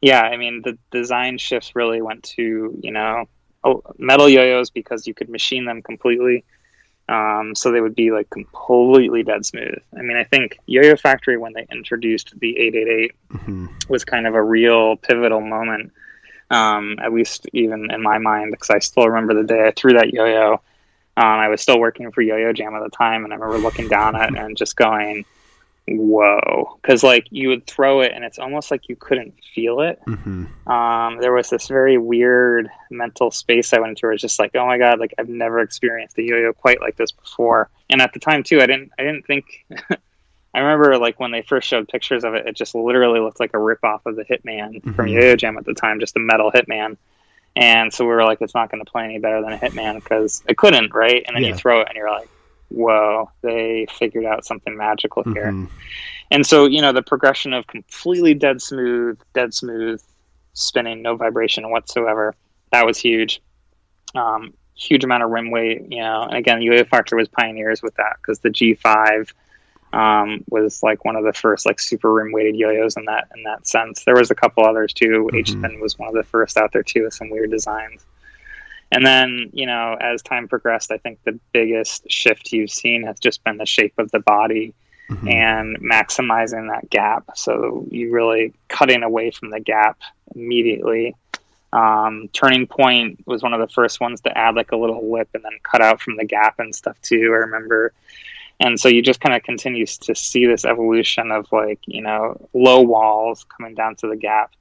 yeah 0.00 0.22
i 0.22 0.38
mean 0.38 0.62
the 0.62 0.78
design 0.90 1.36
shifts 1.36 1.76
really 1.76 2.00
went 2.00 2.22
to 2.22 2.74
you 2.80 2.92
know 2.92 3.28
metal 3.98 4.28
yo-yos 4.28 4.70
because 4.70 5.06
you 5.06 5.12
could 5.12 5.28
machine 5.28 5.66
them 5.66 5.82
completely 5.82 6.44
Um, 7.12 7.54
so 7.54 7.70
they 7.70 7.82
would 7.82 7.94
be 7.94 8.10
like 8.10 8.30
completely 8.30 9.22
dead 9.22 9.44
smooth. 9.44 9.78
I 9.94 10.00
mean, 10.00 10.16
I 10.16 10.24
think 10.24 10.58
Yo-Yo 10.64 10.96
Factory 10.96 11.36
when 11.36 11.52
they 11.52 11.66
introduced 11.70 12.32
the 12.40 12.58
888 12.58 13.12
mm-hmm. 13.28 13.66
was 13.88 14.06
kind 14.06 14.26
of 14.26 14.34
a 14.34 14.42
real 14.42 14.96
pivotal 14.96 15.42
moment. 15.42 15.92
Um, 16.50 16.98
at 17.02 17.12
least 17.12 17.46
even 17.52 17.90
in 17.90 18.02
my 18.02 18.16
mind, 18.16 18.52
because 18.52 18.70
I 18.70 18.78
still 18.78 19.08
remember 19.08 19.34
the 19.34 19.46
day 19.46 19.66
I 19.66 19.72
threw 19.72 19.92
that 19.94 20.14
yo-yo. 20.14 20.54
Um, 21.14 21.24
I 21.24 21.48
was 21.48 21.60
still 21.60 21.78
working 21.78 22.10
for 22.12 22.22
Yo-Yo 22.22 22.54
Jam 22.54 22.74
at 22.74 22.82
the 22.82 22.96
time, 22.96 23.24
and 23.24 23.32
I 23.32 23.36
remember 23.36 23.58
looking 23.58 23.88
down 23.88 24.16
at 24.16 24.30
it 24.30 24.38
and 24.38 24.56
just 24.56 24.76
going, 24.76 25.26
whoa 25.88 26.78
because 26.80 27.02
like 27.02 27.26
you 27.30 27.48
would 27.48 27.66
throw 27.66 28.00
it 28.00 28.12
and 28.14 28.24
it's 28.24 28.38
almost 28.38 28.70
like 28.70 28.88
you 28.88 28.94
couldn't 28.94 29.34
feel 29.52 29.80
it 29.80 30.00
mm-hmm. 30.06 30.70
um, 30.70 31.20
there 31.20 31.32
was 31.32 31.50
this 31.50 31.66
very 31.66 31.98
weird 31.98 32.68
mental 32.90 33.32
space 33.32 33.72
i 33.72 33.78
went 33.78 33.90
into 33.90 34.06
where 34.06 34.12
it's 34.12 34.22
just 34.22 34.38
like 34.38 34.54
oh 34.54 34.66
my 34.66 34.78
god 34.78 35.00
like 35.00 35.12
i've 35.18 35.28
never 35.28 35.58
experienced 35.60 36.16
a 36.18 36.22
yo-yo 36.22 36.52
quite 36.52 36.80
like 36.80 36.96
this 36.96 37.10
before 37.10 37.68
and 37.90 38.00
at 38.00 38.12
the 38.12 38.20
time 38.20 38.44
too 38.44 38.60
i 38.60 38.66
didn't 38.66 38.92
i 38.98 39.02
didn't 39.02 39.26
think 39.26 39.44
i 40.54 40.60
remember 40.60 40.96
like 40.98 41.18
when 41.18 41.32
they 41.32 41.42
first 41.42 41.66
showed 41.66 41.88
pictures 41.88 42.22
of 42.22 42.34
it 42.34 42.46
it 42.46 42.54
just 42.54 42.76
literally 42.76 43.18
looked 43.18 43.40
like 43.40 43.52
a 43.54 43.58
rip 43.58 43.82
off 43.82 44.06
of 44.06 44.14
the 44.14 44.24
hitman 44.24 44.76
mm-hmm. 44.76 44.92
from 44.92 45.08
yo-yo 45.08 45.34
jam 45.34 45.58
at 45.58 45.64
the 45.64 45.74
time 45.74 45.98
just 45.98 46.14
a 46.14 46.20
metal 46.20 46.52
hitman 46.52 46.96
and 47.56 47.92
so 47.92 48.04
we 48.04 48.10
were 48.10 48.24
like 48.24 48.40
it's 48.40 48.54
not 48.54 48.70
going 48.70 48.82
to 48.82 48.90
play 48.90 49.04
any 49.04 49.18
better 49.18 49.42
than 49.42 49.52
a 49.52 49.58
hitman 49.58 49.96
because 49.96 50.44
it 50.48 50.56
couldn't 50.56 50.94
right 50.94 51.24
and 51.26 51.34
then 51.34 51.42
yeah. 51.42 51.48
you 51.48 51.54
throw 51.56 51.80
it 51.80 51.88
and 51.88 51.96
you're 51.96 52.10
like 52.10 52.28
whoa, 52.72 53.30
they 53.42 53.86
figured 53.98 54.24
out 54.24 54.44
something 54.44 54.76
magical 54.76 55.22
here. 55.22 55.52
Mm-hmm. 55.52 55.66
And 56.30 56.46
so, 56.46 56.66
you 56.66 56.80
know, 56.80 56.92
the 56.92 57.02
progression 57.02 57.52
of 57.52 57.66
completely 57.66 58.34
dead 58.34 58.62
smooth, 58.62 59.18
dead 59.34 59.52
smooth, 59.52 60.02
spinning, 60.54 61.02
no 61.02 61.16
vibration 61.16 61.70
whatsoever, 61.70 62.34
that 62.70 62.86
was 62.86 62.98
huge. 62.98 63.42
Um, 64.14 64.54
huge 64.74 65.04
amount 65.04 65.22
of 65.22 65.30
rim 65.30 65.50
weight, 65.50 65.82
you 65.90 66.00
know, 66.00 66.22
and 66.22 66.34
again, 66.34 66.62
Yo-Yo 66.62 66.84
Factory 66.84 67.18
was 67.18 67.28
pioneers 67.28 67.82
with 67.82 67.94
that 67.96 68.16
because 68.16 68.40
the 68.40 68.48
G5 68.48 69.30
um, 69.92 70.42
was 70.48 70.82
like 70.82 71.04
one 71.04 71.16
of 71.16 71.24
the 71.24 71.32
first 71.32 71.66
like 71.66 71.78
super 71.78 72.12
rim 72.12 72.32
weighted 72.32 72.56
yo-yos 72.56 72.96
in 72.96 73.04
that 73.04 73.28
in 73.36 73.42
that 73.42 73.66
sense. 73.66 74.04
There 74.04 74.16
was 74.16 74.30
a 74.30 74.34
couple 74.34 74.64
others 74.64 74.92
too. 74.92 75.28
Mm-hmm. 75.28 75.36
H-Spin 75.36 75.80
was 75.80 75.98
one 75.98 76.08
of 76.08 76.14
the 76.14 76.22
first 76.22 76.56
out 76.56 76.72
there 76.72 76.82
too 76.82 77.04
with 77.04 77.14
some 77.14 77.30
weird 77.30 77.50
designs. 77.50 78.04
And 78.92 79.06
then, 79.06 79.48
you 79.54 79.64
know, 79.64 79.96
as 79.98 80.20
time 80.20 80.48
progressed, 80.48 80.92
I 80.92 80.98
think 80.98 81.18
the 81.24 81.40
biggest 81.52 82.10
shift 82.10 82.52
you've 82.52 82.70
seen 82.70 83.04
has 83.04 83.18
just 83.18 83.42
been 83.42 83.56
the 83.56 83.64
shape 83.64 83.94
of 83.96 84.10
the 84.10 84.20
body 84.20 84.74
mm-hmm. 85.08 85.28
and 85.28 85.78
maximizing 85.80 86.68
that 86.68 86.90
gap. 86.90 87.30
So 87.34 87.86
you 87.90 88.12
really 88.12 88.52
cutting 88.68 89.02
away 89.02 89.30
from 89.30 89.48
the 89.48 89.60
gap 89.60 89.98
immediately. 90.34 91.16
Um, 91.72 92.28
Turning 92.34 92.66
Point 92.66 93.26
was 93.26 93.42
one 93.42 93.54
of 93.54 93.60
the 93.60 93.72
first 93.72 93.98
ones 93.98 94.20
to 94.20 94.38
add 94.38 94.56
like 94.56 94.72
a 94.72 94.76
little 94.76 95.10
lip 95.10 95.30
and 95.32 95.42
then 95.42 95.58
cut 95.62 95.80
out 95.80 96.02
from 96.02 96.16
the 96.18 96.26
gap 96.26 96.58
and 96.58 96.74
stuff 96.74 97.00
too. 97.00 97.30
I 97.32 97.38
remember. 97.46 97.94
And 98.60 98.78
so 98.78 98.90
you 98.90 99.00
just 99.00 99.20
kind 99.22 99.34
of 99.34 99.42
continues 99.42 99.96
to 99.98 100.14
see 100.14 100.44
this 100.44 100.66
evolution 100.66 101.32
of 101.32 101.50
like, 101.50 101.80
you 101.86 102.02
know, 102.02 102.46
low 102.52 102.82
walls 102.82 103.46
coming 103.56 103.74
down 103.74 103.96
to 103.96 104.08
the 104.08 104.16
gap 104.16 104.52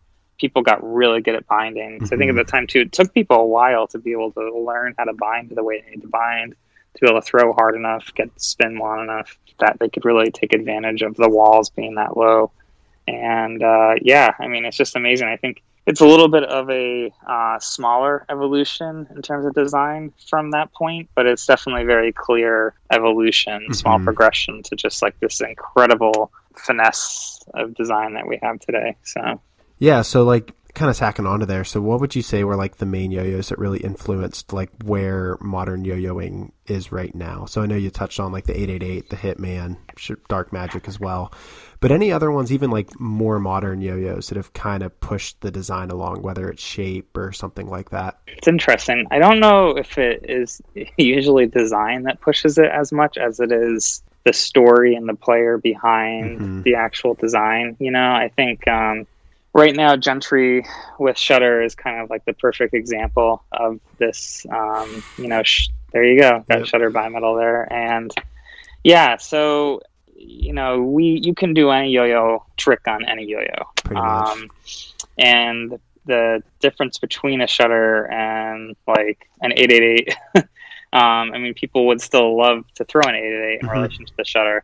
people 0.42 0.64
got 0.64 0.84
really 0.84 1.22
good 1.22 1.36
at 1.36 1.48
binding. 1.48 2.00
So 2.00 2.06
mm-hmm. 2.06 2.16
I 2.16 2.18
think 2.18 2.30
at 2.30 2.36
the 2.36 2.42
mm-hmm. 2.42 2.50
time 2.50 2.68
too, 2.68 2.82
it 2.82 2.92
took 2.92 3.14
people 3.14 3.38
a 3.38 3.46
while 3.46 3.88
to 3.88 4.00
be 4.00 4.12
able 4.12 4.32
to 4.34 4.60
learn 4.60 4.96
how 4.98 5.06
to 5.06 5.14
bind 5.14 5.52
the 5.52 5.64
way 5.64 5.82
they 5.82 5.92
need 5.92 6.02
to 6.02 6.08
bind, 6.08 6.56
to 6.96 7.02
be 7.02 7.08
able 7.08 7.22
to 7.22 7.26
throw 7.26 7.54
hard 7.54 7.76
enough, 7.76 8.12
get 8.16 8.30
spin 8.42 8.78
long 8.78 9.04
enough 9.04 9.38
that 9.60 9.78
they 9.80 9.88
could 9.88 10.04
really 10.04 10.32
take 10.32 10.54
advantage 10.54 11.04
of 11.04 11.16
the 11.16 11.30
walls 11.30 11.70
being 11.70 11.96
that 11.96 12.18
low. 12.18 12.52
And 13.08 13.62
uh, 13.62 13.96
yeah, 14.02 14.34
I 14.40 14.48
mean, 14.48 14.66
it's 14.66 14.78
just 14.78 14.96
amazing. 14.96 15.28
I 15.28 15.38
think 15.38 15.62
it's 15.86 16.02
a 16.02 16.06
little 16.06 16.28
bit 16.28 16.44
of 16.44 16.70
a 16.70 17.12
uh, 17.26 17.60
smaller 17.60 18.26
evolution 18.30 19.08
in 19.16 19.22
terms 19.22 19.46
of 19.46 19.54
design 19.54 20.14
from 20.30 20.52
that 20.52 20.72
point, 20.74 21.10
but 21.16 21.26
it's 21.26 21.46
definitely 21.46 21.86
very 21.86 22.12
clear 22.12 22.74
evolution, 22.92 23.62
mm-hmm. 23.62 23.74
small 23.74 24.00
progression 24.00 24.64
to 24.64 24.76
just 24.76 25.02
like 25.02 25.20
this 25.20 25.42
incredible 25.42 26.32
finesse 26.56 27.44
of 27.54 27.74
design 27.76 28.14
that 28.14 28.28
we 28.28 28.40
have 28.42 28.60
today. 28.60 28.96
So 29.04 29.40
yeah, 29.82 30.04
so 30.04 30.24
like 30.24 30.54
kind 30.76 30.92
of 30.92 30.96
tacking 30.96 31.26
onto 31.26 31.48
there. 31.48 31.64
So 31.64 31.82
what 31.82 32.00
would 32.02 32.16
you 32.16 32.22
say 32.22 32.44
were 32.44 32.56
like 32.56 32.78
the 32.78 32.86
main 32.86 33.10
yo-yos 33.10 33.50
that 33.50 33.58
really 33.58 33.80
influenced 33.80 34.54
like 34.54 34.70
where 34.84 35.38
modern 35.42 35.84
yo-yoing 35.84 36.52
is 36.68 36.92
right 36.92 37.14
now? 37.16 37.46
So 37.46 37.64
I 37.64 37.66
know 37.66 37.76
you 37.76 37.90
touched 37.90 38.20
on 38.20 38.32
like 38.32 38.46
the 38.46 38.54
888, 38.54 39.10
the 39.10 39.16
Hitman, 39.18 39.78
Dark 40.30 40.54
Magic 40.54 40.88
as 40.88 41.00
well. 41.00 41.34
But 41.80 41.92
any 41.92 42.12
other 42.12 42.32
ones 42.32 42.52
even 42.52 42.70
like 42.70 43.00
more 43.00 43.40
modern 43.40 43.82
yo-yos 43.82 44.30
that 44.30 44.36
have 44.36 44.54
kind 44.54 44.84
of 44.84 44.98
pushed 45.00 45.42
the 45.42 45.50
design 45.50 45.90
along 45.90 46.22
whether 46.22 46.48
it's 46.48 46.62
shape 46.62 47.18
or 47.18 47.32
something 47.32 47.68
like 47.68 47.90
that? 47.90 48.20
It's 48.28 48.48
interesting. 48.48 49.08
I 49.10 49.18
don't 49.18 49.40
know 49.40 49.72
if 49.72 49.98
it 49.98 50.30
is 50.30 50.62
usually 50.96 51.48
design 51.48 52.04
that 52.04 52.22
pushes 52.22 52.60
it 52.60 52.70
as 52.72 52.92
much 52.92 53.18
as 53.18 53.40
it 53.40 53.52
is 53.52 54.04
the 54.26 54.34
story 54.34 54.94
and 54.94 55.10
the 55.10 55.16
player 55.16 55.58
behind 55.58 56.40
mm-hmm. 56.40 56.62
the 56.62 56.76
actual 56.76 57.16
design. 57.16 57.76
You 57.80 57.90
know, 57.90 58.12
I 58.12 58.32
think 58.36 58.68
um, 58.68 59.08
right 59.54 59.76
now 59.76 59.96
gentry 59.96 60.66
with 61.00 61.18
shutter 61.18 61.62
is 61.62 61.76
kind 61.76 62.02
of 62.02 62.10
like 62.10 62.24
the 62.26 62.34
perfect 62.34 62.74
example 62.74 63.44
of 63.52 63.80
this 63.98 64.46
um, 64.50 65.04
you 65.18 65.28
know 65.28 65.44
sh- 65.44 65.70
there 65.92 66.04
you 66.04 66.20
go 66.20 66.44
got 66.50 66.60
yep. 66.60 66.68
shutter 66.68 66.90
bimetal 66.90 67.38
there 67.38 67.72
and 67.72 68.12
yeah 68.84 69.18
so 69.18 69.82
you 70.16 70.54
know 70.54 70.82
we 70.82 71.20
you 71.24 71.34
can 71.34 71.54
do 71.54 71.70
any 71.70 71.92
yo-yo 71.92 72.44
trick 72.56 72.88
on 72.88 73.06
any 73.06 73.26
yo-yo 73.26 73.98
um, 73.98 74.48
and 75.18 75.80
the 76.06 76.42
difference 76.60 76.98
between 76.98 77.42
a 77.42 77.48
shutter 77.48 78.10
and 78.12 78.76
like 78.88 79.30
an 79.42 79.52
888 79.52 80.16
um, 80.36 80.46
i 80.94 81.38
mean 81.38 81.54
people 81.54 81.88
would 81.88 82.00
still 82.00 82.38
love 82.38 82.64
to 82.76 82.86
throw 82.86 83.02
an 83.02 83.16
888 83.16 83.54
in 83.54 83.68
mm-hmm. 83.68 83.78
relation 83.78 84.06
to 84.06 84.14
the 84.18 84.24
shutter 84.24 84.64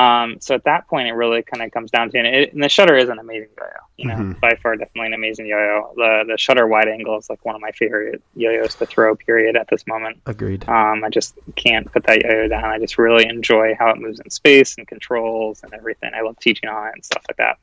um, 0.00 0.38
so 0.40 0.54
at 0.54 0.64
that 0.64 0.88
point, 0.88 1.08
it 1.08 1.12
really 1.12 1.42
kind 1.42 1.62
of 1.62 1.70
comes 1.72 1.90
down 1.90 2.10
to, 2.10 2.18
and, 2.18 2.26
it, 2.26 2.54
and 2.54 2.62
the 2.62 2.70
shutter 2.70 2.96
is 2.96 3.10
an 3.10 3.18
amazing 3.18 3.50
yo-yo. 3.58 3.70
You 3.98 4.08
know, 4.08 4.14
mm-hmm. 4.14 4.40
by 4.40 4.54
far, 4.62 4.74
definitely 4.74 5.08
an 5.08 5.12
amazing 5.12 5.46
yo-yo. 5.46 5.92
The 5.94 6.24
the 6.26 6.38
shutter 6.38 6.66
wide 6.66 6.88
angle 6.88 7.18
is 7.18 7.28
like 7.28 7.44
one 7.44 7.54
of 7.54 7.60
my 7.60 7.70
favorite 7.72 8.22
yo-yos 8.34 8.76
to 8.76 8.86
throw. 8.86 9.14
Period. 9.14 9.56
At 9.56 9.68
this 9.68 9.86
moment, 9.86 10.22
agreed. 10.24 10.66
Um, 10.68 11.04
I 11.04 11.10
just 11.10 11.34
can't 11.54 11.90
put 11.92 12.04
that 12.04 12.22
yo-yo 12.22 12.48
down. 12.48 12.64
I 12.64 12.78
just 12.78 12.96
really 12.96 13.26
enjoy 13.26 13.74
how 13.78 13.90
it 13.90 13.98
moves 13.98 14.20
in 14.20 14.30
space 14.30 14.78
and 14.78 14.88
controls 14.88 15.62
and 15.62 15.74
everything. 15.74 16.12
I 16.14 16.22
love 16.22 16.38
teaching 16.38 16.70
on 16.70 16.88
it 16.88 16.94
and 16.94 17.04
stuff 17.04 17.24
like 17.28 17.36
that. 17.36 17.58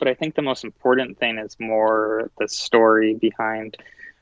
But 0.00 0.08
I 0.08 0.14
think 0.14 0.34
the 0.34 0.42
most 0.42 0.64
important 0.64 1.18
thing 1.18 1.38
is 1.38 1.56
more 1.60 2.32
the 2.38 2.48
story 2.48 3.14
behind 3.14 3.76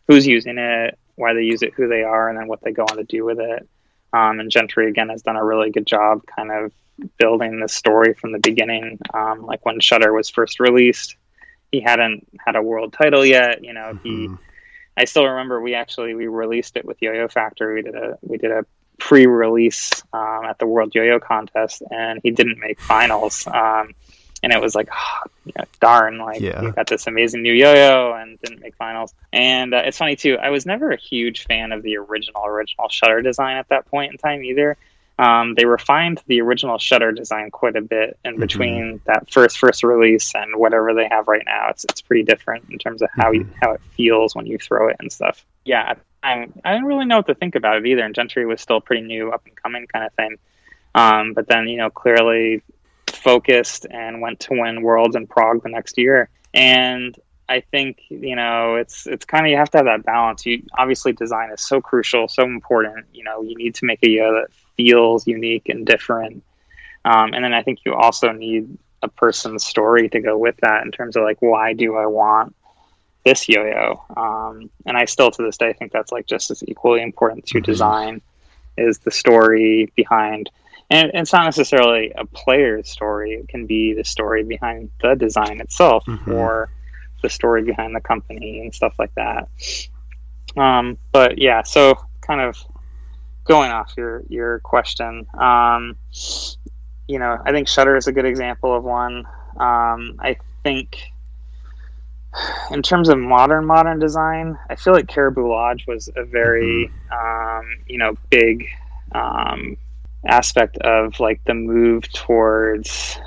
who's 0.06 0.26
using 0.26 0.58
it, 0.58 0.98
why 1.14 1.32
they 1.32 1.42
use 1.42 1.62
it, 1.62 1.72
who 1.74 1.88
they 1.88 2.02
are, 2.02 2.28
and 2.28 2.38
then 2.38 2.46
what 2.46 2.60
they 2.60 2.72
go 2.72 2.82
on 2.82 2.98
to 2.98 3.04
do 3.04 3.24
with 3.24 3.40
it. 3.40 3.66
Um, 4.12 4.38
and 4.38 4.50
Gentry 4.50 4.88
again 4.88 5.08
has 5.08 5.22
done 5.22 5.36
a 5.36 5.44
really 5.44 5.70
good 5.70 5.86
job, 5.86 6.26
kind 6.26 6.52
of 6.52 6.72
building 7.18 7.60
the 7.60 7.68
story 7.68 8.14
from 8.14 8.32
the 8.32 8.38
beginning. 8.38 8.98
Um, 9.12 9.46
like 9.46 9.64
when 9.64 9.80
Shutter 9.80 10.12
was 10.12 10.30
first 10.30 10.60
released, 10.60 11.16
he 11.72 11.80
hadn't 11.80 12.26
had 12.44 12.56
a 12.56 12.62
world 12.62 12.92
title 12.92 13.24
yet. 13.24 13.64
You 13.64 13.72
know, 13.72 13.92
mm-hmm. 13.94 14.34
he. 14.34 14.38
I 14.96 15.06
still 15.06 15.26
remember 15.26 15.60
we 15.60 15.74
actually 15.74 16.14
we 16.14 16.28
released 16.28 16.76
it 16.76 16.84
with 16.84 16.98
Yo-Yo 17.00 17.26
Factory. 17.28 17.76
We 17.76 17.82
did 17.82 17.96
a 17.96 18.18
we 18.22 18.38
did 18.38 18.52
a 18.52 18.64
pre-release 18.98 20.02
um, 20.12 20.44
at 20.44 20.58
the 20.58 20.66
World 20.66 20.94
Yo-Yo 20.94 21.18
Contest, 21.18 21.82
and 21.90 22.20
he 22.22 22.30
didn't 22.30 22.58
make 22.58 22.80
finals. 22.80 23.46
Um, 23.48 23.94
and 24.44 24.52
it 24.52 24.60
was 24.60 24.74
like, 24.74 24.88
oh, 25.58 25.64
darn, 25.80 26.18
like 26.18 26.40
yeah. 26.40 26.62
you 26.62 26.72
got 26.72 26.86
this 26.86 27.06
amazing 27.06 27.42
new 27.42 27.52
yo-yo 27.52 28.12
and 28.12 28.38
didn't 28.40 28.60
make 28.60 28.76
finals. 28.76 29.14
And 29.32 29.74
uh, 29.74 29.82
it's 29.84 29.98
funny 29.98 30.16
too. 30.16 30.36
I 30.40 30.50
was 30.50 30.66
never 30.66 30.90
a 30.90 30.96
huge 30.96 31.46
fan 31.46 31.72
of 31.72 31.82
the 31.82 31.96
original 31.96 32.44
original 32.44 32.88
Shutter 32.88 33.22
design 33.22 33.56
at 33.56 33.68
that 33.70 33.86
point 33.86 34.12
in 34.12 34.18
time 34.18 34.44
either. 34.44 34.76
Um, 35.18 35.54
they 35.54 35.64
refined 35.64 36.22
the 36.26 36.40
original 36.40 36.78
shutter 36.78 37.12
design 37.12 37.50
quite 37.50 37.76
a 37.76 37.80
bit 37.80 38.18
in 38.24 38.32
mm-hmm. 38.32 38.40
between 38.40 38.82
mm-hmm. 38.82 39.04
that 39.06 39.30
first 39.30 39.58
first 39.58 39.84
release 39.84 40.32
and 40.34 40.56
whatever 40.56 40.92
they 40.92 41.08
have 41.08 41.28
right 41.28 41.44
now. 41.46 41.68
It's 41.70 41.84
it's 41.84 42.02
pretty 42.02 42.24
different 42.24 42.64
in 42.70 42.78
terms 42.78 43.00
of 43.02 43.10
how 43.12 43.30
mm-hmm. 43.30 43.48
you, 43.48 43.56
how 43.62 43.72
it 43.72 43.80
feels 43.96 44.34
when 44.34 44.46
you 44.46 44.58
throw 44.58 44.88
it 44.88 44.96
and 44.98 45.12
stuff. 45.12 45.44
Yeah, 45.64 45.94
I 46.22 46.48
I 46.64 46.72
didn't 46.72 46.86
really 46.86 47.06
know 47.06 47.18
what 47.18 47.26
to 47.28 47.34
think 47.34 47.54
about 47.54 47.76
it 47.76 47.86
either. 47.86 48.02
And 48.02 48.14
Gentry 48.14 48.44
was 48.44 48.60
still 48.60 48.80
pretty 48.80 49.02
new, 49.02 49.30
up 49.30 49.46
and 49.46 49.54
coming 49.54 49.86
kind 49.86 50.04
of 50.04 50.12
thing. 50.14 50.36
Um, 50.96 51.32
but 51.32 51.46
then 51.46 51.68
you 51.68 51.76
know 51.76 51.90
clearly 51.90 52.62
focused 53.06 53.86
and 53.90 54.20
went 54.20 54.40
to 54.40 54.60
win 54.60 54.82
worlds 54.82 55.14
in 55.14 55.26
Prague 55.26 55.62
the 55.62 55.68
next 55.68 55.96
year. 55.96 56.28
And 56.52 57.16
I 57.48 57.60
think 57.60 58.00
you 58.08 58.34
know 58.34 58.76
it's 58.76 59.06
it's 59.06 59.24
kind 59.24 59.46
of 59.46 59.50
you 59.50 59.58
have 59.58 59.70
to 59.70 59.78
have 59.78 59.86
that 59.86 60.04
balance. 60.04 60.44
You 60.44 60.64
obviously 60.76 61.12
design 61.12 61.50
is 61.50 61.60
so 61.60 61.80
crucial, 61.80 62.26
so 62.26 62.42
important. 62.42 63.06
You 63.12 63.22
know 63.22 63.42
you 63.42 63.56
need 63.56 63.76
to 63.76 63.84
make 63.84 64.00
a 64.02 64.08
yo 64.08 64.32
that 64.34 64.48
feels 64.76 65.26
unique 65.26 65.68
and 65.68 65.86
different. 65.86 66.42
Um, 67.04 67.34
and 67.34 67.44
then 67.44 67.52
I 67.52 67.62
think 67.62 67.80
you 67.84 67.94
also 67.94 68.32
need 68.32 68.78
a 69.02 69.08
person's 69.08 69.64
story 69.64 70.08
to 70.08 70.20
go 70.20 70.36
with 70.38 70.56
that 70.62 70.82
in 70.84 70.90
terms 70.90 71.16
of 71.16 71.22
like 71.22 71.36
why 71.40 71.74
do 71.74 71.96
I 71.96 72.06
want 72.06 72.54
this 73.24 73.48
yo-yo? 73.48 74.02
Um, 74.16 74.70
and 74.86 74.96
I 74.96 75.04
still 75.04 75.30
to 75.30 75.42
this 75.42 75.58
day 75.58 75.72
think 75.74 75.92
that's 75.92 76.12
like 76.12 76.26
just 76.26 76.50
as 76.50 76.62
equally 76.66 77.02
important 77.02 77.46
to 77.46 77.58
mm-hmm. 77.58 77.64
design 77.64 78.22
is 78.76 78.98
the 78.98 79.10
story 79.10 79.92
behind. 79.94 80.50
And 80.90 81.10
it's 81.14 81.32
not 81.32 81.44
necessarily 81.44 82.12
a 82.14 82.26
player's 82.26 82.90
story; 82.90 83.34
it 83.34 83.48
can 83.48 83.66
be 83.66 83.94
the 83.94 84.04
story 84.04 84.42
behind 84.42 84.90
the 85.00 85.14
design 85.14 85.60
itself, 85.60 86.04
mm-hmm. 86.06 86.32
or 86.32 86.68
the 87.22 87.30
story 87.30 87.62
behind 87.62 87.96
the 87.96 88.00
company 88.00 88.60
and 88.60 88.74
stuff 88.74 88.94
like 88.98 89.14
that. 89.14 89.48
Um, 90.56 90.98
but 91.10 91.38
yeah, 91.38 91.62
so 91.62 91.98
kind 92.20 92.42
of 92.42 92.56
going 93.44 93.70
off 93.70 93.92
your 93.96 94.22
your 94.28 94.60
question, 94.60 95.26
um, 95.38 95.96
you 97.06 97.18
know, 97.18 97.38
I 97.44 97.52
think 97.52 97.68
Shutter 97.68 97.96
is 97.96 98.06
a 98.06 98.12
good 98.12 98.24
example 98.24 98.74
of 98.74 98.82
one. 98.82 99.26
Um, 99.56 100.18
I 100.18 100.36
think 100.62 101.12
in 102.70 102.82
terms 102.82 103.08
of 103.08 103.18
modern 103.18 103.66
modern 103.66 103.98
design, 103.98 104.58
I 104.68 104.76
feel 104.76 104.92
like 104.92 105.08
Caribou 105.08 105.48
Lodge 105.48 105.84
was 105.86 106.08
a 106.16 106.24
very 106.24 106.90
mm-hmm. 106.90 107.58
um, 107.58 107.84
you 107.86 107.98
know 107.98 108.16
big 108.30 108.66
um, 109.12 109.76
aspect 110.26 110.78
of 110.78 111.20
like 111.20 111.42
the 111.44 111.54
move 111.54 112.10
towards 112.12 113.18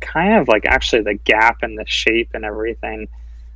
kind 0.00 0.40
of 0.40 0.48
like 0.48 0.64
actually 0.64 1.02
the 1.02 1.14
gap 1.14 1.58
and 1.62 1.78
the 1.78 1.86
shape 1.86 2.30
and 2.34 2.44
everything. 2.44 3.08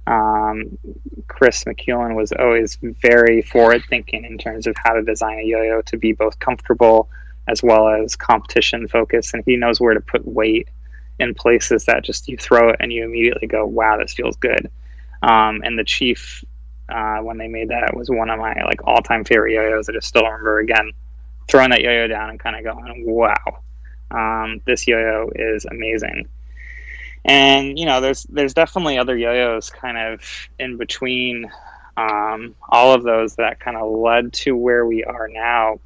Um, 0.07 0.79
Chris 1.27 1.65
McEwen 1.65 2.15
was 2.15 2.33
always 2.33 2.79
very 2.81 3.43
forward 3.43 3.83
thinking 3.89 4.25
in 4.25 4.39
terms 4.39 4.67
of 4.67 4.77
how 4.83 4.93
to 4.95 5.03
design 5.03 5.41
a 5.41 5.43
yo-yo 5.43 5.83
to 5.83 5.97
be 5.97 6.13
both 6.13 6.39
comfortable 6.39 7.09
as 7.49 7.63
well 7.63 7.89
as 7.89 8.17
competition 8.17 8.89
focused, 8.89 9.35
and 9.35 9.43
he 9.47 9.57
knows 9.57 9.81
where 9.81 9.95
to 9.95 10.01
put 10.01 10.27
weight 10.27 10.69
in 11.19 11.35
places 11.35 11.85
that 11.87 12.05
just 12.05 12.29
you 12.29 12.37
throw 12.37 12.71
it 12.71 12.77
and 12.81 12.93
you 12.93 13.05
immediately 13.05 13.47
go, 13.47 13.65
"Wow, 13.67 13.97
this 13.99 14.15
feels 14.15 14.37
good." 14.37 14.71
Um, 15.23 15.63
and 15.65 15.79
the 15.79 15.85
Chief, 15.85 16.45
uh, 16.89 17.19
when 17.19 17.39
they 17.39 17.49
made 17.49 17.69
that, 17.69 17.97
was 17.97 18.11
one 18.11 18.31
of 18.31 18.39
my 18.39 18.55
like 18.65 18.87
all-time 18.87 19.25
favorite 19.25 19.53
yo-yos. 19.53 19.89
I 19.89 19.93
just 19.93 20.09
still 20.09 20.25
remember 20.25 20.59
again 20.59 20.93
throwing 21.49 21.71
that 21.71 21.81
yo-yo 21.81 22.09
down 22.09 22.31
and 22.31 22.41
kind 22.41 22.57
of 22.57 22.65
going, 22.65 23.05
"Wow, 23.07 23.63
um, 24.11 24.61
this 24.67 24.87
yo-yo 24.87 25.31
is 25.35 25.65
amazing." 25.65 26.29
And 27.27 27.77
you 27.77 27.87
know, 27.87 28.01
there's 28.01 28.23
there's 28.25 28.55
definitely 28.55 28.99
other 28.99 29.17
yo-yos 29.17 29.71
kind 29.71 29.99
of 29.99 30.21
in 30.61 30.77
between 30.77 31.51
um, 31.97 32.55
all 32.69 32.95
of 32.95 33.03
those 33.03 33.35
that 33.37 33.59
kind 33.59 33.77
of 33.77 33.91
led 33.91 34.33
to 34.33 34.57
where 34.57 34.87
we 34.87 35.03
are 35.03 35.29
now. 35.29 35.81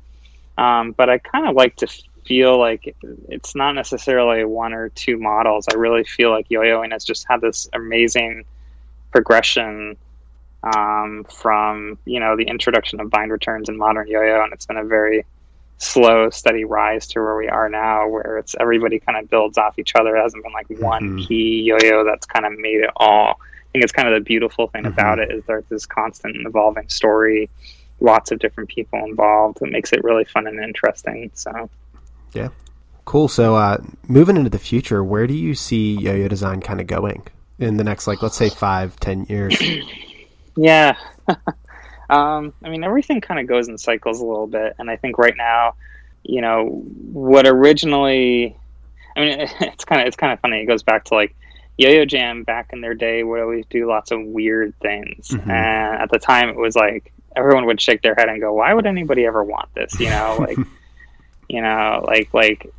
Um, 0.59 0.93
but 0.93 1.09
I 1.09 1.17
kind 1.17 1.49
of 1.49 1.57
like 1.57 1.77
to 1.77 1.87
feel 2.27 2.59
like 2.59 2.95
it's 3.29 3.55
not 3.55 3.73
necessarily 3.73 4.45
one 4.45 4.75
or 4.75 4.91
two 4.91 5.17
models. 5.17 5.67
I 5.73 5.79
really 5.79 6.05
feel 6.05 6.31
like 6.31 6.47
yo-yoing 6.51 6.93
has 6.93 7.05
just 7.05 7.27
had 7.27 7.41
this 7.41 7.71
amazing 7.73 8.45
progression 9.11 9.97
um, 10.63 11.25
from 11.25 11.97
you 12.05 12.21
know 12.21 12.37
the 12.37 12.45
introduction 12.45 13.01
of 13.01 13.09
bind 13.09 13.33
returns 13.33 13.71
in 13.71 13.79
modern 13.79 14.09
yo-yo, 14.09 14.45
and 14.45 14.53
it's 14.53 14.67
been 14.67 14.77
a 14.77 14.85
very 14.85 15.25
slow, 15.81 16.29
steady 16.31 16.65
rise 16.65 17.07
to 17.09 17.21
where 17.21 17.37
we 17.37 17.49
are 17.49 17.69
now, 17.69 18.07
where 18.07 18.39
it's 18.39 18.55
everybody 18.61 19.01
kind 19.01 19.19
of 19.19 19.31
builds 19.31 19.59
off 19.59 19.79
each 19.79 19.95
other. 19.97 20.15
It 20.17 20.23
hasn't 20.23 20.45
been 20.45 20.53
like 20.53 20.69
one 20.81 21.03
mm-hmm. 21.03 21.27
key 21.27 21.63
yo-yo 21.63 22.05
that's 22.05 22.27
kind 22.27 22.45
of 22.45 22.53
made 22.59 22.81
it 22.81 22.91
all. 22.97 23.41
I 23.41 23.73
think 23.73 23.85
it's 23.85 23.93
kind 23.93 24.07
of 24.07 24.15
the 24.15 24.21
beautiful 24.21 24.69
thing 24.69 24.83
mm-hmm. 24.83 24.93
about 24.93 25.19
it 25.19 25.33
is 25.33 25.43
there's 25.47 25.65
this 25.71 25.87
constant 25.87 26.37
and 26.37 26.47
evolving 26.47 26.89
story, 26.91 27.49
lots 28.01 28.31
of 28.31 28.39
different 28.39 28.69
people 28.69 28.99
involved. 29.05 29.59
It 29.63 29.71
makes 29.71 29.93
it 29.93 30.05
really 30.05 30.25
fun 30.25 30.47
and 30.47 30.61
interesting. 30.61 31.31
So 31.35 31.71
yeah. 32.33 32.49
Cool. 33.07 33.29
So, 33.29 33.57
uh, 33.57 33.79
moving 34.07 34.37
into 34.37 34.51
the 34.51 34.59
future, 34.59 35.03
where 35.03 35.27
do 35.27 35.35
you 35.35 35.55
see 35.55 35.97
yo-yo 35.97 36.29
design 36.29 36.61
kind 36.61 36.81
of 36.81 36.87
going 36.87 37.27
in 37.59 37.77
the 37.77 37.85
next, 37.85 38.07
like, 38.07 38.23
let's 38.23 38.37
say 38.37 38.51
five, 38.51 39.01
ten 39.01 39.25
years? 39.25 39.61
yeah. 40.57 40.97
um, 42.11 42.53
I 42.63 42.69
mean, 42.69 42.85
everything 42.85 43.21
kind 43.21 43.41
of 43.41 43.47
goes 43.47 43.69
in 43.69 43.79
cycles 43.79 44.21
a 44.21 44.25
little 44.25 44.47
bit, 44.47 44.75
and 44.79 44.91
I 44.91 44.97
think 44.97 45.19
right 45.19 45.37
now, 45.37 45.75
you 46.23 46.41
know, 46.41 46.67
what 47.13 47.47
originally, 47.47 48.57
I 49.17 49.21
mean, 49.21 49.39
it's 49.61 49.85
kind 49.85 50.01
of 50.01 50.07
it's 50.07 50.17
kind 50.17 50.33
of 50.33 50.41
funny. 50.41 50.63
It 50.63 50.67
goes 50.67 50.83
back 50.83 51.05
to 51.07 51.15
like 51.15 51.35
Yo-Yo 51.79 52.05
Jam 52.05 52.43
back 52.43 52.73
in 52.73 52.81
their 52.81 52.95
day 52.95 53.23
would 53.23 53.41
always 53.41 53.65
do 53.71 53.89
lots 53.89 54.11
of 54.11 54.21
weird 54.23 54.75
things, 54.81 55.29
mm-hmm. 55.29 55.51
and 55.51 56.03
at 56.03 56.11
the 56.11 56.19
time, 56.19 56.49
it 56.49 56.57
was 56.57 56.77
like 56.77 57.13
everyone 57.37 57.67
would 57.67 57.81
shake 57.81 58.03
their 58.03 58.15
head 58.15 58.29
and 58.29 58.41
go, 58.41 58.53
"Why 58.53 58.75
would 58.75 58.87
anybody 58.87 59.25
ever 59.25 59.45
want 59.45 59.73
this?" 59.75 59.99
You 60.01 60.11
know, 60.11 60.37
like 60.41 60.59
you 61.49 61.61
know 61.63 62.05
like 62.07 62.33
like 62.33 62.73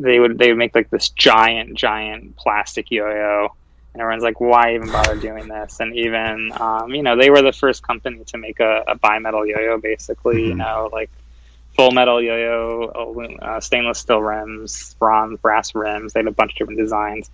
they 0.00 0.18
would 0.18 0.38
they 0.38 0.48
would 0.48 0.58
make 0.58 0.74
like 0.74 0.90
this 0.90 1.08
giant 1.10 1.76
giant 1.76 2.36
plastic 2.36 2.90
yo-yo 2.90 3.52
and 3.92 4.02
everyone's 4.02 4.22
like 4.22 4.40
why 4.40 4.74
even 4.74 4.90
bother 4.90 5.16
doing 5.16 5.48
this 5.48 5.80
and 5.80 5.94
even 5.96 6.52
um, 6.60 6.90
you 6.90 7.02
know 7.02 7.16
they 7.16 7.30
were 7.30 7.42
the 7.42 7.52
first 7.52 7.82
company 7.82 8.22
to 8.24 8.38
make 8.38 8.60
a, 8.60 8.84
a 8.86 8.98
bimetal 8.98 9.46
yo-yo 9.46 9.78
basically 9.78 10.36
mm-hmm. 10.36 10.48
you 10.50 10.54
know 10.54 10.88
like 10.92 11.10
full 11.76 11.90
metal 11.90 12.20
yo-yo 12.20 13.36
uh, 13.42 13.60
stainless 13.60 13.98
steel 13.98 14.20
rims 14.20 14.94
bronze 14.98 15.38
brass 15.40 15.74
rims 15.74 16.12
they 16.12 16.20
had 16.20 16.26
a 16.26 16.32
bunch 16.32 16.52
of 16.52 16.58
different 16.58 16.78
designs 16.78 17.30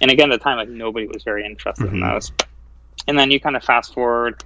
and 0.00 0.10
again 0.10 0.30
at 0.30 0.38
the 0.38 0.44
time 0.44 0.56
like 0.56 0.68
nobody 0.68 1.06
was 1.06 1.22
very 1.22 1.44
interested 1.44 1.86
mm-hmm. 1.86 1.96
in 1.96 2.00
those 2.00 2.32
and 3.06 3.18
then 3.18 3.30
you 3.30 3.40
kind 3.40 3.56
of 3.56 3.64
fast 3.64 3.94
forward 3.94 4.42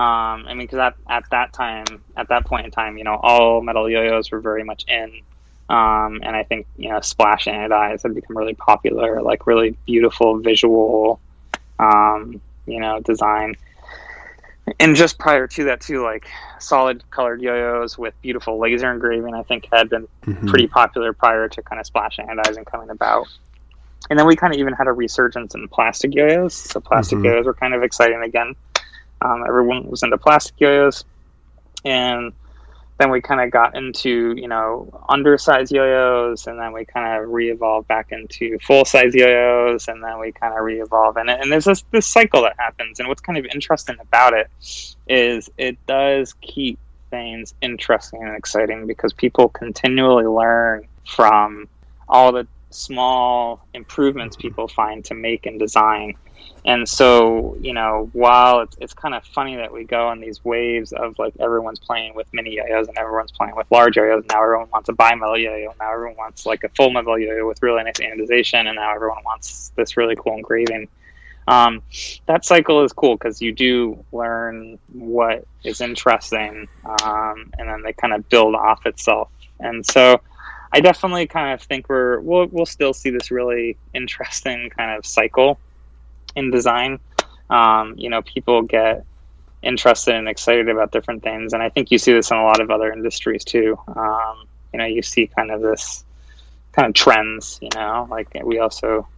um, 0.00 0.46
I 0.46 0.54
mean, 0.54 0.60
because 0.66 0.78
at, 0.78 0.94
at 1.10 1.24
that 1.30 1.52
time, 1.52 1.84
at 2.16 2.28
that 2.28 2.46
point 2.46 2.64
in 2.64 2.70
time, 2.70 2.96
you 2.96 3.04
know, 3.04 3.20
all 3.22 3.60
metal 3.60 3.90
yo-yos 3.90 4.30
were 4.30 4.40
very 4.40 4.64
much 4.64 4.86
in. 4.88 5.20
Um, 5.70 6.20
and 6.24 6.34
I 6.34 6.42
think, 6.42 6.66
you 6.76 6.88
know, 6.88 7.00
splash 7.00 7.46
anodize 7.46 8.02
had 8.02 8.12
become 8.12 8.36
really 8.36 8.54
popular, 8.54 9.22
like 9.22 9.46
really 9.46 9.76
beautiful 9.86 10.40
visual, 10.40 11.20
um, 11.78 12.40
you 12.66 12.80
know, 12.80 12.98
design. 12.98 13.54
And 14.80 14.96
just 14.96 15.16
prior 15.16 15.46
to 15.46 15.64
that, 15.64 15.80
too, 15.80 16.02
like 16.02 16.28
solid 16.58 17.08
colored 17.10 17.40
yo-yos 17.40 17.96
with 17.96 18.20
beautiful 18.20 18.58
laser 18.58 18.90
engraving, 18.90 19.32
I 19.32 19.44
think 19.44 19.68
had 19.72 19.88
been 19.88 20.08
mm-hmm. 20.22 20.48
pretty 20.48 20.66
popular 20.66 21.12
prior 21.12 21.48
to 21.48 21.62
kind 21.62 21.78
of 21.78 21.86
splash 21.86 22.18
anodizing 22.18 22.66
coming 22.66 22.90
about. 22.90 23.28
And 24.08 24.18
then 24.18 24.26
we 24.26 24.34
kind 24.34 24.52
of 24.52 24.58
even 24.58 24.72
had 24.72 24.88
a 24.88 24.92
resurgence 24.92 25.54
in 25.54 25.68
plastic 25.68 26.12
yo-yos. 26.14 26.52
So 26.52 26.80
plastic 26.80 27.18
mm-hmm. 27.18 27.26
yo-yos 27.26 27.46
were 27.46 27.54
kind 27.54 27.74
of 27.74 27.84
exciting 27.84 28.22
again. 28.24 28.56
Um, 29.20 29.44
everyone 29.46 29.86
was 29.86 30.02
into 30.02 30.18
plastic 30.18 30.54
yo-yos, 30.58 31.04
and 31.84 32.32
then 33.00 33.10
we 33.10 33.22
kind 33.22 33.40
of 33.40 33.50
got 33.50 33.74
into 33.74 34.34
you 34.36 34.46
know 34.46 34.88
undersized 35.08 35.72
yo-yos, 35.72 36.46
and 36.46 36.60
then 36.60 36.72
we 36.72 36.84
kind 36.84 37.20
of 37.20 37.30
re-evolved 37.30 37.88
back 37.88 38.12
into 38.12 38.58
full-size 38.58 39.14
yo-yos, 39.14 39.88
and 39.88 40.04
then 40.04 40.20
we 40.20 40.32
kind 40.32 40.52
of 40.52 40.62
re-evolve, 40.62 41.16
and, 41.16 41.30
and 41.30 41.50
there's 41.50 41.64
this 41.64 41.82
this 41.90 42.06
cycle 42.06 42.42
that 42.42 42.54
happens. 42.58 43.00
And 43.00 43.08
what's 43.08 43.22
kind 43.22 43.38
of 43.38 43.46
interesting 43.46 43.96
about 44.00 44.34
it 44.34 44.50
is 45.08 45.50
it 45.56 45.78
does 45.86 46.34
keep 46.42 46.78
things 47.08 47.54
interesting 47.62 48.22
and 48.22 48.36
exciting 48.36 48.86
because 48.86 49.14
people 49.14 49.48
continually 49.48 50.26
learn 50.26 50.86
from 51.06 51.68
all 52.06 52.32
the 52.32 52.46
small 52.70 53.66
improvements 53.74 54.36
people 54.36 54.68
find 54.68 55.04
to 55.06 55.14
make 55.14 55.46
and 55.46 55.58
design. 55.58 56.14
And 56.64 56.88
so 56.88 57.56
you 57.60 57.72
know 57.72 58.10
while 58.12 58.60
it's, 58.60 58.76
it's 58.80 58.94
kind 58.94 59.14
of 59.14 59.24
funny 59.24 59.56
that 59.56 59.72
we 59.72 59.84
go 59.84 60.08
on 60.08 60.20
these 60.20 60.44
waves 60.44 60.92
of 60.92 61.18
like 61.18 61.34
everyone's 61.40 61.78
playing 61.78 62.14
with 62.14 62.26
mini 62.32 62.56
yo-yos 62.56 62.88
and 62.88 62.98
everyone's 62.98 63.32
playing 63.32 63.56
with 63.56 63.66
large 63.70 63.96
yo-yos 63.96 64.24
now 64.28 64.42
everyone 64.42 64.68
wants 64.70 64.88
a 64.88 64.92
bi-metal 64.92 65.38
yo-yo 65.38 65.74
now 65.80 65.92
everyone 65.92 66.16
wants 66.16 66.44
like 66.46 66.62
a 66.64 66.68
full 66.70 66.90
metal 66.90 67.18
yo-yo 67.18 67.46
with 67.46 67.62
really 67.62 67.82
nice 67.82 67.98
anodization 67.98 68.66
and 68.66 68.76
now 68.76 68.94
everyone 68.94 69.22
wants 69.24 69.72
this 69.76 69.96
really 69.96 70.16
cool 70.16 70.36
engraving. 70.36 70.88
Um, 71.48 71.82
that 72.26 72.44
cycle 72.44 72.84
is 72.84 72.92
cool 72.92 73.16
because 73.16 73.42
you 73.42 73.52
do 73.52 74.04
learn 74.12 74.78
what 74.92 75.44
is 75.64 75.80
interesting 75.80 76.68
um, 77.02 77.50
and 77.58 77.68
then 77.68 77.82
they 77.82 77.92
kind 77.92 78.12
of 78.12 78.28
build 78.28 78.54
off 78.54 78.86
itself. 78.86 79.30
And 79.58 79.84
so 79.84 80.20
I 80.72 80.80
definitely 80.80 81.26
kind 81.26 81.52
of 81.52 81.62
think 81.62 81.88
we're 81.88 82.20
we'll, 82.20 82.46
we'll 82.46 82.66
still 82.66 82.92
see 82.92 83.10
this 83.10 83.30
really 83.30 83.76
interesting 83.92 84.70
kind 84.70 84.96
of 84.96 85.04
cycle 85.04 85.58
in 86.36 86.50
design. 86.50 87.00
Um, 87.48 87.94
you 87.96 88.08
know, 88.08 88.22
people 88.22 88.62
get 88.62 89.04
interested 89.62 90.14
and 90.14 90.28
excited 90.28 90.68
about 90.68 90.92
different 90.92 91.22
things, 91.22 91.52
and 91.52 91.62
I 91.62 91.68
think 91.68 91.90
you 91.90 91.98
see 91.98 92.12
this 92.12 92.30
in 92.30 92.36
a 92.36 92.44
lot 92.44 92.60
of 92.60 92.70
other 92.70 92.92
industries 92.92 93.44
too. 93.44 93.78
Um, 93.88 94.46
you 94.72 94.78
know, 94.78 94.86
you 94.86 95.02
see 95.02 95.26
kind 95.26 95.50
of 95.50 95.60
this 95.60 96.04
kind 96.72 96.86
of 96.88 96.94
trends. 96.94 97.58
You 97.60 97.70
know, 97.74 98.06
like 98.08 98.28
we 98.44 98.60
also 98.60 99.08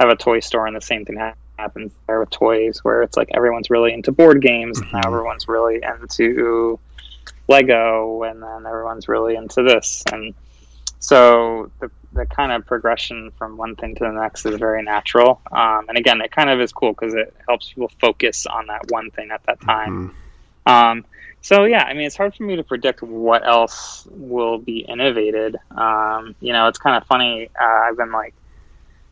have 0.00 0.08
a 0.08 0.16
toy 0.16 0.40
store, 0.40 0.66
and 0.66 0.74
the 0.74 0.80
same 0.80 1.04
thing 1.04 1.18
happens 1.58 1.92
there 2.06 2.20
with 2.20 2.30
toys, 2.30 2.82
where 2.82 3.02
it's 3.02 3.18
like 3.18 3.28
everyone's 3.34 3.68
really 3.68 3.92
into 3.92 4.12
board 4.12 4.40
games, 4.40 4.80
mm-hmm. 4.80 4.94
and 4.96 5.02
now 5.02 5.08
everyone's 5.08 5.46
really 5.46 5.80
into 5.82 6.80
Lego, 7.48 8.22
and 8.22 8.42
then 8.42 8.66
everyone's 8.66 9.08
really 9.08 9.36
into 9.36 9.62
this, 9.62 10.02
and 10.10 10.34
so 11.02 11.70
the 11.80 11.90
the 12.12 12.26
kind 12.26 12.52
of 12.52 12.64
progression 12.64 13.32
from 13.36 13.56
one 13.56 13.74
thing 13.74 13.94
to 13.96 14.04
the 14.04 14.12
next 14.12 14.46
is 14.46 14.56
very 14.56 14.82
natural. 14.82 15.40
Um, 15.50 15.86
and 15.88 15.98
again, 15.98 16.20
it 16.20 16.30
kind 16.30 16.48
of 16.48 16.60
is 16.60 16.72
cool 16.72 16.92
because 16.92 17.14
it 17.14 17.34
helps 17.48 17.72
people 17.72 17.90
focus 18.00 18.46
on 18.46 18.66
that 18.66 18.90
one 18.90 19.10
thing 19.10 19.30
at 19.30 19.42
that 19.44 19.60
time. 19.60 20.14
Mm-hmm. 20.66 20.72
Um, 20.72 21.04
so 21.40 21.64
yeah, 21.64 21.82
I 21.84 21.94
mean, 21.94 22.06
it's 22.06 22.16
hard 22.16 22.34
for 22.34 22.44
me 22.44 22.56
to 22.56 22.62
predict 22.62 23.02
what 23.02 23.46
else 23.46 24.06
will 24.10 24.58
be 24.58 24.80
innovated. 24.80 25.56
Um, 25.72 26.36
you 26.40 26.52
know, 26.52 26.68
it's 26.68 26.78
kind 26.78 26.96
of 26.96 27.04
funny. 27.08 27.48
Uh, 27.60 27.64
I've 27.88 27.96
been 27.96 28.12
like 28.12 28.34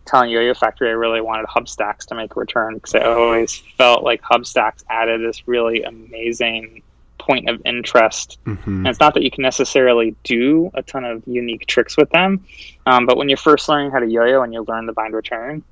telling 0.05 0.31
Yo-Yo 0.31 0.55
Factory 0.55 0.91
I 0.91 0.93
really 0.93 1.21
wanted 1.21 1.47
Hubstacks 1.47 2.07
to 2.07 2.15
make 2.15 2.37
a 2.37 2.41
return 2.41 2.75
because 2.75 2.95
I 2.95 3.01
always 3.01 3.57
felt 3.79 4.05
like 4.05 4.23
Hubstacks 4.23 4.85
added 4.89 5.23
this 5.23 5.49
really 5.49 5.83
amazing 5.83 6.83
point 7.31 7.49
of 7.49 7.63
interest. 7.65 8.39
Mm-hmm. 8.45 8.79
And 8.79 8.89
it's 8.89 8.99
not 8.99 9.15
that 9.15 9.23
you 9.23 9.31
can 9.31 9.43
necessarily 9.43 10.17
do 10.25 10.71
a 10.75 10.83
ton 10.83 11.05
of 11.05 11.23
unique 11.27 11.67
tricks 11.67 11.97
with 11.97 12.11
them, 12.11 12.45
um, 12.87 13.07
but 13.07 13.17
when 13.17 13.29
you're 13.29 13.37
first 13.37 13.69
learning 13.69 13.93
how 13.93 14.01
to 14.01 14.07
yo-yo 14.07 14.43
and 14.43 14.53
you 14.53 14.65
learn 14.67 14.87
the 14.87 14.93
bind 14.93 15.15
return, 15.15 15.63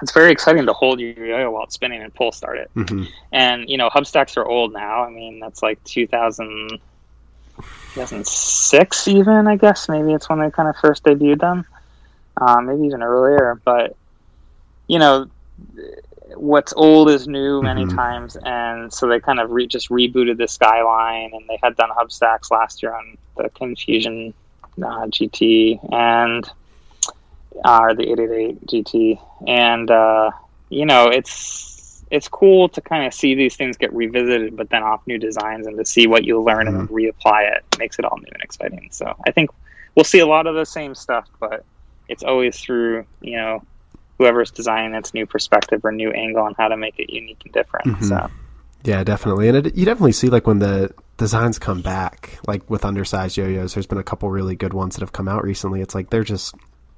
it's 0.00 0.12
very 0.12 0.30
exciting 0.30 0.64
to 0.66 0.72
hold 0.72 1.00
your 1.00 1.12
yo-yo 1.12 1.50
while 1.50 1.64
it's 1.64 1.74
spinning 1.74 2.02
and 2.02 2.14
pull 2.14 2.30
start 2.30 2.58
it. 2.58 2.70
Mm-hmm. 2.76 3.04
And 3.32 3.68
you 3.68 3.78
know, 3.78 3.88
hub 3.88 4.06
stacks 4.06 4.36
are 4.36 4.44
old 4.44 4.72
now. 4.72 5.04
I 5.04 5.10
mean, 5.10 5.40
that's 5.40 5.62
like 5.62 5.82
2000. 5.84 6.80
2006 7.94 9.08
even 9.08 9.46
I 9.46 9.56
guess 9.56 9.86
maybe 9.86 10.14
it's 10.14 10.26
when 10.26 10.38
they 10.38 10.50
kind 10.50 10.66
of 10.66 10.74
first 10.76 11.04
debuted 11.04 11.40
them, 11.40 11.66
uh, 12.40 12.58
maybe 12.62 12.86
even 12.86 13.02
earlier. 13.02 13.60
But 13.62 13.94
you 14.86 14.98
know, 14.98 15.28
what's 16.36 16.72
old 16.74 17.10
is 17.10 17.26
new 17.26 17.62
many 17.62 17.84
mm-hmm. 17.84 17.96
times, 17.96 18.36
and 18.36 18.92
so 18.92 19.08
they 19.08 19.20
kind 19.20 19.40
of 19.40 19.50
re- 19.50 19.66
just 19.66 19.88
rebooted 19.88 20.38
the 20.38 20.48
Skyline, 20.48 21.30
and 21.32 21.48
they 21.48 21.58
had 21.62 21.76
done 21.76 21.90
Hubstacks 21.90 22.50
last 22.50 22.82
year 22.82 22.94
on 22.94 23.16
the 23.36 23.48
Confusion 23.50 24.34
uh, 24.78 25.06
GT 25.06 25.78
and 25.92 26.48
uh, 27.64 27.80
or 27.80 27.94
the 27.94 28.02
888 28.02 28.66
GT, 28.66 29.20
and 29.46 29.90
uh, 29.90 30.30
you 30.68 30.86
know 30.86 31.08
it's 31.08 32.04
it's 32.10 32.28
cool 32.28 32.68
to 32.68 32.80
kind 32.80 33.06
of 33.06 33.14
see 33.14 33.34
these 33.34 33.56
things 33.56 33.76
get 33.76 33.92
revisited, 33.94 34.56
but 34.56 34.68
then 34.68 34.82
off 34.82 35.06
new 35.06 35.18
designs 35.18 35.66
and 35.66 35.78
to 35.78 35.84
see 35.84 36.06
what 36.06 36.24
you 36.24 36.40
learn 36.42 36.66
mm-hmm. 36.66 36.80
and 36.80 36.88
reapply 36.90 37.56
it 37.56 37.64
makes 37.78 37.98
it 37.98 38.04
all 38.04 38.18
new 38.18 38.28
and 38.32 38.42
exciting. 38.42 38.88
So 38.92 39.16
I 39.26 39.30
think 39.30 39.50
we'll 39.94 40.04
see 40.04 40.18
a 40.18 40.26
lot 40.26 40.46
of 40.46 40.54
the 40.54 40.66
same 40.66 40.94
stuff, 40.94 41.26
but 41.40 41.64
it's 42.08 42.22
always 42.22 42.58
through 42.60 43.06
you 43.20 43.36
know 43.36 43.64
whoever's 44.22 44.50
designing 44.50 44.94
its 44.94 45.12
new 45.14 45.26
perspective 45.26 45.84
or 45.84 45.92
new 45.92 46.10
angle 46.10 46.42
on 46.42 46.54
how 46.56 46.68
to 46.68 46.76
make 46.76 46.98
it 46.98 47.12
unique 47.12 47.42
and 47.44 47.52
different. 47.52 47.86
Mm-hmm. 47.86 48.04
So. 48.04 48.30
Yeah, 48.84 49.04
definitely, 49.04 49.48
and 49.48 49.58
it, 49.58 49.76
you 49.76 49.84
definitely 49.84 50.12
see 50.12 50.28
like 50.28 50.46
when 50.46 50.58
the 50.58 50.92
designs 51.16 51.58
come 51.58 51.82
back, 51.82 52.38
like 52.48 52.68
with 52.68 52.84
undersized 52.84 53.36
yo-yos. 53.36 53.74
There's 53.74 53.86
been 53.86 53.98
a 53.98 54.02
couple 54.02 54.28
really 54.30 54.56
good 54.56 54.74
ones 54.74 54.96
that 54.96 55.02
have 55.02 55.12
come 55.12 55.28
out 55.28 55.44
recently. 55.44 55.80
It's 55.80 55.94
like 55.94 56.10
they're 56.10 56.24
just 56.24 56.54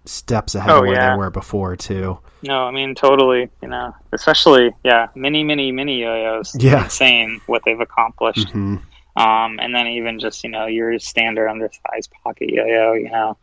steps 0.06 0.54
ahead 0.54 0.70
oh, 0.70 0.78
of 0.78 0.82
where 0.82 0.94
yeah. 0.94 1.10
they 1.10 1.16
were 1.18 1.30
before 1.30 1.76
too. 1.76 2.18
No, 2.42 2.64
I 2.64 2.70
mean 2.70 2.94
totally. 2.94 3.50
You 3.62 3.68
know, 3.68 3.94
especially 4.12 4.74
yeah, 4.82 5.08
mini, 5.14 5.44
mini, 5.44 5.72
mini 5.72 6.00
yo-yos. 6.00 6.56
Yeah, 6.58 6.84
insane 6.84 7.40
what 7.46 7.62
they've 7.64 7.80
accomplished. 7.80 8.48
Mm-hmm. 8.48 8.76
Um, 9.16 9.60
and 9.60 9.74
then 9.74 9.86
even 9.88 10.18
just 10.18 10.42
you 10.42 10.50
know 10.50 10.66
your 10.66 10.98
standard 10.98 11.48
undersized 11.48 12.10
pocket 12.22 12.48
yo-yo. 12.48 12.94
You 12.94 13.10
know, 13.10 13.36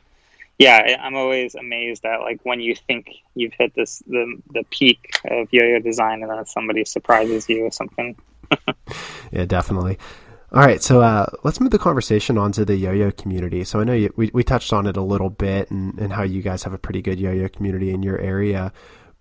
yeah, 0.62 0.98
I'm 1.02 1.16
always 1.16 1.56
amazed 1.56 2.06
at 2.06 2.20
like 2.20 2.40
when 2.44 2.60
you 2.60 2.76
think 2.76 3.10
you've 3.34 3.54
hit 3.54 3.74
this 3.74 4.04
the 4.06 4.40
the 4.54 4.64
peak 4.70 5.10
of 5.26 5.48
yo-yo 5.52 5.80
design, 5.80 6.22
and 6.22 6.32
then 6.32 6.46
somebody 6.46 6.86
surprises 6.86 7.50
you 7.50 7.64
with 7.64 7.74
something. 7.74 8.16
yeah, 9.32 9.46
definitely. 9.46 9.98
All 10.52 10.62
right, 10.62 10.84
so 10.84 11.02
uh, 11.02 11.26
let's 11.44 11.60
move 11.60 11.72
the 11.72 11.80
conversation 11.80 12.38
onto 12.38 12.64
the 12.64 12.76
yo-yo 12.76 13.10
community. 13.12 13.64
So 13.64 13.80
I 13.80 13.86
know 13.86 13.94
you, 13.94 14.14
we 14.16 14.30
we 14.36 14.44
touched 14.44 14.72
on 14.72 14.86
it 14.86 14.98
a 14.98 15.02
little 15.02 15.32
bit, 15.32 15.72
and, 15.72 15.98
and 15.98 16.14
how 16.14 16.22
you 16.22 16.44
guys 16.44 16.62
have 16.62 16.74
a 16.74 16.78
pretty 16.78 17.02
good 17.02 17.20
yo-yo 17.20 17.50
community 17.50 17.92
in 17.92 18.04
your 18.04 18.20
area. 18.20 18.72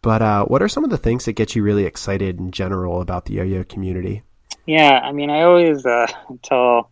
But 0.03 0.21
uh, 0.21 0.45
what 0.45 0.63
are 0.63 0.69
some 0.69 0.85
of 0.85 0.91
the 0.91 0.99
things 0.99 1.25
that 1.25 1.33
get 1.35 1.57
you 1.57 1.63
really 1.63 1.85
excited 1.85 2.39
in 2.39 2.51
general 2.51 3.01
about 3.01 3.25
the 3.25 3.35
yo-yo 3.35 3.65
community? 3.65 4.23
Yeah, 4.67 5.01
I 5.03 5.13
mean, 5.13 5.31
I 5.31 5.43
always 5.43 5.87
uh, 5.87 6.07
tell 6.43 6.91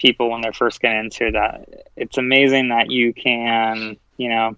people 0.00 0.30
when 0.30 0.40
they're 0.40 0.52
first 0.52 0.80
getting 0.80 1.04
into 1.04 1.30
that 1.30 1.68
it's 1.96 2.18
amazing 2.18 2.70
that 2.70 2.90
you 2.90 3.12
can, 3.12 3.96
you 4.16 4.28
know, 4.28 4.56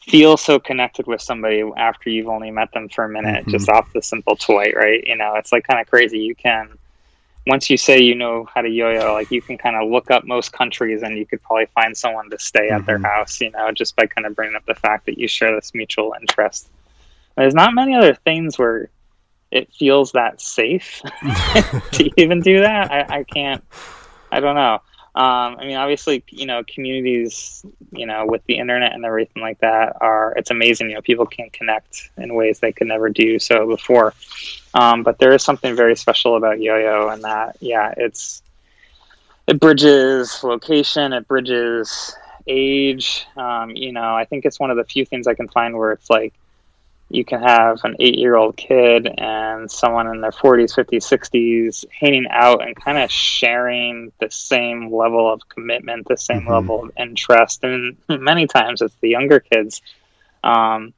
feel 0.00 0.36
so 0.36 0.58
connected 0.58 1.06
with 1.06 1.20
somebody 1.20 1.62
after 1.76 2.10
you've 2.10 2.28
only 2.28 2.50
met 2.50 2.72
them 2.72 2.88
for 2.88 3.04
a 3.04 3.08
minute, 3.08 3.42
mm-hmm. 3.42 3.50
just 3.50 3.68
off 3.68 3.92
the 3.92 4.02
simple 4.02 4.34
toy, 4.34 4.72
right? 4.74 5.04
You 5.06 5.16
know, 5.16 5.34
it's 5.36 5.52
like 5.52 5.66
kind 5.66 5.80
of 5.80 5.88
crazy. 5.88 6.18
You 6.18 6.34
can 6.34 6.78
once 7.46 7.68
you 7.68 7.76
say 7.76 8.00
you 8.00 8.14
know 8.14 8.48
how 8.52 8.62
to 8.62 8.68
yo-yo, 8.68 9.12
like 9.12 9.30
you 9.30 9.42
can 9.42 9.58
kind 9.58 9.76
of 9.76 9.90
look 9.90 10.10
up 10.10 10.24
most 10.24 10.52
countries 10.52 11.02
and 11.02 11.18
you 11.18 11.26
could 11.26 11.42
probably 11.42 11.66
find 11.66 11.96
someone 11.96 12.30
to 12.30 12.38
stay 12.38 12.68
at 12.68 12.78
mm-hmm. 12.78 12.86
their 12.86 12.98
house, 12.98 13.40
you 13.40 13.50
know, 13.50 13.70
just 13.72 13.96
by 13.96 14.06
kind 14.06 14.26
of 14.26 14.36
bringing 14.36 14.54
up 14.54 14.64
the 14.66 14.74
fact 14.74 15.06
that 15.06 15.18
you 15.18 15.26
share 15.26 15.54
this 15.54 15.74
mutual 15.74 16.14
interest. 16.20 16.68
There's 17.36 17.54
not 17.54 17.74
many 17.74 17.94
other 17.94 18.14
things 18.14 18.58
where 18.58 18.90
it 19.50 19.72
feels 19.72 20.12
that 20.12 20.40
safe 20.40 21.02
to 21.92 22.10
even 22.16 22.40
do 22.40 22.60
that. 22.60 22.90
I, 22.90 23.18
I 23.18 23.24
can't, 23.24 23.62
I 24.32 24.40
don't 24.40 24.56
know. 24.56 24.80
Um, 25.14 25.58
I 25.58 25.66
mean, 25.66 25.76
obviously, 25.76 26.24
you 26.30 26.46
know, 26.46 26.62
communities, 26.66 27.66
you 27.92 28.06
know, 28.06 28.24
with 28.24 28.42
the 28.46 28.56
internet 28.56 28.94
and 28.94 29.04
everything 29.04 29.42
like 29.42 29.60
that 29.60 29.98
are, 30.00 30.32
it's 30.38 30.50
amazing, 30.50 30.88
you 30.88 30.94
know, 30.94 31.02
people 31.02 31.26
can 31.26 31.50
connect 31.50 32.08
in 32.16 32.34
ways 32.34 32.60
they 32.60 32.72
could 32.72 32.86
never 32.86 33.10
do 33.10 33.38
so 33.38 33.66
before. 33.66 34.14
Um, 34.72 35.02
but 35.02 35.18
there 35.18 35.32
is 35.32 35.42
something 35.42 35.76
very 35.76 35.96
special 35.96 36.34
about 36.36 36.60
yo-yo 36.60 37.08
and 37.08 37.22
that, 37.24 37.58
yeah, 37.60 37.92
it's, 37.94 38.42
it 39.46 39.60
bridges 39.60 40.42
location, 40.42 41.12
it 41.12 41.28
bridges 41.28 42.16
age. 42.46 43.26
Um, 43.36 43.76
you 43.76 43.92
know, 43.92 44.16
I 44.16 44.24
think 44.24 44.46
it's 44.46 44.58
one 44.58 44.70
of 44.70 44.78
the 44.78 44.84
few 44.84 45.04
things 45.04 45.26
I 45.26 45.34
can 45.34 45.48
find 45.48 45.76
where 45.76 45.92
it's 45.92 46.08
like, 46.08 46.32
you 47.12 47.24
can 47.24 47.42
have 47.42 47.80
an 47.84 47.96
eight 48.00 48.18
year 48.18 48.36
old 48.36 48.56
kid 48.56 49.06
and 49.18 49.70
someone 49.70 50.06
in 50.08 50.20
their 50.20 50.30
40s, 50.30 50.74
50s, 50.74 51.02
60s 51.02 51.84
hanging 51.90 52.26
out 52.30 52.66
and 52.66 52.74
kind 52.74 52.98
of 52.98 53.10
sharing 53.10 54.12
the 54.20 54.30
same 54.30 54.92
level 54.92 55.32
of 55.32 55.46
commitment, 55.48 56.08
the 56.08 56.16
same 56.16 56.40
mm-hmm. 56.40 56.50
level 56.52 56.84
of 56.84 56.92
interest. 56.96 57.64
And 57.64 57.96
many 58.08 58.46
times 58.46 58.80
it's 58.82 58.94
the 59.00 59.10
younger 59.10 59.40
kids 59.40 59.82
um, 60.42 60.94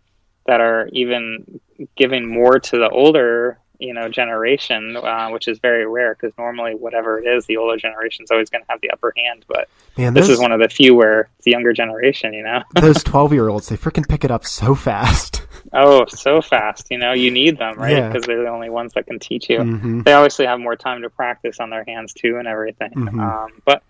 that 0.47 0.61
are 0.61 0.89
even 0.93 1.61
giving 1.97 2.29
more 2.29 2.59
to 2.59 2.79
the 2.79 2.89
older 2.89 3.59
you 3.85 3.93
know 3.93 4.09
generation 4.09 4.97
uh, 4.97 5.29
which 5.29 5.47
is 5.47 5.59
very 5.59 5.87
rare 5.87 6.15
because 6.15 6.37
normally 6.39 6.75
whatever 6.75 7.19
it 7.19 7.27
is 7.27 7.45
the 7.47 7.57
older 7.57 7.77
generation 7.77 8.25
is 8.25 8.31
always 8.31 8.51
going 8.51 8.65
to 8.65 8.71
have 8.71 8.81
the 8.81 8.91
upper 8.91 9.13
hand 9.17 9.45
but 9.47 9.69
Man, 9.97 10.15
this 10.15 10.29
is 10.29 10.39
one 10.39 10.53
of 10.53 10.61
the 10.61 10.69
few 10.69 10.95
where 10.95 11.29
it's 11.37 11.45
the 11.45 11.53
younger 11.53 11.73
generation 11.73 12.33
you 12.33 12.43
know 12.43 12.63
those 12.75 13.03
12 13.03 13.33
year 13.33 13.49
olds 13.49 13.69
they 13.69 13.77
freaking 13.77 14.09
pick 14.09 14.25
it 14.25 14.31
up 14.31 14.47
so 14.47 14.75
fast 14.75 15.43
oh 15.73 16.07
so 16.07 16.41
fast 16.41 16.89
you 16.91 16.99
know 16.99 17.13
you 17.13 17.31
need 17.31 17.59
them 17.59 17.77
right 17.79 18.09
because 18.09 18.27
yeah. 18.27 18.35
they're 18.35 18.45
the 18.45 18.51
only 18.51 18.71
ones 18.71 18.93
that 18.95 19.07
can 19.07 19.19
teach 19.19 19.49
you 19.51 19.59
mm-hmm. 19.59 20.01
they 20.03 20.13
obviously 20.13 20.47
have 20.47 20.59
more 20.59 20.77
time 20.77 21.03
to 21.03 21.11
practice 21.11 21.61
on 21.61 21.71
their 21.71 21.85
hands 21.87 22.13
too 22.13 22.37
and 22.39 22.49
everything 22.49 22.91
mm-hmm. 22.91 23.21
um, 23.21 23.63
but 23.65 23.83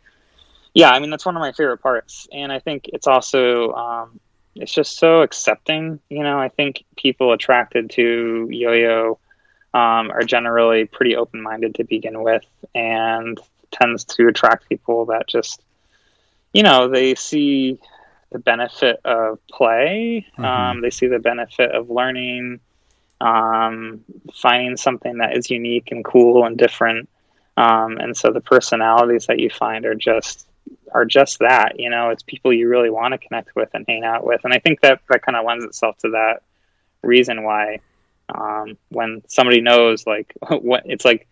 yeah 0.74 0.90
i 0.90 0.98
mean 0.98 1.10
that's 1.10 1.24
one 1.24 1.36
of 1.36 1.40
my 1.40 1.52
favorite 1.52 1.78
parts 1.78 2.28
and 2.32 2.52
i 2.52 2.58
think 2.58 2.88
it's 2.92 3.06
also 3.06 3.72
um, 3.72 4.20
it's 4.54 4.72
just 4.72 4.98
so 4.98 5.22
accepting 5.22 6.00
you 6.08 6.22
know 6.22 6.38
i 6.38 6.48
think 6.48 6.84
people 6.96 7.32
attracted 7.32 7.90
to 7.90 8.48
yo-yo 8.50 9.18
um, 9.74 10.12
are 10.12 10.22
generally 10.22 10.86
pretty 10.86 11.16
open 11.16 11.42
minded 11.42 11.74
to 11.74 11.84
begin 11.84 12.22
with 12.22 12.44
and 12.74 13.38
tends 13.72 14.04
to 14.04 14.28
attract 14.28 14.68
people 14.68 15.06
that 15.06 15.26
just, 15.26 15.60
you 16.52 16.62
know, 16.62 16.88
they 16.88 17.16
see 17.16 17.80
the 18.30 18.38
benefit 18.38 19.00
of 19.04 19.40
play, 19.50 20.26
mm-hmm. 20.32 20.44
um, 20.44 20.80
they 20.80 20.90
see 20.90 21.08
the 21.08 21.18
benefit 21.18 21.72
of 21.72 21.90
learning, 21.90 22.60
um, 23.20 24.04
finding 24.32 24.76
something 24.76 25.18
that 25.18 25.36
is 25.36 25.50
unique 25.50 25.90
and 25.90 26.04
cool 26.04 26.44
and 26.44 26.56
different. 26.56 27.08
Um, 27.56 27.98
and 27.98 28.16
so 28.16 28.30
the 28.30 28.40
personalities 28.40 29.26
that 29.26 29.40
you 29.40 29.50
find 29.50 29.86
are 29.86 29.94
just 29.94 30.46
are 30.92 31.04
just 31.04 31.40
that 31.40 31.78
you 31.78 31.90
know 31.90 32.10
it's 32.10 32.22
people 32.22 32.52
you 32.52 32.68
really 32.68 32.88
want 32.88 33.12
to 33.12 33.18
connect 33.18 33.54
with 33.54 33.68
and 33.74 33.84
hang 33.86 34.04
out 34.04 34.24
with 34.24 34.40
and 34.44 34.54
i 34.54 34.58
think 34.58 34.80
that 34.80 35.00
that 35.10 35.22
kind 35.22 35.36
of 35.36 35.44
lends 35.44 35.64
itself 35.64 35.98
to 35.98 36.10
that 36.10 36.42
reason 37.02 37.42
why 37.42 37.78
um, 38.28 38.76
when 38.88 39.22
somebody 39.28 39.60
knows 39.60 40.06
like 40.06 40.34
what 40.48 40.82
it's 40.86 41.04
like 41.04 41.28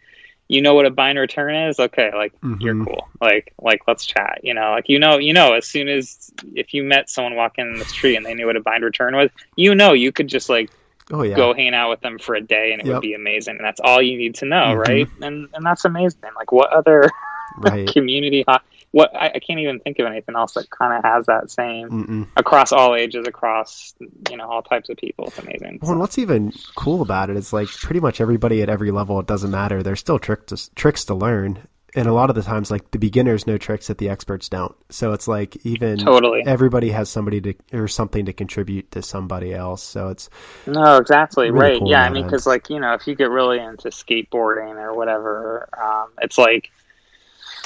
you 0.49 0.61
know 0.61 0.74
what 0.74 0.84
a 0.84 0.90
bind 0.90 1.18
return 1.18 1.55
is 1.55 1.80
okay 1.80 2.11
like 2.14 2.38
mm-hmm. 2.40 2.61
you're 2.61 2.84
cool 2.84 3.09
like 3.20 3.55
like 3.61 3.80
let's 3.86 4.05
chat 4.05 4.40
you 4.43 4.53
know 4.53 4.70
like 4.70 4.88
you 4.88 4.99
know 4.99 5.18
you 5.18 5.32
know 5.32 5.55
as 5.55 5.66
soon 5.66 5.88
as 5.88 6.30
if 6.55 6.74
you 6.74 6.82
met 6.82 7.09
someone 7.09 7.34
walking 7.36 7.66
in 7.66 7.78
the 7.78 7.84
street 7.84 8.16
and 8.16 8.26
they 8.26 8.34
knew 8.34 8.47
what 8.47 8.57
a 8.57 8.61
bind 8.61 8.84
return 8.84 9.14
was 9.16 9.30
you 9.57 9.74
know 9.74 9.93
you 9.93 10.12
could 10.12 10.28
just 10.28 10.49
like 10.49 10.70
oh, 11.11 11.22
yeah. 11.22 11.34
go 11.34 11.55
hang 11.55 11.74
out 11.74 11.90
with 11.90 12.01
them 12.01 12.18
for 12.18 12.34
a 12.34 12.40
day 12.40 12.72
and 12.72 12.82
it 12.82 12.86
yep. 12.86 12.97
would 12.97 13.03
be 13.03 13.14
amazing 13.14 13.57
and 13.57 13.64
that's 13.64 13.80
all 13.80 14.03
you 14.03 14.18
need 14.18 14.34
to 14.34 14.45
know 14.45 14.57
mm-hmm. 14.57 14.80
right 14.80 15.09
and 15.22 15.49
and 15.55 15.64
that's 15.64 15.84
amazing 15.84 16.20
like 16.36 16.53
what 16.53 16.70
other 16.70 17.11
right. 17.59 17.88
community 17.88 18.45
what 18.93 19.14
I, 19.16 19.32
I, 19.34 19.38
can't 19.38 19.59
even 19.59 19.80
think 19.80 19.99
of 19.99 20.07
anything 20.07 20.36
else 20.36 20.53
that 20.53 20.70
kind 20.70 20.93
of 20.97 21.03
has 21.03 21.26
that 21.26 21.51
same 21.51 21.88
Mm-mm. 21.88 22.28
across 22.36 22.72
all 22.72 22.95
ages, 22.95 23.26
across 23.26 23.95
you 24.30 24.36
know 24.36 24.49
all 24.49 24.62
types 24.62 24.90
of 24.90 24.99
people. 24.99 25.26
It's 25.26 25.38
amazing. 25.38 25.80
Well, 25.82 25.93
so. 25.93 25.99
what's 25.99 26.18
even 26.18 26.53
cool 26.76 27.03
about 27.03 27.30
it 27.30 27.36
is 27.36 27.53
like 27.53 27.68
pretty 27.68 28.01
much 28.01 28.20
everybody 28.20 28.62
at 28.62 28.68
every 28.68 28.90
level. 28.90 29.18
It 29.18 29.26
doesn't 29.26 29.51
matter. 29.51 29.82
There's 29.82 30.01
still 30.01 30.18
tricks 30.18 30.53
to, 30.53 30.74
tricks 30.74 31.07
to 31.07 31.14
learn, 31.14 31.66
and 31.95 32.07
a 32.07 32.12
lot 32.12 32.28
of 32.28 32.36
the 32.36 32.43
times, 32.43 32.70
like 32.70 32.90
the 32.90 32.99
beginners 32.99 33.47
know 33.47 33.57
tricks 33.57 33.86
that 33.86 33.97
the 33.97 34.11
experts 34.11 34.51
don't. 34.51 34.74
So 34.90 35.14
it's 35.14 35.26
like 35.26 35.57
even 35.64 35.97
totally 35.97 36.43
everybody 36.47 36.90
has 36.90 37.09
somebody 37.09 37.40
to 37.40 37.55
or 37.72 37.88
something 37.88 38.26
to 38.26 38.34
contribute 38.34 38.90
to 38.90 39.03
somebody 39.03 39.55
else. 39.55 39.82
So 39.82 40.09
it's 40.09 40.28
no, 40.66 40.99
exactly 40.99 41.51
really 41.51 41.72
right. 41.72 41.78
Cool 41.78 41.90
yeah, 41.90 42.03
I 42.03 42.11
mean, 42.11 42.24
because 42.24 42.47
like 42.47 42.68
you 42.68 42.78
know, 42.78 42.93
if 42.93 43.07
you 43.07 43.14
get 43.14 43.30
really 43.30 43.59
into 43.59 43.88
skateboarding 43.88 44.74
or 44.74 44.95
whatever, 44.95 45.68
um, 45.82 46.12
it's 46.20 46.36
like 46.36 46.70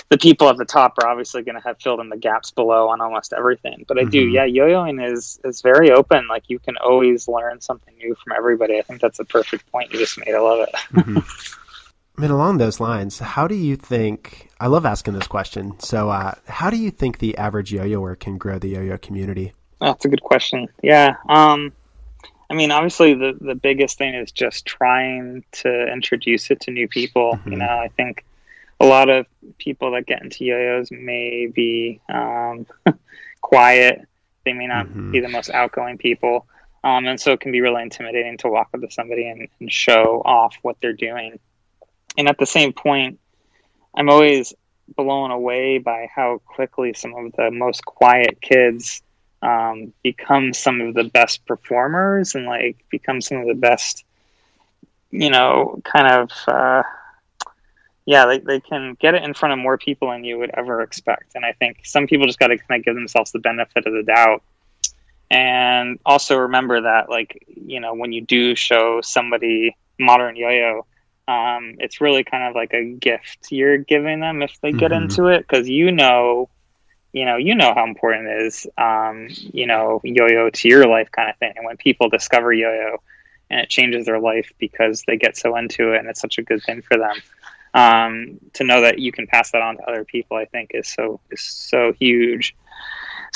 the 0.09 0.19
people 0.19 0.49
at 0.49 0.57
the 0.57 0.65
top 0.65 0.95
are 0.99 1.09
obviously 1.09 1.43
going 1.43 1.57
to 1.57 1.61
have 1.61 1.81
filled 1.81 2.01
in 2.01 2.09
the 2.09 2.17
gaps 2.17 2.51
below 2.51 2.89
on 2.89 3.01
almost 3.01 3.33
everything. 3.33 3.85
But 3.89 3.99
I 3.99 4.03
mm-hmm. 4.03 4.11
do, 4.11 4.29
yeah, 4.29 4.45
yo-yoing 4.45 5.05
is 5.05 5.41
is 5.45 5.63
very 5.63 5.91
open. 5.91 6.29
Like 6.29 6.45
you 6.49 6.59
can 6.59 6.77
always 6.77 7.27
learn 7.27 7.61
something 7.61 7.95
new 7.97 8.15
from 8.15 8.35
everybody. 8.37 8.79
I 8.79 8.83
think 8.83 9.01
that's 9.01 9.19
a 9.19 9.25
perfect 9.25 9.71
point 9.73 9.93
you 9.93 9.99
just 9.99 10.19
made. 10.19 10.35
I 10.35 10.41
love 10.41 10.61
it. 10.61 10.75
mm-hmm. 10.93 11.19
I 12.19 12.23
mean, 12.23 12.31
along 12.31 12.57
those 12.57 12.81
lines, 12.81 13.19
how 13.19 13.47
do 13.47 13.55
you 13.55 13.77
think? 13.77 14.49
I 14.59 14.69
love 14.69 14.87
asking 14.87 15.15
this 15.15 15.27
question. 15.27 15.79
So, 15.81 16.09
uh, 16.09 16.35
how 16.49 16.71
do 16.71 16.79
you 16.79 16.91
think 16.91 17.19
the 17.19 17.37
average 17.37 17.75
yo-yoer 17.75 18.17
can 18.17 18.39
grow 18.39 18.59
the 18.59 18.69
yo-yo 18.69 18.97
community? 18.97 19.53
Oh, 19.83 19.89
that's 19.89 20.07
a 20.07 20.09
good 20.09 20.23
question. 20.23 20.69
Yeah. 20.83 21.17
Um, 21.29 21.75
I 22.49 22.55
mean, 22.55 22.71
obviously, 22.71 23.13
the 23.13 23.37
the 23.39 23.55
biggest 23.55 23.99
thing 23.99 24.15
is 24.15 24.33
just 24.33 24.65
trying 24.65 25.45
to 25.53 25.93
introduce 25.93 26.51
it 26.51 26.61
to 26.61 26.71
new 26.71 26.89
people. 26.89 27.35
Mm-hmm. 27.35 27.53
You 27.53 27.59
know, 27.59 27.67
I 27.67 27.89
think 27.89 28.25
a 28.81 28.87
lot 28.87 29.09
of 29.09 29.27
people 29.59 29.93
that 29.93 30.07
get 30.07 30.23
into 30.23 30.45
yo-yos 30.45 30.91
may 30.91 31.47
be 31.47 32.01
um, 32.13 32.67
quiet. 33.41 34.07
They 34.45 34.53
may 34.53 34.67
not 34.67 34.87
mm-hmm. 34.87 35.13
be 35.13 35.21
the 35.21 35.29
most 35.29 35.51
outgoing 35.51 35.99
people. 35.99 36.47
Um, 36.85 37.07
and 37.07 37.21
so 37.21 37.33
it 37.33 37.41
can 37.41 37.53
be 37.53 37.61
really 37.61 37.83
intimidating 37.83 38.37
to 38.39 38.49
walk 38.49 38.69
up 38.75 38.81
to 38.81 38.91
somebody 38.91 39.27
and, 39.29 39.49
and 39.61 39.73
show 39.73 40.23
off 40.25 40.57
what 40.63 40.77
they're 40.81 40.93
doing. 40.93 41.39
And 42.17 42.29
at 42.29 42.39
the 42.39 42.47
same 42.47 42.73
point, 42.73 43.19
I'm 43.95 44.09
always 44.09 44.55
blown 44.95 45.31
away 45.31 45.79
by 45.79 46.09
how 46.15 46.41
quickly 46.45 46.93
some 46.95 47.15
of 47.15 47.33
the 47.33 47.51
most 47.51 47.85
quiet 47.85 48.41
kids 48.41 49.03
um, 49.43 49.93
become 50.03 50.53
some 50.53 50.81
of 50.81 50.95
the 50.95 51.05
best 51.05 51.45
performers 51.47 52.35
and 52.35 52.47
like 52.47 52.77
become 52.91 53.21
some 53.21 53.39
of 53.39 53.47
the 53.47 53.55
best, 53.55 54.05
you 55.11 55.31
know, 55.31 55.81
kind 55.85 56.07
of, 56.07 56.31
uh, 56.47 56.83
yeah, 58.07 58.27
they, 58.27 58.39
they 58.39 58.61
can 58.61 58.97
get 59.01 59.15
it 59.15 59.25
in 59.25 59.35
front 59.35 59.53
of 59.53 59.59
more 59.59 59.77
people 59.77 60.11
than 60.11 60.25
you 60.25 60.39
would 60.39 60.51
ever 60.55 60.81
expect. 60.81 61.35
And 61.35 61.45
I 61.45 61.53
think 61.53 61.81
some 61.85 62.07
people 62.07 62.27
just 62.27 62.39
got 62.39 62.49
to 62.49 62.57
kind 62.57 62.81
of 62.81 62.85
give 62.85 62.95
themselves 62.95 63.33
the 63.33 63.41
benefit 63.41 63.85
of 63.85 63.93
the 63.93 64.05
doubt. 64.05 64.43
And 65.29 65.99
also 66.07 66.37
remember 66.37 66.83
that, 66.83 67.11
like, 67.11 67.45
you 67.49 67.81
know, 67.81 67.95
when 67.95 68.13
you 68.13 68.21
do 68.21 68.55
show 68.55 69.01
somebody 69.01 69.77
modern 69.99 70.37
yo 70.37 70.51
yo, 70.51 70.87
um, 71.29 71.75
it's 71.79 72.01
really 72.01 72.23
kind 72.23 72.49
of 72.49 72.55
like 72.55 72.73
a 72.73 72.85
gift 72.85 73.51
you're 73.51 73.79
giving 73.79 74.21
them 74.21 74.43
if 74.43 74.61
they 74.61 74.73
get 74.73 74.93
mm-hmm. 74.93 75.05
into 75.05 75.27
it 75.27 75.41
because 75.41 75.69
you 75.69 75.91
know 75.91 76.49
you 77.13 77.25
know 77.25 77.37
you 77.37 77.55
know 77.55 77.75
how 77.75 77.85
important 77.85 78.29
it 78.29 78.43
is 78.43 78.67
um, 78.79 79.29
you 79.31 79.67
know 79.67 80.01
yo-yo 80.05 80.51
to 80.51 80.69
your 80.69 80.87
life 80.87 81.11
kind 81.11 81.29
of 81.29 81.37
thing 81.39 81.53
and 81.57 81.67
when 81.67 81.77
people 81.77 82.09
discover 82.09 82.53
yo-yo 82.53 82.99
and 83.51 83.61
it 83.61 83.69
changes 83.69 84.07
their 84.07 84.21
life 84.21 84.53
because 84.59 85.03
they 85.07 85.17
get 85.17 85.37
so 85.37 85.57
into 85.57 85.93
it 85.93 85.99
and 85.99 86.09
it's 86.09 86.21
such 86.21 86.39
a 86.39 86.43
good 86.43 86.63
thing 86.63 86.83
for 86.83 86.97
them 86.97 87.17
um, 87.77 88.39
to 88.55 88.65
know 88.65 88.81
that 88.81 88.99
you 88.99 89.13
can 89.13 89.27
pass 89.27 89.51
that 89.53 89.63
on 89.63 89.77
to 89.77 89.83
other 89.85 90.05
people 90.05 90.37
i 90.37 90.45
think 90.47 90.71
is 90.75 90.89
so 90.89 91.21
is 91.31 91.41
so 91.41 91.93
huge 91.93 92.55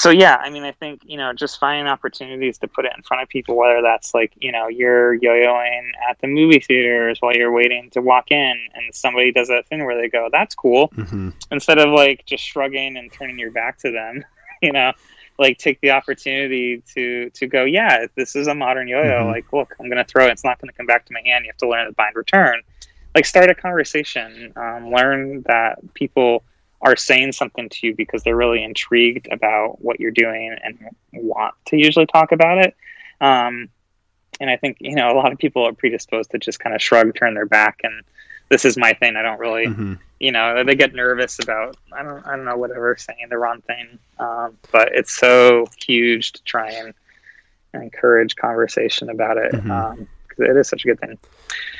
so 0.01 0.09
yeah, 0.09 0.37
I 0.37 0.49
mean, 0.49 0.63
I 0.63 0.73
think 0.73 1.03
you 1.05 1.19
know, 1.19 1.35
just 1.35 1.61
finding 1.61 1.87
opportunities 1.87 2.57
to 2.59 2.69
put 2.69 2.87
it 2.87 2.93
in 2.97 3.03
front 3.03 3.23
of 3.23 3.29
people, 3.29 3.55
whether 3.55 3.83
that's 3.83 4.15
like 4.15 4.33
you 4.41 4.51
know, 4.51 4.69
you're 4.69 5.13
yo-yoing 5.13 5.91
at 6.09 6.19
the 6.23 6.27
movie 6.27 6.59
theaters 6.59 7.19
while 7.21 7.37
you're 7.37 7.53
waiting 7.53 7.91
to 7.91 8.01
walk 8.01 8.31
in, 8.31 8.59
and 8.75 8.95
somebody 8.95 9.31
does 9.31 9.49
that 9.49 9.69
thing 9.69 9.85
where 9.85 10.01
they 10.01 10.09
go, 10.09 10.31
"That's 10.33 10.55
cool," 10.55 10.89
mm-hmm. 10.89 11.31
instead 11.51 11.79
of 11.79 11.91
like 11.91 12.25
just 12.25 12.43
shrugging 12.43 12.97
and 12.97 13.13
turning 13.13 13.39
your 13.39 13.51
back 13.51 13.77
to 13.81 13.91
them, 13.91 14.25
you 14.63 14.73
know, 14.73 14.93
like 15.39 15.59
take 15.59 15.79
the 15.83 15.91
opportunity 15.91 16.83
to 16.95 17.29
to 17.31 17.47
go, 17.47 17.65
"Yeah, 17.65 18.07
this 18.15 18.35
is 18.35 18.47
a 18.47 18.55
modern 18.55 18.89
yo-yo. 18.89 19.05
Mm-hmm. 19.05 19.31
Like, 19.31 19.53
look, 19.53 19.77
I'm 19.79 19.91
gonna 19.91 20.05
throw 20.05 20.27
it. 20.27 20.31
It's 20.31 20.45
not 20.45 20.59
gonna 20.61 20.73
come 20.73 20.87
back 20.87 21.05
to 21.07 21.13
my 21.13 21.21
hand. 21.27 21.45
You 21.45 21.51
have 21.51 21.59
to 21.59 21.69
learn 21.69 21.87
to 21.87 21.93
bind 21.93 22.17
return." 22.17 22.63
Like, 23.15 23.25
start 23.25 23.51
a 23.51 23.55
conversation. 23.55 24.53
Um, 24.57 24.93
learn 24.93 25.43
that 25.43 25.79
people 25.95 26.45
are 26.83 26.97
saying 26.97 27.33
something 27.33 27.69
to 27.69 27.87
you 27.89 27.95
because 27.95 28.23
they're 28.23 28.37
really 28.37 28.63
intrigued 28.63 29.29
about 29.31 29.83
what 29.83 30.01
you're 30.01 30.11
doing 30.11 30.57
and 30.63 30.79
want 31.13 31.55
to 31.67 31.77
usually 31.77 32.07
talk 32.07 32.33
about 32.33 32.59
it. 32.59 32.75
Um, 33.21 33.69
and 34.41 34.49
I 34.49 34.57
think 34.57 34.79
you 34.81 34.95
know 34.95 35.11
a 35.11 35.17
lot 35.17 35.33
of 35.33 35.39
people 35.39 35.67
are 35.67 35.73
predisposed 35.73 36.31
to 36.31 36.39
just 36.39 36.59
kind 36.59 36.75
of 36.75 36.81
shrug, 36.81 37.15
turn 37.15 37.35
their 37.35 37.47
back, 37.47 37.81
and 37.83 38.03
this 38.49 38.65
is 38.65 38.77
my 38.77 38.95
thing. 38.95 39.17
I 39.17 39.23
don't 39.23 39.39
really, 39.39 39.67
mm-hmm. 39.67 39.95
you 40.19 40.33
know, 40.33 40.65
they 40.65 40.75
get 40.75 40.95
nervous 40.95 41.39
about 41.43 41.77
I 41.93 42.03
don't 42.03 42.27
I 42.27 42.37
don't 42.37 42.47
know 42.47 42.57
whatever 42.57 42.97
saying 42.97 43.29
the 43.29 43.39
wrong 43.39 43.61
thing. 43.63 43.99
Um, 44.19 44.57
but 44.73 44.91
it's 44.95 45.15
so 45.15 45.67
huge 45.85 46.33
to 46.33 46.43
try 46.45 46.71
and 46.71 46.95
encourage 47.75 48.37
conversation 48.37 49.11
about 49.11 49.37
it. 49.37 49.53
Mm-hmm. 49.53 50.05
It 50.41 50.57
is 50.57 50.69
such 50.69 50.85
a 50.85 50.89
good 50.89 51.01
thing. 51.01 51.19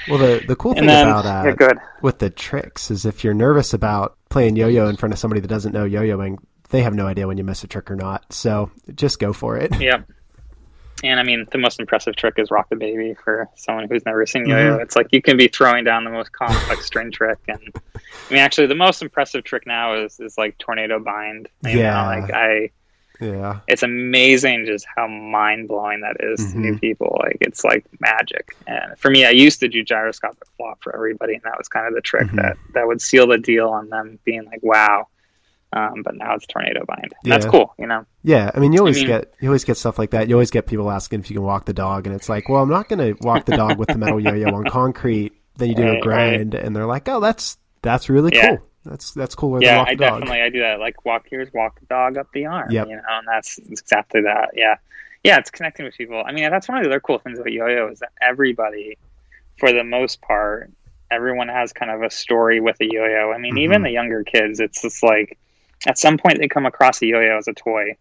Well, 0.09 0.19
the 0.19 0.45
the 0.47 0.57
cool 0.57 0.75
thing 0.75 0.87
then, 0.87 1.09
about 1.09 1.27
uh, 1.27 1.55
yeah, 1.61 1.73
with 2.03 2.19
the 2.19 2.31
tricks 2.31 2.91
is 2.91 3.05
if 3.05 3.25
you're 3.25 3.35
nervous 3.35 3.75
about 3.75 4.17
playing 4.29 4.57
yo-yo 4.57 4.89
in 4.89 4.97
front 4.97 5.13
of 5.13 5.19
somebody 5.19 5.41
that 5.41 5.49
doesn't 5.49 5.73
know 5.73 5.85
yo-yoing, 5.85 6.39
they 6.71 6.83
have 6.83 6.95
no 6.95 7.07
idea 7.07 7.27
when 7.27 7.39
you 7.39 7.45
miss 7.45 7.65
a 7.65 7.67
trick 7.67 7.91
or 7.91 7.97
not. 7.97 8.33
So 8.33 8.71
just 8.95 9.19
go 9.19 9.33
for 9.33 9.57
it. 9.57 9.79
Yeah. 9.81 10.03
And 11.03 11.19
I 11.19 11.23
mean, 11.23 11.47
the 11.51 11.59
most 11.59 11.81
impressive 11.81 12.15
trick 12.17 12.35
is 12.37 12.51
Rock 12.51 12.69
the 12.69 12.77
Baby 12.77 13.15
for 13.25 13.49
someone 13.57 13.89
who's 13.89 14.05
never 14.05 14.27
seen 14.27 14.47
yo-yo. 14.47 14.73
Mm-hmm. 14.73 14.83
It's 14.83 14.97
like 14.97 15.09
you 15.13 15.23
can 15.23 15.37
be 15.37 15.49
throwing 15.49 15.85
down 15.85 16.05
the 16.05 16.11
most 16.11 16.33
complex 16.33 16.85
string 16.85 17.11
trick, 17.13 17.39
and 17.49 17.61
I 17.95 18.33
mean, 18.33 18.41
actually, 18.41 18.67
the 18.67 18.75
most 18.75 19.01
impressive 19.01 19.45
trick 19.45 19.67
now 19.67 19.95
is 19.95 20.21
is 20.21 20.37
like 20.37 20.59
Tornado 20.59 20.99
Bind. 20.99 21.49
You 21.65 21.79
yeah. 21.79 22.03
Know, 22.03 22.21
like 22.21 22.35
I 22.35 22.71
yeah. 23.21 23.61
It's 23.69 23.83
amazing 23.83 24.67
just 24.67 24.87
how 24.97 25.07
mind 25.07 25.69
blowing 25.69 26.01
that 26.01 26.17
is 26.21 26.41
mm-hmm. 26.41 26.53
to 26.53 26.59
new 26.59 26.71
mm-hmm. 26.73 26.79
people. 26.79 27.19
Like 27.23 27.39
it's 27.41 27.65
like 27.65 27.85
magic. 28.01 28.57
And 28.67 28.99
for 28.99 29.11
me, 29.11 29.25
I 29.25 29.31
used 29.31 29.61
to 29.61 29.69
do 29.69 29.85
gyroscopic 29.85 30.49
flop 30.57 30.83
for 30.83 30.95
everybody, 30.95 31.35
and 31.35 31.43
that 31.45 31.59
was 31.59 31.69
kind 31.69 31.87
of 31.87 31.95
the 31.95 32.01
trick 32.01 32.27
mm-hmm. 32.27 32.37
that 32.37 32.57
that 32.75 32.87
would 32.87 33.01
seal 33.01 33.27
the 33.27 33.39
deal 33.39 33.69
on 33.69 33.89
them 33.89 34.19
being 34.25 34.45
like, 34.45 34.63
wow. 34.63 35.09
Um, 35.73 36.03
but 36.03 36.17
now 36.17 36.35
it's 36.35 36.47
tornado 36.47 36.85
bind. 36.85 37.13
Yeah. 37.23 37.35
That's 37.35 37.47
cool, 37.47 37.75
you 37.79 37.87
know. 37.87 38.05
Yeah, 38.25 38.51
I 38.53 38.59
mean, 38.59 38.73
you 38.73 38.81
always 38.81 38.97
I 38.97 39.01
mean, 39.01 39.07
get 39.07 39.35
you 39.41 39.49
always 39.49 39.63
get 39.63 39.77
stuff 39.77 40.01
like 40.01 40.11
that. 40.11 40.29
You 40.29 40.35
always 40.35 40.51
get 40.51 40.67
people 40.67 40.91
asking 40.91 41.21
if 41.21 41.31
you 41.31 41.37
can 41.37 41.45
walk 41.45 41.65
the 41.67 41.73
dog, 41.73 42.07
and 42.09 42.17
it's 42.17 42.29
like, 42.29 42.49
well, 42.49 42.61
I'm 42.61 42.69
not 42.69 42.89
going 42.89 42.99
to 42.99 43.25
walk 43.25 43.47
the 43.47 43.57
dog 43.57 43.79
with 43.79 43.89
the 43.89 43.97
metal 43.97 44.19
yo-yo 44.19 44.49
on 44.53 44.65
concrete. 44.65 45.33
Then 45.59 45.69
you 45.69 45.75
do 45.77 45.85
right, 45.85 45.99
a 45.99 46.01
grind, 46.01 46.55
right. 46.55 46.65
and 46.65 46.75
they're 46.75 46.87
like, 46.87 47.09
oh, 47.09 47.21
that's 47.21 47.57
that's 47.83 48.09
really 48.09 48.35
yeah. 48.35 48.57
cool. 48.57 48.67
That's 48.85 49.13
that's 49.13 49.35
cool. 49.35 49.63
yeah, 49.63 49.85
I 49.87 49.95
definitely 49.95 50.41
I 50.41 50.49
do 50.49 50.61
that. 50.61 50.81
Like 50.81 51.05
walk 51.05 51.27
here's 51.29 51.53
walk 51.53 51.79
the 51.81 51.87
dog 51.87 52.17
up 52.17 52.29
the 52.33 52.47
arm. 52.47 52.71
Yep. 52.71 52.89
you 52.89 52.97
know, 52.97 53.03
and 53.09 53.29
that's 53.29 53.59
exactly 53.59 54.23
that. 54.23 54.51
Yeah, 54.55 54.77
yeah, 55.23 55.39
it's 55.39 55.51
connecting 55.51 55.85
with 55.85 55.95
people. 55.97 56.23
I 56.27 56.33
mean, 56.33 56.51
that's 56.51 56.69
one 56.69 56.79
of 56.79 56.85
the 56.85 56.91
other 56.91 57.01
cool 57.01 57.19
things 57.19 57.39
about 57.39 57.53
yo-yo 57.53 57.89
is 57.89 57.99
that 57.99 58.13
everybody, 58.23 58.97
for 59.59 59.71
the 59.73 59.85
most 59.85 60.23
part, 60.23 60.71
everyone 61.11 61.49
has 61.49 61.73
kind 61.73 61.91
of 61.91 62.03
a 62.03 62.11
story 62.11 62.61
with 62.61 62.77
a 62.81 62.87
yo-yo. 62.87 63.33
I 63.33 63.39
mean, 63.39 63.53
mm-hmm. 63.53 63.59
even 63.59 63.83
the 63.83 63.91
younger 63.91 64.25
kids, 64.25 64.61
it's 64.61 64.81
just 64.81 65.03
like 65.03 65.39
at 65.87 65.99
some 65.99 66.17
point 66.17 66.39
they 66.39 66.49
come 66.49 66.65
across 66.65 67.03
a 67.03 67.07
yo-yo 67.07 67.37
as 67.37 67.49
a 67.49 67.53
toy, 67.53 67.97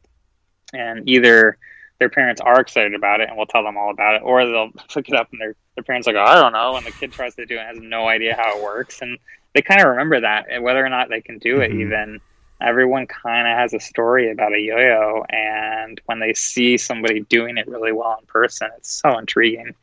and 0.74 1.10
either 1.10 1.58
their 2.00 2.10
parents 2.10 2.40
are 2.40 2.62
excited 2.62 2.94
about 2.94 3.20
it 3.20 3.28
and 3.28 3.36
we'll 3.36 3.46
tell 3.46 3.64
them 3.64 3.76
all 3.76 3.92
about 3.92 4.16
it, 4.16 4.22
or 4.24 4.46
they'll 4.46 4.72
pick 4.94 5.10
it 5.10 5.16
up 5.16 5.28
and 5.34 5.42
their 5.42 5.56
their 5.76 5.84
parents 5.84 6.08
like, 6.08 6.16
oh, 6.16 6.24
I 6.24 6.36
don't 6.36 6.54
know, 6.54 6.78
and 6.78 6.86
the 6.86 6.92
kid 6.92 7.12
tries 7.12 7.36
to 7.36 7.46
do 7.46 7.56
it 7.56 7.60
and 7.60 7.68
has 7.68 7.80
no 7.80 8.08
idea 8.08 8.36
how 8.36 8.58
it 8.58 8.64
works, 8.64 9.02
and 9.02 9.18
they 9.54 9.62
kind 9.62 9.82
of 9.82 9.88
remember 9.88 10.22
that, 10.22 10.46
and 10.50 10.64
whether 10.64 10.86
or 10.86 10.90
not 10.90 11.10
they 11.10 11.22
can 11.22 11.40
do 11.40 11.62
it, 11.62 11.72
mm-hmm. 11.72 11.82
even 11.82 12.22
everyone 12.62 13.08
kind 13.08 13.48
of 13.48 13.58
has 13.58 13.74
a 13.74 13.80
story 13.80 14.32
about 14.32 14.54
a 14.54 14.60
yo-yo, 14.60 15.24
and 15.30 16.00
when 16.06 16.20
they 16.20 16.34
see 16.34 16.78
somebody 16.78 17.22
doing 17.22 17.58
it 17.58 17.68
really 17.68 17.92
well 17.92 18.18
in 18.20 18.26
person, 18.28 18.70
it's 18.78 18.92
so 18.92 19.18
intriguing. 19.18 19.74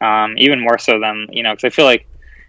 Um, 0.00 0.36
even 0.36 0.60
more 0.60 0.78
so 0.78 1.00
than 1.00 1.28
you 1.30 1.42
know, 1.42 1.52
because 1.52 1.64
I 1.64 1.74
feel 1.74 1.86
like 1.86 2.06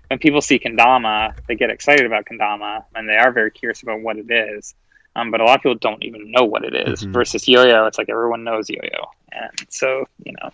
when 0.10 0.20
people 0.20 0.42
see 0.42 0.60
kendama, 0.60 1.34
they 1.48 1.56
get 1.56 1.70
excited 1.70 2.06
about 2.06 2.26
kendama, 2.26 2.84
and 2.96 3.08
they 3.08 3.16
are 3.16 3.32
very 3.32 3.52
curious 3.52 3.84
about 3.84 4.02
what 4.02 4.18
it 4.18 4.30
is. 4.30 4.76
Um, 5.16 5.32
but 5.32 5.42
a 5.42 5.46
lot 5.46 5.56
of 5.56 5.64
people 5.64 5.76
don't 5.76 6.04
even 6.04 6.32
know 6.32 6.44
what 6.44 6.64
it 6.64 6.76
is. 6.76 7.02
Mm-hmm. 7.02 7.14
Versus 7.14 7.48
yo-yo, 7.48 7.86
it's 7.86 7.98
like 7.98 8.10
everyone 8.10 8.44
knows 8.44 8.70
yo-yo, 8.70 9.10
and 9.32 9.52
so 9.70 10.06
you 10.26 10.34
know, 10.34 10.52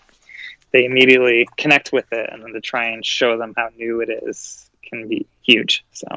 they 0.72 0.86
immediately 0.86 1.48
connect 1.58 1.92
with 1.92 2.06
it, 2.12 2.30
and 2.32 2.44
then 2.44 2.54
to 2.54 2.62
try 2.62 2.90
and 2.90 3.04
show 3.04 3.38
them 3.38 3.54
how 3.58 3.70
new 3.76 4.02
it 4.02 4.10
is 4.28 4.70
can 5.00 5.08
be 5.08 5.26
huge. 5.42 5.86
So 5.92 6.08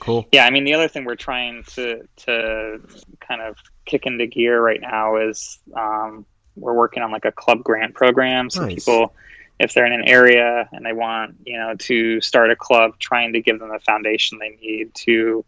cool. 0.00 0.26
Yeah, 0.32 0.44
I 0.44 0.50
mean 0.50 0.64
the 0.64 0.74
other 0.74 0.88
thing 0.88 1.04
we're 1.04 1.16
trying 1.16 1.64
to 1.74 2.06
to 2.24 2.80
kind 3.20 3.42
of 3.42 3.56
kick 3.84 4.06
into 4.06 4.26
gear 4.26 4.60
right 4.60 4.80
now 4.80 5.16
is 5.16 5.58
um, 5.74 6.26
we're 6.56 6.74
working 6.74 7.02
on 7.02 7.10
like 7.10 7.24
a 7.24 7.32
club 7.32 7.62
grant 7.62 7.94
program. 7.94 8.50
So 8.50 8.62
nice. 8.62 8.74
people 8.76 9.14
if 9.58 9.74
they're 9.74 9.86
in 9.86 9.92
an 9.92 10.06
area 10.06 10.68
and 10.72 10.86
they 10.86 10.92
want, 10.92 11.36
you 11.44 11.58
know, 11.58 11.74
to 11.74 12.20
start 12.20 12.50
a 12.50 12.56
club, 12.56 12.98
trying 12.98 13.32
to 13.32 13.40
give 13.40 13.58
them 13.58 13.70
the 13.70 13.80
foundation 13.80 14.38
they 14.38 14.50
need 14.50 14.94
to 14.94 15.44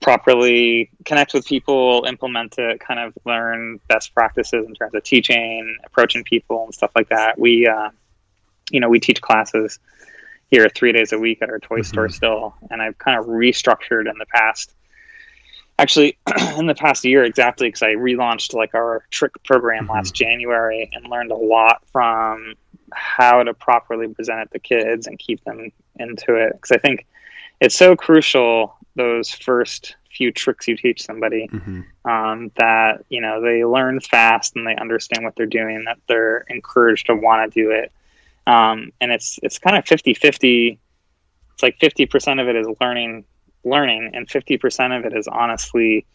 properly 0.00 0.90
connect 1.04 1.34
with 1.34 1.46
people, 1.46 2.04
implement 2.06 2.58
it, 2.58 2.80
kind 2.80 3.00
of 3.00 3.12
learn 3.24 3.80
best 3.88 4.14
practices 4.14 4.66
in 4.66 4.74
terms 4.74 4.94
of 4.94 5.02
teaching, 5.02 5.76
approaching 5.84 6.24
people, 6.24 6.64
and 6.64 6.74
stuff 6.74 6.90
like 6.94 7.08
that. 7.08 7.38
We, 7.38 7.66
uh, 7.66 7.90
you 8.70 8.80
know, 8.80 8.88
we 8.88 9.00
teach 9.00 9.20
classes 9.20 9.78
here 10.50 10.68
three 10.68 10.92
days 10.92 11.12
a 11.12 11.18
week 11.18 11.42
at 11.42 11.50
our 11.50 11.58
toy 11.58 11.76
mm-hmm. 11.76 11.84
store 11.84 12.08
still, 12.08 12.54
and 12.70 12.82
I've 12.82 12.98
kind 12.98 13.18
of 13.18 13.26
restructured 13.26 14.10
in 14.10 14.18
the 14.18 14.26
past. 14.26 14.74
Actually, 15.78 16.18
in 16.58 16.66
the 16.66 16.74
past 16.74 17.04
year, 17.04 17.24
exactly 17.24 17.68
because 17.68 17.82
I 17.82 17.94
relaunched 17.94 18.52
like 18.52 18.74
our 18.74 19.06
trick 19.10 19.32
program 19.44 19.84
mm-hmm. 19.84 19.92
last 19.92 20.14
January 20.14 20.90
and 20.92 21.06
learned 21.06 21.30
a 21.30 21.36
lot 21.36 21.82
from 21.92 22.54
how 22.92 23.42
to 23.42 23.54
properly 23.54 24.08
present 24.08 24.40
it 24.40 24.50
to 24.52 24.58
kids 24.58 25.06
and 25.06 25.18
keep 25.18 25.42
them 25.44 25.70
into 25.96 26.34
it. 26.34 26.52
Because 26.52 26.72
I 26.72 26.78
think 26.78 27.06
it's 27.60 27.76
so 27.76 27.94
crucial 27.96 28.76
those 28.96 29.30
first 29.30 29.94
few 30.10 30.32
tricks 30.32 30.66
you 30.66 30.76
teach 30.76 31.02
somebody 31.02 31.48
mm-hmm. 31.48 32.10
um, 32.10 32.50
that 32.56 33.04
you 33.08 33.20
know 33.20 33.40
they 33.40 33.64
learn 33.64 34.00
fast 34.00 34.56
and 34.56 34.66
they 34.66 34.74
understand 34.76 35.24
what 35.24 35.36
they're 35.36 35.46
doing 35.46 35.84
that 35.84 35.98
they're 36.08 36.44
encouraged 36.48 37.06
to 37.06 37.14
want 37.14 37.50
to 37.50 37.62
do 37.62 37.70
it 37.70 37.92
um, 38.50 38.90
and 39.00 39.12
it's 39.12 39.38
it's 39.42 39.58
kind 39.58 39.76
of 39.76 39.84
50-50 39.84 40.78
it's 41.52 41.62
like 41.62 41.78
50% 41.78 42.40
of 42.40 42.48
it 42.48 42.56
is 42.56 42.66
learning 42.80 43.24
learning 43.64 44.10
and 44.14 44.26
50% 44.26 44.98
of 44.98 45.04
it 45.04 45.16
is 45.16 45.28
honestly 45.28 46.06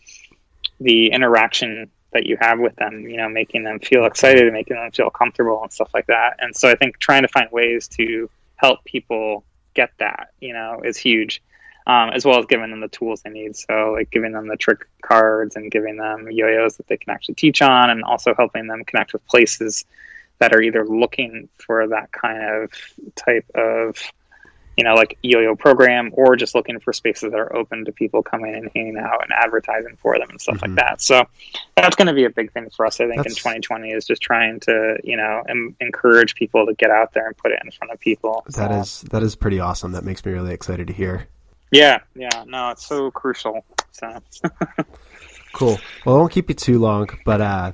the 0.81 1.11
interaction 1.11 1.89
that 2.11 2.25
you 2.25 2.37
have 2.41 2.59
with 2.59 2.75
them 2.75 3.07
you 3.07 3.17
know 3.17 3.29
making 3.29 3.63
them 3.63 3.79
feel 3.79 4.05
excited 4.05 4.43
and 4.43 4.53
making 4.53 4.75
them 4.75 4.91
feel 4.91 5.09
comfortable 5.09 5.61
and 5.63 5.71
stuff 5.71 5.89
like 5.93 6.07
that. 6.07 6.35
And 6.39 6.55
so 6.55 6.69
i 6.69 6.75
think 6.75 6.99
trying 6.99 7.21
to 7.21 7.27
find 7.29 7.49
ways 7.51 7.87
to 7.99 8.29
help 8.57 8.83
people 8.83 9.45
get 9.73 9.91
that 9.99 10.29
you 10.41 10.53
know 10.53 10.81
is 10.83 10.97
huge. 10.97 11.41
Um, 11.87 12.09
as 12.15 12.25
well 12.25 12.39
as 12.39 12.47
giving 12.47 12.71
them 12.71 12.79
the 12.79 12.87
tools 12.87 13.21
they 13.21 13.29
need. 13.29 13.55
So, 13.55 13.93
like 13.95 14.09
giving 14.09 14.31
them 14.31 14.47
the 14.47 14.57
trick 14.57 14.87
cards 15.03 15.55
and 15.55 15.69
giving 15.69 15.97
them 15.97 16.27
yo-yos 16.31 16.77
that 16.77 16.87
they 16.87 16.97
can 16.97 17.13
actually 17.13 17.35
teach 17.35 17.61
on, 17.61 17.91
and 17.91 18.03
also 18.03 18.33
helping 18.33 18.65
them 18.65 18.83
connect 18.85 19.13
with 19.13 19.23
places 19.27 19.85
that 20.39 20.53
are 20.53 20.61
either 20.61 20.85
looking 20.85 21.49
for 21.57 21.87
that 21.87 22.11
kind 22.11 22.63
of 22.63 22.71
type 23.15 23.45
of 23.55 23.97
you 24.77 24.83
know, 24.83 24.93
like 24.93 25.17
yo-yo 25.21 25.55
program, 25.55 26.11
or 26.13 26.35
just 26.35 26.53
looking 26.53 26.79
for 26.79 26.91
spaces 26.91 27.31
that 27.31 27.39
are 27.39 27.55
open 27.55 27.85
to 27.85 27.91
people 27.91 28.21
coming 28.21 28.55
and 28.55 28.69
hanging 28.75 28.97
out 28.97 29.23
and 29.23 29.31
advertising 29.31 29.97
for 30.01 30.17
them 30.19 30.29
and 30.29 30.41
stuff 30.41 30.57
mm-hmm. 30.57 30.75
like 30.75 30.85
that. 30.85 31.01
So 31.01 31.23
that's 31.75 31.95
going 31.95 32.07
to 32.07 32.13
be 32.13 32.25
a 32.25 32.29
big 32.29 32.51
thing 32.51 32.69
for 32.69 32.85
us, 32.85 32.99
I 32.99 33.07
think, 33.07 33.23
that's... 33.23 33.35
in 33.35 33.35
2020 33.35 33.91
is 33.91 34.05
just 34.05 34.21
trying 34.21 34.59
to, 34.61 34.97
you 35.03 35.15
know, 35.15 35.43
em- 35.47 35.75
encourage 35.79 36.35
people 36.35 36.65
to 36.65 36.73
get 36.73 36.89
out 36.89 37.13
there 37.13 37.27
and 37.27 37.37
put 37.37 37.51
it 37.51 37.59
in 37.63 37.71
front 37.71 37.93
of 37.93 37.99
people. 37.99 38.43
That 38.47 38.71
so. 38.71 38.79
is 38.81 39.01
that 39.11 39.23
is 39.23 39.35
pretty 39.35 39.59
awesome. 39.59 39.93
That 39.93 40.03
makes 40.03 40.25
me 40.25 40.33
really 40.33 40.53
excited 40.53 40.87
to 40.87 40.93
hear. 40.93 41.27
Yeah, 41.71 41.99
yeah, 42.13 42.43
no, 42.45 42.69
it's 42.71 42.85
so 42.85 43.11
crucial. 43.11 43.63
So 43.91 44.21
cool. 45.53 45.79
Well, 46.05 46.15
I 46.15 46.19
won't 46.19 46.31
keep 46.31 46.49
you 46.49 46.55
too 46.55 46.79
long, 46.79 47.07
but 47.23 47.39
uh, 47.39 47.71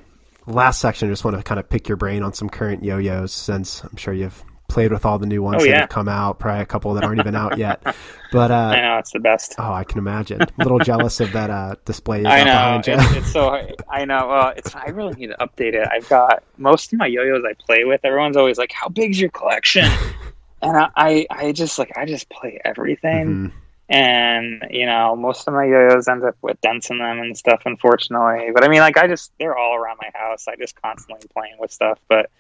last 0.48 0.80
section, 0.80 1.08
I 1.08 1.12
just 1.12 1.24
want 1.24 1.38
to 1.38 1.44
kind 1.44 1.60
of 1.60 1.70
pick 1.70 1.88
your 1.88 1.98
brain 1.98 2.24
on 2.24 2.34
some 2.34 2.50
current 2.50 2.84
yo-yos, 2.84 3.32
since 3.32 3.84
I'm 3.84 3.96
sure 3.96 4.14
you've 4.14 4.44
played 4.72 4.92
with 4.92 5.06
all 5.06 5.20
the 5.20 5.26
new 5.26 5.44
ones 5.44 5.62
oh, 5.62 5.66
that 5.66 5.82
have 5.82 5.90
come 5.90 6.08
out. 6.08 6.40
Probably 6.40 6.62
a 6.62 6.66
couple 6.66 6.94
that 6.94 7.04
aren't 7.04 7.20
even 7.20 7.36
out 7.36 7.58
yet. 7.58 7.84
But 8.32 8.52
uh, 8.52 8.56
I 8.76 8.82
know 8.82 8.98
it's 8.98 9.12
the 9.12 9.20
best. 9.20 9.56
Oh, 9.58 9.74
I 9.74 9.84
can 9.84 10.00
imagine. 10.00 10.42
A 10.42 10.48
little 10.58 10.80
jealous 10.80 11.20
of 11.20 11.32
that 11.34 11.50
uh, 11.50 11.76
display. 11.86 12.26
I 12.26 12.44
know 12.44 12.80
it's, 12.80 12.88
it's, 13.18 13.32
so. 13.32 13.68
I 13.90 14.06
know. 14.06 14.28
Well, 14.28 14.54
it's. 14.56 14.74
I 14.74 14.86
really 14.86 15.14
need 15.14 15.28
to 15.28 15.38
update 15.38 15.74
it. 15.74 15.88
I've 15.92 16.08
got 16.10 16.44
most 16.58 16.94
of 16.94 17.00
my 17.00 17.08
yo-yos 17.08 17.44
I 17.48 17.54
play 17.54 17.84
with. 17.84 18.02
Everyone's 18.04 18.38
always 18.38 18.58
like, 18.58 18.72
"How 18.72 18.88
big's 18.88 19.20
your 19.20 19.30
collection?" 19.30 19.86
and 20.62 20.78
I, 20.78 20.90
I, 20.96 21.28
I, 21.30 21.52
just 21.52 21.78
like 21.78 21.92
I 21.98 22.06
just 22.06 22.30
play 22.30 22.60
everything. 22.64 23.28
Mm-hmm. 23.28 23.58
And 23.92 24.66
you 24.70 24.86
know, 24.86 25.18
most 25.18 25.48
of 25.48 25.54
my 25.54 25.66
yo-yos 25.66 26.08
end 26.08 26.24
up 26.24 26.38
with 26.42 26.60
dents 26.62 26.90
in 26.90 27.00
them 27.00 27.20
and 27.20 27.38
stuff, 27.38 27.64
unfortunately. 27.66 28.52
But 28.54 28.64
I 28.64 28.70
mean, 28.70 28.80
like 28.80 28.98
I 28.98 29.08
just 29.08 29.34
they're 29.38 29.58
all 29.58 29.76
around 29.76 30.00
my 30.02 30.10
house. 30.18 30.48
I 30.48 30.56
just 30.56 30.82
constantly 30.82 31.28
playing 31.34 31.56
with 31.60 31.72
stuff, 31.72 32.00
but 32.08 32.32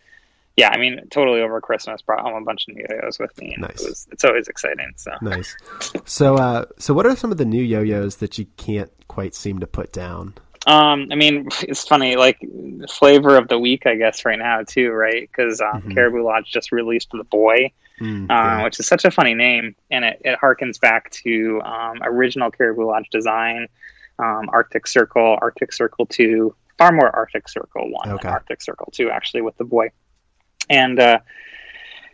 yeah, 0.58 0.70
I 0.70 0.78
mean, 0.78 1.08
totally 1.10 1.42
over 1.42 1.60
Christmas, 1.62 2.02
brought 2.02 2.22
home 2.22 2.36
a 2.36 2.46
bunch 2.46 2.68
of 2.68 2.76
new 2.76 2.86
yo-yos 2.90 3.20
with 3.20 3.38
me. 3.38 3.56
nice. 3.58 3.82
It 3.82 3.90
was, 3.90 4.08
it's 4.12 4.24
always 4.24 4.48
exciting. 4.48 4.94
So 4.96 5.12
nice. 5.22 5.56
So, 6.06 6.36
uh, 6.36 6.66
so 6.78 6.94
what 6.94 7.06
are 7.06 7.16
some 7.16 7.32
of 7.32 7.38
the 7.38 7.46
new 7.46 7.62
yo-yos 7.62 8.18
that 8.18 8.38
you 8.38 8.46
can't 8.58 8.92
quite 9.08 9.36
seem 9.36 9.60
to 9.60 9.68
put 9.68 9.92
down? 9.92 10.34
Um, 10.68 11.08
I 11.12 11.16
mean, 11.16 11.48
it's 11.64 11.88
funny, 11.88 12.16
like 12.16 12.40
flavor 12.90 13.36
of 13.36 13.48
the 13.48 13.58
week, 13.58 13.88
I 13.88 13.96
guess, 13.96 14.26
right 14.26 14.38
now 14.38 14.64
too, 14.64 14.92
right? 14.92 15.30
Because 15.30 15.60
um, 15.60 15.82
mm-hmm. 15.82 15.94
Caribou 15.94 16.24
Lodge 16.24 16.52
just 16.52 16.72
released 16.72 17.10
the 17.12 17.24
Boy, 17.24 17.72
mm, 18.00 18.30
uh, 18.30 18.64
which 18.64 18.80
is 18.80 18.86
such 18.86 19.06
a 19.06 19.12
funny 19.12 19.34
name, 19.34 19.76
and 19.90 20.06
it, 20.06 20.22
it 20.24 20.40
harkens 20.40 20.80
back 20.80 21.10
to 21.12 21.62
um, 21.64 22.00
original 22.04 22.52
Caribou 22.52 22.86
Lodge 22.86 23.10
design, 23.10 23.68
um, 24.20 24.50
Arctic 24.50 24.86
Circle, 24.86 25.40
Arctic 25.42 25.74
Circle 25.74 26.06
Two, 26.06 26.56
far 26.78 26.92
more 26.92 27.10
Arctic 27.16 27.50
Circle 27.50 27.92
One 27.92 28.12
okay. 28.12 28.28
Arctic 28.28 28.62
Circle 28.62 28.92
Two, 28.92 29.10
actually, 29.10 29.42
with 29.42 29.58
the 29.58 29.66
Boy 29.66 29.90
and 30.72 31.00
uh, 31.00 31.20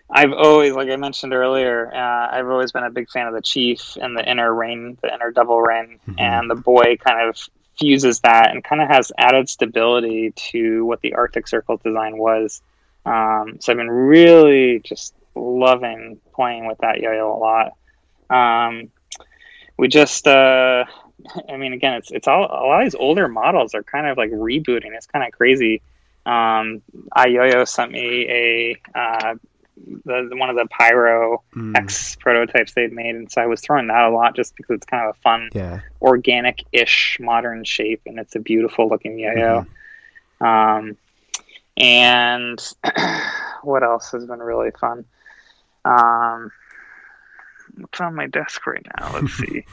I've 0.10 0.34
always, 0.34 0.74
like 0.74 0.90
I 0.90 0.96
mentioned 0.96 1.34
earlier, 1.34 1.94
uh, 1.94 2.28
I've 2.32 2.48
always 2.50 2.72
been 2.72 2.84
a 2.84 2.90
big 2.90 3.10
fan 3.10 3.28
of 3.28 3.34
the 3.34 3.42
Chief 3.42 3.98
and 4.02 4.18
the 4.18 4.30
inner 4.30 4.54
ring, 4.54 4.98
the 5.02 5.14
inner 5.14 5.32
double 5.32 5.62
ring, 5.62 6.00
mm-hmm. 6.08 6.20
and 6.20 6.50
the 6.50 6.56
boy 6.56 6.98
kind 6.98 7.30
of 7.30 7.38
fuses 7.80 8.20
that 8.22 8.52
and 8.52 8.64
kind 8.64 8.82
of 8.82 8.90
has 8.90 9.12
added 9.18 9.50
stability 9.50 10.32
to 10.36 10.86
what 10.86 11.02
the 11.02 11.14
Arctic 11.14 11.48
Circle 11.48 11.78
design 11.78 12.18
was. 12.18 12.62
Um, 13.06 13.58
so 13.60 13.72
I've 13.72 13.78
been 13.78 13.90
really 13.90 14.80
just 14.80 15.14
loving 15.36 16.20
playing 16.34 16.68
with 16.68 16.80
that 16.80 17.00
yo-yo 17.00 17.32
a 17.32 17.38
lot. 17.38 17.74
Um, 18.30 18.90
we 19.78 19.88
just, 19.88 20.28
uh, 20.28 20.86
I 21.50 21.58
mean, 21.58 21.74
again, 21.74 21.94
it's 21.94 22.12
it's 22.12 22.28
all 22.28 22.46
a 22.46 22.66
lot 22.68 22.82
of 22.82 22.86
these 22.86 22.96
older 22.96 23.28
models 23.28 23.74
are 23.76 23.84
kind 23.84 24.08
of 24.08 24.18
like 24.18 24.32
rebooting. 24.32 24.96
It's 24.96 25.08
kind 25.08 25.26
of 25.26 25.32
crazy. 25.32 25.82
Um, 26.26 26.82
iYoyo 27.16 27.68
sent 27.68 27.92
me 27.92 28.28
a 28.30 28.82
uh, 28.94 29.36
the, 30.06 30.30
one 30.34 30.50
of 30.50 30.56
the 30.56 30.68
Pyro 30.70 31.44
mm. 31.56 31.76
X 31.76 32.16
prototypes 32.16 32.74
they've 32.74 32.92
made, 32.92 33.16
and 33.16 33.32
so 33.32 33.42
I 33.42 33.46
was 33.46 33.62
throwing 33.62 33.88
that 33.88 34.04
a 34.04 34.10
lot 34.10 34.36
just 34.36 34.56
because 34.56 34.76
it's 34.78 34.86
kind 34.86 35.08
of 35.08 35.16
a 35.16 35.20
fun, 35.22 35.50
yeah. 35.54 35.82
organic-ish 36.02 37.18
modern 37.20 37.64
shape, 37.64 38.02
and 38.06 38.20
it's 38.20 38.36
a 38.36 38.40
beautiful 38.40 38.90
looking 38.90 39.20
yo-yo. 39.20 39.66
Mm-hmm. 40.42 40.46
Um, 40.46 40.98
and 41.78 42.74
what 43.64 43.84
else 43.84 44.12
has 44.12 44.26
been 44.26 44.40
really 44.40 44.72
fun? 44.72 45.06
Um, 45.86 46.52
what's 47.78 48.02
on 48.02 48.16
my 48.16 48.28
desk 48.28 48.66
right 48.66 48.86
now? 49.00 49.14
Let's 49.14 49.34
see. 49.38 49.64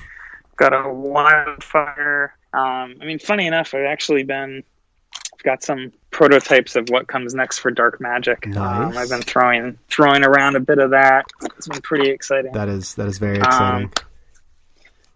Got 0.57 0.73
a 0.73 0.93
wildfire. 0.93 2.37
Um, 2.53 2.97
I 3.01 3.05
mean, 3.05 3.19
funny 3.19 3.47
enough, 3.47 3.75
I've 3.75 3.87
actually 3.87 4.23
been 4.23 4.63
got 5.43 5.63
some 5.63 5.93
prototypes 6.11 6.77
of 6.77 6.89
what 6.91 7.09
comes 7.09 7.35
next 7.35 7.59
for 7.59 7.71
Dark 7.71 8.01
Magic. 8.01 8.47
Nice. 8.47 8.57
Um, 8.57 8.97
I've 8.97 9.09
been 9.09 9.23
throwing 9.23 9.79
throwing 9.89 10.25
around 10.25 10.57
a 10.57 10.61
bit 10.61 10.79
of 10.79 10.91
that. 10.91 11.27
It's 11.57 11.69
been 11.69 11.81
pretty 11.83 12.11
exciting. 12.11 12.53
That 12.53 12.69
is 12.69 12.95
that 12.95 13.07
is 13.07 13.19
very 13.19 13.39
exciting. 13.39 13.87
Um, 13.87 13.93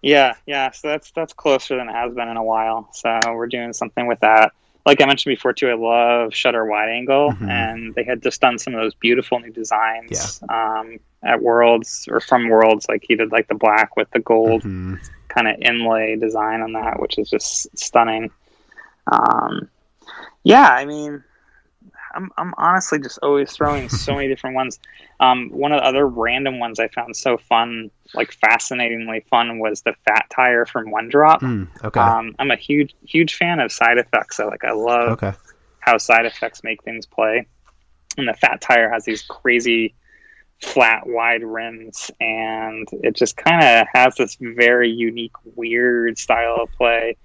yeah, 0.03 0.35
yeah. 0.47 0.71
So 0.71 0.89
that's 0.89 1.11
that's 1.13 1.33
closer 1.33 1.77
than 1.77 1.89
it 1.89 1.93
has 1.93 2.15
been 2.15 2.29
in 2.29 2.37
a 2.37 2.43
while. 2.43 2.89
So 2.93 3.19
we're 3.35 3.47
doing 3.47 3.73
something 3.73 4.07
with 4.07 4.21
that. 4.21 4.53
Like 4.87 5.03
I 5.03 5.07
mentioned 5.07 5.33
before 5.33 5.53
too, 5.53 5.69
I 5.69 5.75
love 5.75 6.35
Shutter 6.35 6.65
Wide 6.65 6.89
Angle, 6.89 7.33
mm-hmm. 7.33 7.49
and 7.49 7.95
they 7.95 8.05
had 8.05 8.23
just 8.23 8.41
done 8.41 8.59
some 8.59 8.75
of 8.75 8.81
those 8.81 8.95
beautiful 8.95 9.39
new 9.39 9.51
designs 9.51 10.41
yeah. 10.49 10.81
um, 10.81 10.99
at 11.23 11.43
Worlds 11.43 12.09
or 12.11 12.21
from 12.21 12.49
Worlds. 12.49 12.87
Like 12.89 13.05
he 13.07 13.17
did 13.17 13.31
like 13.31 13.49
the 13.49 13.55
black 13.55 13.97
with 13.97 14.11
the 14.13 14.21
gold 14.21 14.63
mm-hmm. 14.63 14.95
kind 15.29 15.49
of 15.49 15.57
inlay 15.61 16.17
design 16.17 16.63
on 16.63 16.73
that, 16.73 17.01
which 17.01 17.19
is 17.19 17.29
just 17.29 17.77
stunning. 17.77 18.31
Um, 19.11 19.69
yeah, 20.45 20.69
I 20.69 20.85
mean, 20.85 21.23
I'm 22.15 22.31
I'm 22.37 22.55
honestly 22.57 22.99
just 22.99 23.19
always 23.23 23.53
throwing 23.53 23.89
so 23.89 24.15
many 24.15 24.29
different 24.29 24.57
ones. 24.57 24.79
Um, 25.21 25.51
one 25.51 25.73
of 25.73 25.81
the 25.81 25.87
other 25.87 26.07
random 26.07 26.59
ones 26.59 26.81
I 26.81 26.89
found 26.89 27.17
so 27.17 27.37
fun, 27.37 27.91
like 28.15 28.33
fascinatingly 28.33 29.25
fun, 29.31 29.59
was 29.59 29.83
the 29.83 29.95
Fat 30.05 30.27
Tire 30.31 30.67
from 30.67 30.91
One 30.91 31.09
Drop. 31.09 31.43
Mm, 31.43 31.69
okay. 31.85 32.01
Um, 32.01 32.35
I'm 32.39 32.51
a 32.51 32.57
huge 32.57 32.95
huge 33.07 33.35
fan 33.35 33.61
of 33.61 33.73
side 33.73 33.99
effects. 33.99 34.37
So 34.37 34.47
like 34.47 34.65
I 34.65 34.73
love 34.73 35.23
okay. 35.23 35.33
how 35.81 35.99
side 35.99 36.27
effects 36.27 36.65
make 36.65 36.83
things 36.83 37.07
play. 37.07 37.47
And 38.17 38.29
the 38.29 38.35
Fat 38.35 38.61
Tire 38.61 38.91
has 38.91 39.05
these 39.05 39.23
crazy 39.23 39.95
flat 40.61 41.07
wide 41.07 41.45
rims 41.45 42.11
and 42.21 42.89
it 43.05 43.15
just 43.15 43.37
kind 43.37 43.63
of 43.63 43.87
has 43.93 44.17
this 44.17 44.37
very 44.41 44.91
unique 44.91 45.35
weird 45.55 46.19
style 46.19 46.57
of 46.63 46.73
play 46.73 47.17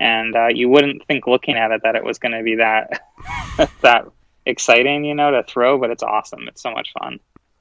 and 0.00 0.34
uh, 0.34 0.48
you 0.48 0.68
wouldn't 0.68 1.06
think 1.06 1.26
looking 1.26 1.56
at 1.56 1.70
it 1.70 1.82
that 1.82 1.96
it 1.96 2.04
was 2.04 2.18
going 2.18 2.32
to 2.32 2.42
be 2.42 2.56
that 2.56 3.02
that 3.82 4.06
exciting, 4.46 5.04
you 5.04 5.14
know, 5.14 5.30
to 5.30 5.42
throw, 5.42 5.78
but 5.78 5.90
it's 5.90 6.02
awesome. 6.02 6.48
It's 6.48 6.62
so 6.62 6.70
much 6.70 6.92
fun. 6.98 7.20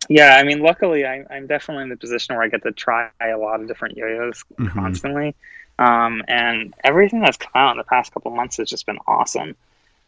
Yeah, 0.10 0.36
I 0.36 0.44
mean, 0.44 0.60
luckily, 0.60 1.06
I, 1.06 1.24
am 1.30 1.48
definitely 1.48 1.84
in 1.84 1.90
the 1.90 1.98
position 1.98 2.36
where 2.36 2.44
I 2.44 2.50
get 2.50 2.64
to 2.64 2.72
try 2.72 3.10
a 3.22 3.38
lot 3.38 3.62
of 3.62 3.68
different 3.68 3.96
yo-yos 3.96 4.44
mm-hmm. 4.60 4.68
constantly, 4.68 5.36
um, 5.80 6.24
and 6.28 6.74
everything 6.84 7.22
that's 7.22 7.38
come 7.38 7.52
out 7.56 7.72
in 7.72 7.78
the 7.78 7.86
past 7.86 8.14
couple 8.14 8.32
months 8.32 8.58
has 8.58 8.70
just 8.70 8.86
been 8.86 9.00
awesome. 9.08 9.56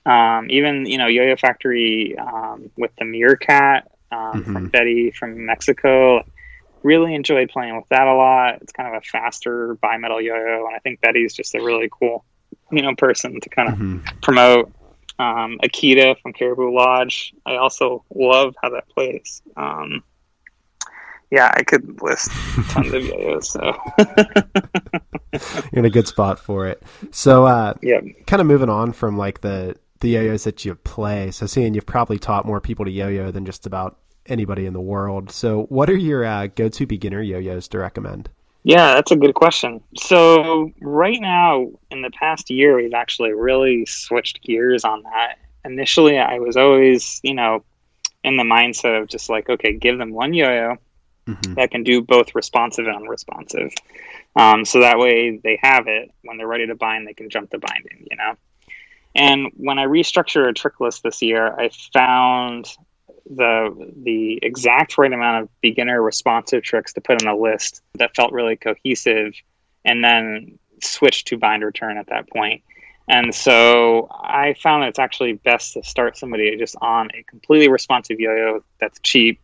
Um, 0.05 0.47
even 0.51 0.85
you 0.85 0.97
know, 0.97 1.07
Yo-Yo 1.07 1.35
Factory 1.35 2.17
um, 2.17 2.69
with 2.77 2.91
the 2.99 3.05
Meerkat 3.05 3.89
um, 4.11 4.19
mm-hmm. 4.19 4.53
from 4.53 4.67
Betty 4.67 5.11
from 5.11 5.45
Mexico, 5.45 6.25
really 6.85 7.15
enjoyed 7.15 7.49
playing 7.49 7.75
with 7.75 7.89
that 7.89 8.07
a 8.07 8.13
lot. 8.13 8.61
It's 8.61 8.71
kind 8.71 8.95
of 8.95 9.01
a 9.01 9.05
faster 9.05 9.75
bimetal 9.83 10.21
yo-yo, 10.23 10.65
and 10.67 10.75
I 10.75 10.79
think 10.79 11.01
Betty's 11.01 11.33
just 11.33 11.55
a 11.55 11.59
really 11.59 11.89
cool, 11.91 12.23
you 12.71 12.83
know, 12.83 12.95
person 12.95 13.41
to 13.41 13.49
kind 13.49 13.69
of 13.69 13.75
mm-hmm. 13.75 14.19
promote. 14.21 14.71
Um, 15.17 15.59
Akita 15.63 16.19
from 16.21 16.33
Caribou 16.33 16.75
Lodge. 16.75 17.33
I 17.45 17.55
also 17.55 18.03
love 18.13 18.53
how 18.61 18.69
that 18.71 18.89
plays. 18.89 19.41
Um, 19.55 20.03
yeah, 21.31 21.51
I 21.55 21.63
could 21.63 22.01
list 22.01 22.31
tons 22.69 22.93
of 22.93 23.03
yo-yos. 23.05 23.49
So 23.49 23.73
you're 25.71 25.79
in 25.79 25.85
a 25.85 25.89
good 25.89 26.07
spot 26.07 26.37
for 26.37 26.67
it. 26.67 26.83
So, 27.11 27.45
uh, 27.45 27.75
yeah, 27.81 28.01
kind 28.27 28.41
of 28.41 28.47
moving 28.47 28.69
on 28.69 28.91
from 28.91 29.17
like 29.17 29.39
the 29.39 29.77
the 30.01 30.09
yo-yos 30.09 30.43
that 30.43 30.65
you 30.65 30.75
play. 30.75 31.31
So, 31.31 31.45
seeing 31.45 31.73
you've 31.73 31.85
probably 31.85 32.19
taught 32.19 32.45
more 32.45 32.59
people 32.59 32.83
to 32.83 32.91
yo-yo 32.91 33.31
than 33.31 33.45
just 33.45 33.65
about 33.65 33.97
anybody 34.27 34.65
in 34.65 34.73
the 34.73 34.81
world. 34.81 35.31
So, 35.31 35.63
what 35.63 35.89
are 35.89 35.97
your 35.97 36.25
uh, 36.25 36.47
go 36.47 36.69
to 36.69 36.85
beginner 36.85 37.21
yo 37.21 37.39
yos 37.39 37.67
to 37.69 37.79
recommend? 37.79 38.29
Yeah, 38.63 38.95
that's 38.95 39.11
a 39.11 39.15
good 39.15 39.35
question. 39.35 39.81
So, 39.95 40.71
right 40.81 41.21
now, 41.21 41.69
in 41.91 42.01
the 42.01 42.11
past 42.11 42.49
year, 42.49 42.75
we've 42.77 42.93
actually 42.93 43.33
really 43.33 43.85
switched 43.85 44.41
gears 44.43 44.83
on 44.83 45.03
that. 45.03 45.37
Initially, 45.63 46.17
I 46.17 46.39
was 46.39 46.57
always, 46.57 47.19
you 47.23 47.33
know, 47.33 47.63
in 48.23 48.37
the 48.37 48.43
mindset 48.43 49.01
of 49.01 49.07
just 49.07 49.29
like, 49.29 49.49
okay, 49.49 49.73
give 49.73 49.97
them 49.97 50.11
one 50.11 50.33
yo 50.33 50.49
yo 50.49 50.77
mm-hmm. 51.27 51.53
that 51.55 51.71
can 51.71 51.83
do 51.83 52.01
both 52.01 52.35
responsive 52.35 52.87
and 52.87 52.95
unresponsive. 52.95 53.71
Um, 54.35 54.65
so 54.65 54.81
that 54.81 54.97
way 54.97 55.39
they 55.43 55.59
have 55.61 55.87
it 55.87 56.11
when 56.23 56.37
they're 56.37 56.47
ready 56.47 56.67
to 56.67 56.75
bind, 56.75 57.07
they 57.07 57.13
can 57.13 57.29
jump 57.29 57.51
to 57.51 57.59
binding, 57.59 58.07
you 58.09 58.17
know? 58.17 58.35
And 59.15 59.51
when 59.55 59.79
I 59.79 59.85
restructured 59.85 60.49
a 60.49 60.53
trick 60.53 60.79
list 60.81 61.03
this 61.03 61.21
year, 61.21 61.47
I 61.47 61.69
found 61.93 62.75
the 63.29 63.91
the 64.03 64.39
exact 64.41 64.97
right 64.97 65.11
amount 65.11 65.43
of 65.43 65.61
beginner 65.61 66.01
responsive 66.01 66.63
tricks 66.63 66.93
to 66.93 67.01
put 67.01 67.21
in 67.21 67.27
a 67.27 67.35
list 67.35 67.81
that 67.95 68.15
felt 68.15 68.31
really 68.31 68.55
cohesive, 68.55 69.33
and 69.83 70.03
then 70.03 70.59
switch 70.81 71.23
to 71.25 71.37
bind 71.37 71.63
return 71.63 71.97
at 71.97 72.07
that 72.07 72.29
point. 72.29 72.63
And 73.07 73.33
so 73.33 74.07
I 74.11 74.55
found 74.61 74.83
that 74.83 74.89
it's 74.89 74.99
actually 74.99 75.33
best 75.33 75.73
to 75.73 75.83
start 75.83 76.17
somebody 76.17 76.55
just 76.57 76.75
on 76.81 77.09
a 77.13 77.23
completely 77.23 77.69
responsive 77.69 78.19
yo-yo 78.19 78.63
that's 78.79 78.99
cheap, 79.01 79.39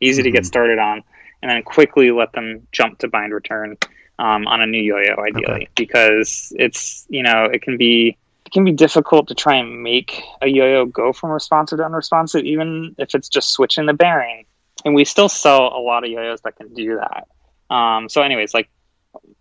easy 0.00 0.20
mm-hmm. 0.20 0.26
to 0.26 0.30
get 0.30 0.42
mm-hmm. 0.42 0.46
started 0.46 0.78
on, 0.78 1.02
and 1.42 1.50
then 1.50 1.62
quickly 1.62 2.10
let 2.10 2.32
them 2.32 2.66
jump 2.72 2.98
to 2.98 3.08
bind 3.08 3.32
return 3.32 3.76
um, 4.18 4.46
on 4.46 4.60
a 4.60 4.66
new 4.66 4.82
yo-yo, 4.82 5.16
ideally, 5.22 5.62
okay. 5.62 5.68
because 5.76 6.52
it's 6.56 7.06
you 7.08 7.22
know 7.22 7.44
it 7.44 7.62
can 7.62 7.78
be 7.78 8.16
it 8.50 8.54
can 8.54 8.64
be 8.64 8.72
difficult 8.72 9.28
to 9.28 9.34
try 9.36 9.54
and 9.54 9.80
make 9.80 10.24
a 10.42 10.48
yo-yo 10.48 10.84
go 10.84 11.12
from 11.12 11.30
responsive 11.30 11.78
to 11.78 11.84
unresponsive, 11.84 12.44
even 12.44 12.96
if 12.98 13.14
it's 13.14 13.28
just 13.28 13.52
switching 13.52 13.86
the 13.86 13.92
bearing. 13.92 14.44
And 14.84 14.92
we 14.92 15.04
still 15.04 15.28
sell 15.28 15.68
a 15.68 15.78
lot 15.78 16.02
of 16.02 16.10
yo-yos 16.10 16.40
that 16.40 16.56
can 16.56 16.74
do 16.74 16.96
that. 16.96 17.28
Um, 17.72 18.08
so, 18.08 18.22
anyways, 18.22 18.52
like 18.52 18.68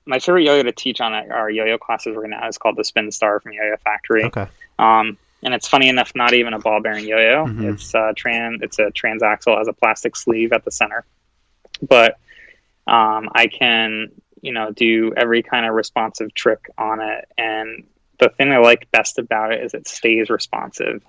my 0.05 0.20
favorite 0.20 0.43
yo-yo 0.43 0.62
to 0.62 0.72
teach 0.72 1.01
on 1.01 1.12
our 1.14 1.49
yo-yo 1.49 1.80
classes 1.80 2.16
right 2.16 2.30
now 2.30 2.47
is 2.47 2.60
called 2.60 2.76
the 2.76 2.84
Spin 2.84 3.12
Star 3.12 3.39
from 3.39 3.53
Yo-Yo 3.53 3.78
Factory. 3.84 4.26
Okay. 4.26 4.45
Um, 4.78 5.18
and 5.41 5.55
it's 5.55 5.68
funny 5.68 5.89
enough, 5.89 6.12
not 6.14 6.34
even 6.34 6.53
a 6.53 6.60
ball 6.60 6.80
bearing 6.80 7.07
yo-yo. 7.07 7.45
Mm-hmm. 7.45 7.70
It's 7.70 7.95
uh, 7.95 8.14
trans. 8.16 8.62
It's 8.62 8.78
a 8.78 8.91
transaxle 8.91 9.57
has 9.57 9.68
a 9.68 9.74
plastic 9.74 10.16
sleeve 10.16 10.53
at 10.53 10.66
the 10.66 10.72
center, 10.72 11.03
but 11.82 12.20
um, 12.86 13.30
I 13.34 13.47
can 13.47 14.12
you 14.41 14.53
know 14.53 14.72
do 14.72 15.14
every 15.18 15.41
kind 15.41 15.66
of 15.66 15.74
responsive 15.74 16.32
trick 16.36 16.70
on 16.78 17.01
it. 17.01 17.28
And 17.39 17.86
the 18.20 18.30
thing 18.30 18.52
I 18.52 18.58
like 18.58 18.92
best 18.92 19.18
about 19.18 19.52
it 19.52 19.64
is 19.64 19.74
it 19.74 19.88
stays 19.88 20.30
responsive. 20.30 21.04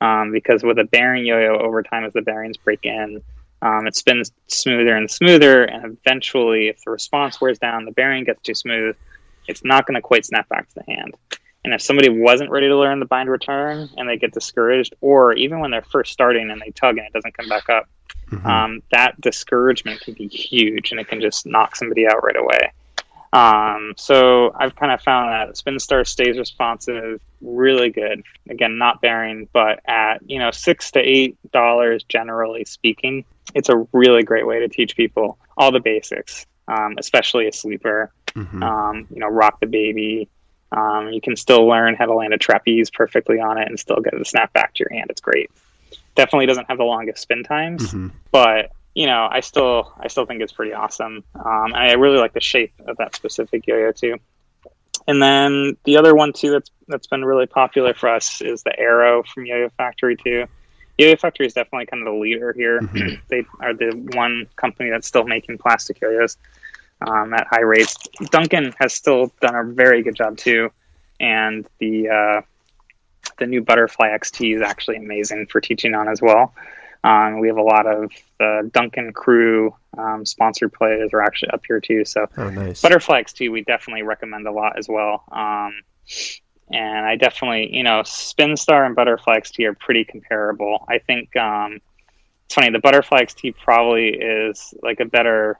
Um, 0.00 0.30
because 0.30 0.62
with 0.62 0.78
a 0.78 0.84
bearing 0.84 1.26
yo-yo, 1.26 1.58
over 1.58 1.82
time 1.82 2.04
as 2.04 2.12
the 2.12 2.22
bearings 2.22 2.56
break 2.56 2.84
in, 2.84 3.20
um, 3.62 3.86
it 3.88 3.96
spins 3.96 4.30
smoother 4.46 4.96
and 4.96 5.10
smoother, 5.10 5.64
and 5.64 5.98
eventually, 6.06 6.68
if 6.68 6.84
the 6.84 6.92
response 6.92 7.40
wears 7.40 7.58
down, 7.58 7.84
the 7.84 7.90
bearing 7.90 8.22
gets 8.22 8.40
too 8.42 8.54
smooth, 8.54 8.94
it's 9.48 9.64
not 9.64 9.86
going 9.86 9.96
to 9.96 10.00
quite 10.00 10.24
snap 10.24 10.48
back 10.48 10.68
to 10.68 10.74
the 10.76 10.84
hand. 10.92 11.16
And 11.64 11.74
if 11.74 11.82
somebody 11.82 12.08
wasn't 12.08 12.50
ready 12.50 12.68
to 12.68 12.76
learn 12.76 13.00
the 13.00 13.06
bind 13.06 13.28
return 13.28 13.88
and 13.96 14.08
they 14.08 14.16
get 14.16 14.32
discouraged, 14.32 14.94
or 15.00 15.32
even 15.32 15.58
when 15.58 15.72
they're 15.72 15.82
first 15.82 16.12
starting 16.12 16.50
and 16.50 16.60
they 16.60 16.70
tug 16.70 16.98
and 16.98 17.06
it 17.06 17.12
doesn't 17.12 17.36
come 17.36 17.48
back 17.48 17.68
up, 17.68 17.88
mm-hmm. 18.30 18.46
um, 18.46 18.82
that 18.92 19.20
discouragement 19.20 20.00
can 20.00 20.14
be 20.14 20.28
huge 20.28 20.92
and 20.92 21.00
it 21.00 21.08
can 21.08 21.20
just 21.20 21.44
knock 21.44 21.74
somebody 21.74 22.06
out 22.06 22.22
right 22.22 22.36
away. 22.36 22.72
Um, 23.32 23.94
so 23.96 24.54
I've 24.58 24.74
kind 24.74 24.92
of 24.92 25.02
found 25.02 25.30
that 25.30 25.56
Spin 25.56 25.78
Star 25.78 26.04
stays 26.04 26.38
responsive 26.38 27.20
really 27.40 27.90
good. 27.90 28.22
Again, 28.48 28.78
not 28.78 29.00
bearing, 29.00 29.48
but 29.52 29.80
at 29.86 30.18
you 30.26 30.38
know 30.38 30.50
six 30.50 30.92
to 30.92 31.00
eight 31.00 31.36
dollars 31.52 32.04
generally 32.04 32.64
speaking, 32.64 33.24
it's 33.54 33.68
a 33.68 33.86
really 33.92 34.22
great 34.22 34.46
way 34.46 34.60
to 34.60 34.68
teach 34.68 34.96
people 34.96 35.38
all 35.56 35.72
the 35.72 35.80
basics, 35.80 36.46
um, 36.68 36.94
especially 36.98 37.46
a 37.48 37.52
sleeper. 37.52 38.12
Mm-hmm. 38.28 38.62
Um, 38.62 39.06
you 39.10 39.20
know, 39.20 39.28
rock 39.28 39.60
the 39.60 39.66
baby. 39.66 40.28
Um, 40.70 41.08
you 41.12 41.20
can 41.20 41.34
still 41.36 41.66
learn 41.66 41.94
how 41.94 42.06
to 42.06 42.14
land 42.14 42.34
a 42.34 42.38
trapeze 42.38 42.90
perfectly 42.90 43.40
on 43.40 43.58
it 43.58 43.68
and 43.68 43.80
still 43.80 44.00
get 44.00 44.10
to 44.10 44.24
snap 44.24 44.52
back 44.52 44.74
to 44.74 44.80
your 44.80 44.92
hand. 44.92 45.10
It's 45.10 45.20
great. 45.20 45.50
Definitely 46.14 46.46
doesn't 46.46 46.66
have 46.68 46.78
the 46.78 46.84
longest 46.84 47.22
spin 47.22 47.42
times, 47.42 47.88
mm-hmm. 47.88 48.08
but 48.30 48.70
you 48.98 49.06
know, 49.06 49.28
I 49.30 49.38
still 49.38 49.92
I 50.00 50.08
still 50.08 50.26
think 50.26 50.42
it's 50.42 50.52
pretty 50.52 50.72
awesome. 50.72 51.22
Um, 51.36 51.72
I 51.72 51.92
really 51.92 52.18
like 52.18 52.32
the 52.32 52.40
shape 52.40 52.72
of 52.84 52.96
that 52.96 53.14
specific 53.14 53.64
yo-yo 53.64 53.92
too. 53.92 54.16
And 55.06 55.22
then 55.22 55.76
the 55.84 55.98
other 55.98 56.16
one 56.16 56.32
too 56.32 56.50
that's 56.50 56.72
that's 56.88 57.06
been 57.06 57.24
really 57.24 57.46
popular 57.46 57.94
for 57.94 58.08
us 58.08 58.42
is 58.42 58.64
the 58.64 58.76
Arrow 58.76 59.22
from 59.22 59.46
Yo-Yo 59.46 59.68
Factory 59.76 60.16
too. 60.16 60.46
Yo-Yo 60.98 61.14
Factory 61.14 61.46
is 61.46 61.54
definitely 61.54 61.86
kind 61.86 62.02
of 62.02 62.12
the 62.12 62.18
leader 62.18 62.52
here. 62.52 62.80
Mm-hmm. 62.80 63.20
they 63.30 63.44
are 63.60 63.72
the 63.72 63.92
one 64.16 64.48
company 64.56 64.90
that's 64.90 65.06
still 65.06 65.24
making 65.24 65.58
plastic 65.58 66.00
yo-yos 66.00 66.36
um, 67.06 67.32
at 67.34 67.46
high 67.48 67.60
rates. 67.60 67.96
Duncan 68.30 68.74
has 68.80 68.94
still 68.94 69.32
done 69.40 69.54
a 69.54 69.62
very 69.62 70.02
good 70.02 70.16
job 70.16 70.36
too, 70.36 70.72
and 71.20 71.68
the 71.78 72.08
uh, 72.08 72.40
the 73.38 73.46
new 73.46 73.62
Butterfly 73.62 74.08
XT 74.08 74.56
is 74.56 74.60
actually 74.60 74.96
amazing 74.96 75.46
for 75.46 75.60
teaching 75.60 75.94
on 75.94 76.08
as 76.08 76.20
well. 76.20 76.52
Um, 77.04 77.38
we 77.38 77.48
have 77.48 77.56
a 77.56 77.62
lot 77.62 77.86
of 77.86 78.10
the 78.38 78.70
Duncan 78.72 79.12
crew 79.12 79.74
um, 79.96 80.26
sponsored 80.26 80.72
players 80.72 81.12
are 81.12 81.22
actually 81.22 81.50
up 81.50 81.62
here 81.66 81.80
too. 81.80 82.04
So 82.04 82.26
oh, 82.36 82.50
nice. 82.50 82.82
Butterfly 82.82 83.22
XT 83.22 83.50
we 83.50 83.62
definitely 83.62 84.02
recommend 84.02 84.46
a 84.46 84.52
lot 84.52 84.78
as 84.78 84.88
well. 84.88 85.24
Um, 85.30 85.74
and 86.70 87.06
I 87.06 87.16
definitely, 87.16 87.74
you 87.74 87.82
know, 87.82 88.02
Spin 88.04 88.56
Star 88.56 88.84
and 88.84 88.94
Butterfly 88.94 89.38
XT 89.38 89.64
are 89.66 89.74
pretty 89.74 90.04
comparable. 90.04 90.84
I 90.88 90.98
think 90.98 91.34
um, 91.36 91.80
it's 92.46 92.54
funny. 92.54 92.70
The 92.70 92.78
Butterfly 92.78 93.22
XT 93.22 93.56
probably 93.56 94.08
is 94.08 94.74
like 94.82 95.00
a 95.00 95.04
better. 95.04 95.58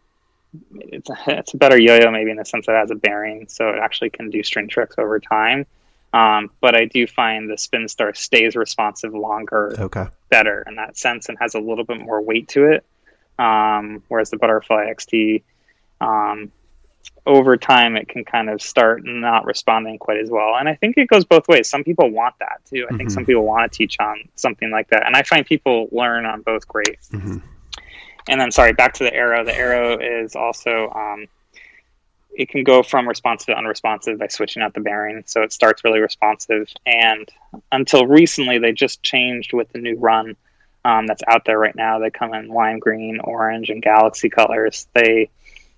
It's 0.75 1.09
a, 1.11 1.17
it's 1.27 1.55
a 1.55 1.57
better 1.57 1.79
yo-yo 1.79 2.11
maybe 2.11 2.31
in 2.31 2.37
the 2.37 2.45
sense 2.45 2.67
that 2.67 2.75
it 2.75 2.79
has 2.79 2.91
a 2.91 2.95
bearing, 2.95 3.47
so 3.49 3.69
it 3.69 3.79
actually 3.79 4.11
can 4.11 4.31
do 4.31 4.43
string 4.43 4.69
tricks 4.69 4.97
over 4.99 5.21
time. 5.21 5.67
Um, 6.13 6.51
but 6.61 6.75
I 6.75 6.87
do 6.87 7.07
find 7.07 7.51
the 7.51 7.59
Spin 7.59 7.87
Star 7.89 8.15
stays 8.15 8.57
responsive 8.57 9.15
longer, 9.15 9.75
okay. 9.79 10.07
better 10.31 10.65
in 10.67 10.77
that 10.77 10.97
sense, 10.97 11.29
and 11.29 11.37
has 11.39 11.55
a 11.55 11.61
little 11.61 11.85
bit 11.85 12.01
more 12.01 12.23
weight 12.23 12.49
to 12.49 12.71
it. 12.73 12.85
Um, 13.39 14.03
whereas 14.09 14.31
the 14.31 14.39
Butterfly 14.39 14.87
XT, 14.91 15.43
um, 16.01 16.51
over 17.27 17.57
time, 17.57 17.97
it 17.97 18.09
can 18.09 18.25
kind 18.25 18.49
of 18.49 18.63
start 18.63 19.03
not 19.05 19.45
responding 19.45 19.99
quite 19.99 20.19
as 20.19 20.31
well. 20.31 20.57
And 20.59 20.69
I 20.69 20.75
think 20.75 20.97
it 20.97 21.09
goes 21.09 21.25
both 21.25 21.47
ways. 21.47 21.69
Some 21.69 21.85
people 21.85 22.11
want 22.11 22.35
that 22.41 22.63
too. 22.65 22.79
I 22.85 22.87
mm-hmm. 22.87 22.97
think 22.97 23.11
some 23.11 23.27
people 23.27 23.45
want 23.45 23.71
to 23.71 23.77
teach 23.77 23.97
on 24.01 24.29
something 24.35 24.71
like 24.71 24.89
that, 24.89 25.07
and 25.07 25.15
I 25.15 25.23
find 25.23 25.45
people 25.45 25.89
learn 25.93 26.25
on 26.25 26.43
both 26.43 26.67
great. 26.67 26.99
Mm-hmm. 27.13 27.39
And 28.31 28.41
then, 28.41 28.51
sorry, 28.51 28.73
back 28.73 28.95
to 28.95 29.05
the 29.05 29.15
arrow. 29.15 29.45
The 29.45 29.57
arrow 29.57 29.99
is 29.99 30.37
also 30.37 30.91
um, 30.95 31.27
it 32.39 32.49
can 32.49 32.63
go 32.63 32.85
from 32.85 33.09
responsive 33.09 33.47
to 33.47 33.59
unresponsive 33.59 34.17
by 34.17 34.29
switching 34.29 34.63
out 34.63 34.73
the 34.73 34.81
bearing. 34.81 35.25
So 35.27 35.43
it 35.43 35.53
starts 35.53 35.83
really 35.83 35.99
responsive. 35.99 36.69
And 36.87 37.29
until 37.73 38.07
recently, 38.07 38.59
they 38.59 38.71
just 38.71 39.03
changed 39.03 39.53
with 39.53 39.73
the 39.73 39.81
new 39.81 39.97
run 39.99 40.37
um, 40.85 41.09
that's 41.09 41.25
out 41.27 41.45
there 41.45 41.59
right 41.59 41.75
now. 41.75 41.99
They 41.99 42.11
come 42.11 42.33
in 42.35 42.47
lime 42.47 42.79
green, 42.79 43.19
orange, 43.19 43.71
and 43.71 43.83
galaxy 43.83 44.31
colors. 44.31 44.87
They 44.95 45.31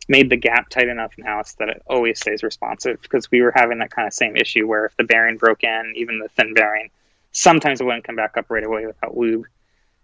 made 0.07 0.29
the 0.29 0.37
gap 0.37 0.69
tight 0.69 0.89
enough 0.89 1.15
now 1.17 1.41
so 1.43 1.55
that 1.61 1.71
it 1.71 1.83
always 1.87 2.21
stays 2.21 2.43
responsive 2.43 3.01
because 3.01 3.31
we 3.31 3.41
were 3.41 3.55
having 3.57 3.79
that 3.79 3.91
kind 3.91 4.07
of 4.07 4.13
same 4.13 4.37
issue 4.37 4.67
where 4.67 4.85
if 4.85 4.97
the 4.99 5.05
bearing 5.05 5.39
broke 5.39 5.65
in, 5.65 5.95
even 5.97 6.19
the 6.19 6.29
thin 6.29 6.53
bearing, 6.53 6.91
sometimes 7.33 7.81
it 7.81 7.85
wouldn't 7.85 8.05
come 8.05 8.17
back 8.17 8.37
up 8.37 8.51
right 8.51 8.65
away 8.65 8.85
without 8.85 9.17
lube. 9.17 9.47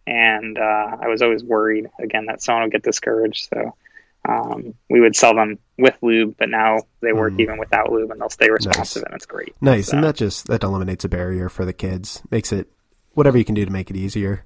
And 0.06 0.56
uh, 0.56 0.96
I 1.02 1.08
was 1.08 1.20
always 1.20 1.44
worried 1.44 1.90
again 2.00 2.26
that 2.26 2.40
someone 2.40 2.62
would 2.62 2.72
get 2.72 2.82
discouraged. 2.82 3.50
So 3.52 3.74
um, 4.28 4.74
we 4.90 5.00
would 5.00 5.14
sell 5.14 5.34
them 5.34 5.58
with 5.78 5.96
lube, 6.02 6.36
but 6.38 6.48
now 6.48 6.78
they 7.00 7.12
work 7.12 7.34
mm. 7.34 7.40
even 7.40 7.58
without 7.58 7.92
lube, 7.92 8.10
and 8.10 8.20
they'll 8.20 8.30
stay 8.30 8.50
responsive, 8.50 9.02
nice. 9.02 9.06
and 9.06 9.14
it's 9.14 9.26
great. 9.26 9.54
Nice, 9.60 9.88
so. 9.88 9.96
and 9.96 10.04
that 10.04 10.16
just 10.16 10.46
that 10.46 10.62
eliminates 10.62 11.04
a 11.04 11.08
barrier 11.08 11.48
for 11.48 11.64
the 11.64 11.72
kids, 11.72 12.22
makes 12.30 12.52
it 12.52 12.68
whatever 13.14 13.38
you 13.38 13.44
can 13.44 13.54
do 13.54 13.64
to 13.64 13.70
make 13.70 13.90
it 13.90 13.96
easier. 13.96 14.44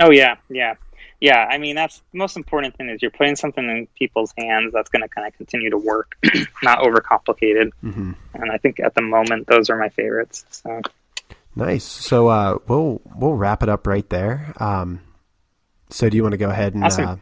Oh 0.00 0.10
yeah, 0.10 0.36
yeah, 0.48 0.74
yeah. 1.20 1.46
I 1.48 1.58
mean, 1.58 1.76
that's 1.76 2.02
the 2.12 2.18
most 2.18 2.36
important 2.36 2.76
thing 2.76 2.88
is 2.88 3.00
you're 3.00 3.10
putting 3.10 3.36
something 3.36 3.64
in 3.64 3.86
people's 3.98 4.32
hands 4.36 4.72
that's 4.72 4.90
going 4.90 5.02
to 5.02 5.08
kind 5.08 5.26
of 5.26 5.34
continue 5.34 5.70
to 5.70 5.78
work, 5.78 6.16
not 6.62 6.80
overcomplicated. 6.80 7.70
Mm-hmm. 7.82 8.12
And 8.34 8.50
I 8.50 8.58
think 8.58 8.80
at 8.80 8.94
the 8.94 9.02
moment 9.02 9.46
those 9.46 9.70
are 9.70 9.78
my 9.78 9.90
favorites. 9.90 10.44
So 10.50 10.80
nice. 11.54 11.84
So 11.84 12.28
uh, 12.28 12.58
we'll 12.66 13.00
we'll 13.16 13.34
wrap 13.34 13.62
it 13.62 13.68
up 13.68 13.86
right 13.86 14.08
there. 14.08 14.54
Um, 14.58 15.00
so 15.90 16.08
do 16.08 16.16
you 16.16 16.22
want 16.22 16.32
to 16.32 16.38
go 16.38 16.50
ahead 16.50 16.74
and 16.74 16.84
awesome. 16.84 17.04
uh, 17.06 17.16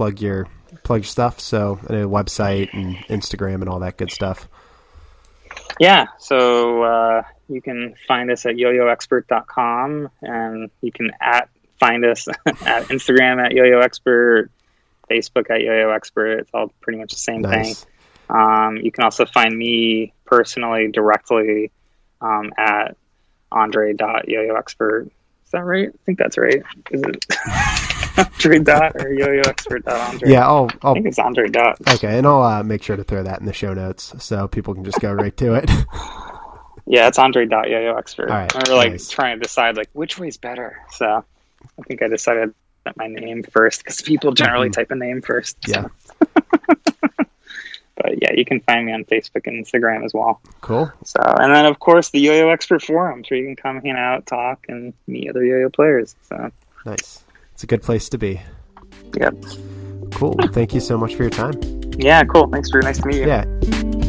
plug 0.00 0.18
your 0.22 0.46
plug 0.82 1.00
your 1.00 1.04
stuff. 1.04 1.40
So 1.40 1.72
a 1.82 2.08
website 2.08 2.72
and 2.72 2.96
Instagram 3.08 3.56
and 3.56 3.68
all 3.68 3.80
that 3.80 3.98
good 3.98 4.10
stuff. 4.10 4.48
Yeah, 5.78 6.06
so 6.18 6.82
uh, 6.82 7.22
you 7.50 7.60
can 7.60 7.94
find 8.08 8.30
us 8.30 8.46
at 8.46 8.54
yoyoexpert.com 8.54 10.08
and 10.22 10.70
you 10.80 10.90
can 10.90 11.10
at 11.20 11.50
find 11.78 12.06
us 12.06 12.28
at 12.46 12.88
Instagram 12.88 13.44
at 13.44 13.52
yoyoexpert, 13.52 14.48
Facebook 15.10 15.50
at 15.50 15.60
yoyoexpert. 15.60 16.40
It's 16.40 16.50
all 16.54 16.72
pretty 16.80 16.98
much 16.98 17.12
the 17.12 17.18
same 17.18 17.42
nice. 17.42 17.84
thing. 17.84 17.90
Um, 18.30 18.78
you 18.78 18.90
can 18.90 19.04
also 19.04 19.26
find 19.26 19.54
me 19.54 20.14
personally 20.24 20.90
directly 20.90 21.72
um, 22.22 22.54
at 22.56 22.96
andre.yoyoexpert. 23.52 25.06
Is 25.08 25.50
that 25.52 25.62
right? 25.62 25.88
I 25.88 25.98
think 26.06 26.16
that's 26.16 26.38
right. 26.38 26.62
Is 26.90 27.02
it? 27.02 27.96
Andre 28.18 28.58
Dot 28.58 28.92
or 28.96 29.12
Yo-Yo 29.12 29.42
Expert 29.46 29.84
Dot 29.84 30.12
Andre. 30.12 30.30
Yeah, 30.30 30.46
I'll, 30.46 30.70
I'll. 30.82 30.92
I 30.92 30.94
think 30.94 31.06
it's 31.06 31.18
Andre 31.18 31.48
Dot. 31.48 31.78
Okay, 31.94 32.18
and 32.18 32.26
I'll 32.26 32.42
uh, 32.42 32.62
make 32.62 32.82
sure 32.82 32.96
to 32.96 33.04
throw 33.04 33.22
that 33.22 33.40
in 33.40 33.46
the 33.46 33.52
show 33.52 33.74
notes 33.74 34.14
so 34.18 34.48
people 34.48 34.74
can 34.74 34.84
just 34.84 35.00
go 35.00 35.12
right 35.12 35.36
to 35.36 35.54
it. 35.54 35.70
yeah, 36.86 37.08
it's 37.08 37.18
Andre 37.18 37.46
Dot 37.46 37.68
Yo-Yo 37.68 37.96
Expert. 37.96 38.30
All 38.30 38.36
right, 38.36 38.68
I 38.68 38.74
like 38.74 38.92
nice. 38.92 39.08
trying 39.08 39.38
to 39.38 39.42
decide 39.42 39.76
like 39.76 39.88
which 39.92 40.18
way's 40.18 40.36
better. 40.36 40.80
So 40.92 41.06
I 41.06 41.82
think 41.86 42.02
I 42.02 42.08
decided 42.08 42.54
that 42.84 42.96
my 42.96 43.06
name 43.06 43.42
first 43.42 43.82
because 43.82 44.00
people 44.00 44.32
generally 44.32 44.68
mm-hmm. 44.68 44.80
type 44.80 44.90
a 44.90 44.96
name 44.96 45.22
first. 45.22 45.56
Yeah. 45.66 45.86
but 46.66 48.22
yeah, 48.22 48.32
you 48.34 48.44
can 48.44 48.60
find 48.60 48.86
me 48.86 48.92
on 48.92 49.04
Facebook 49.04 49.46
and 49.46 49.64
Instagram 49.64 50.04
as 50.04 50.14
well. 50.14 50.40
Cool. 50.62 50.90
So, 51.04 51.20
and 51.22 51.54
then 51.54 51.66
of 51.66 51.78
course 51.78 52.10
the 52.10 52.20
Yo-Yo 52.20 52.48
Expert 52.48 52.82
forums 52.82 53.30
where 53.30 53.38
you 53.38 53.46
can 53.46 53.56
come 53.56 53.82
hang 53.82 53.92
out, 53.92 54.26
talk, 54.26 54.64
and 54.68 54.94
meet 55.06 55.28
other 55.28 55.44
yo-yo 55.44 55.68
players. 55.68 56.16
So 56.28 56.50
Nice. 56.84 57.22
It's 57.60 57.64
a 57.64 57.66
good 57.66 57.82
place 57.82 58.08
to 58.08 58.16
be. 58.16 58.40
Yep. 59.20 59.34
Cool. 60.14 60.34
Thank 60.50 60.72
you 60.72 60.80
so 60.80 60.96
much 60.96 61.14
for 61.14 61.24
your 61.24 61.30
time. 61.30 61.52
Yeah, 61.98 62.24
cool. 62.24 62.48
Thanks, 62.48 62.70
Drew. 62.70 62.80
Nice 62.80 63.02
to 63.02 63.06
meet 63.06 63.16
you. 63.16 63.26
Yeah. 63.26 63.99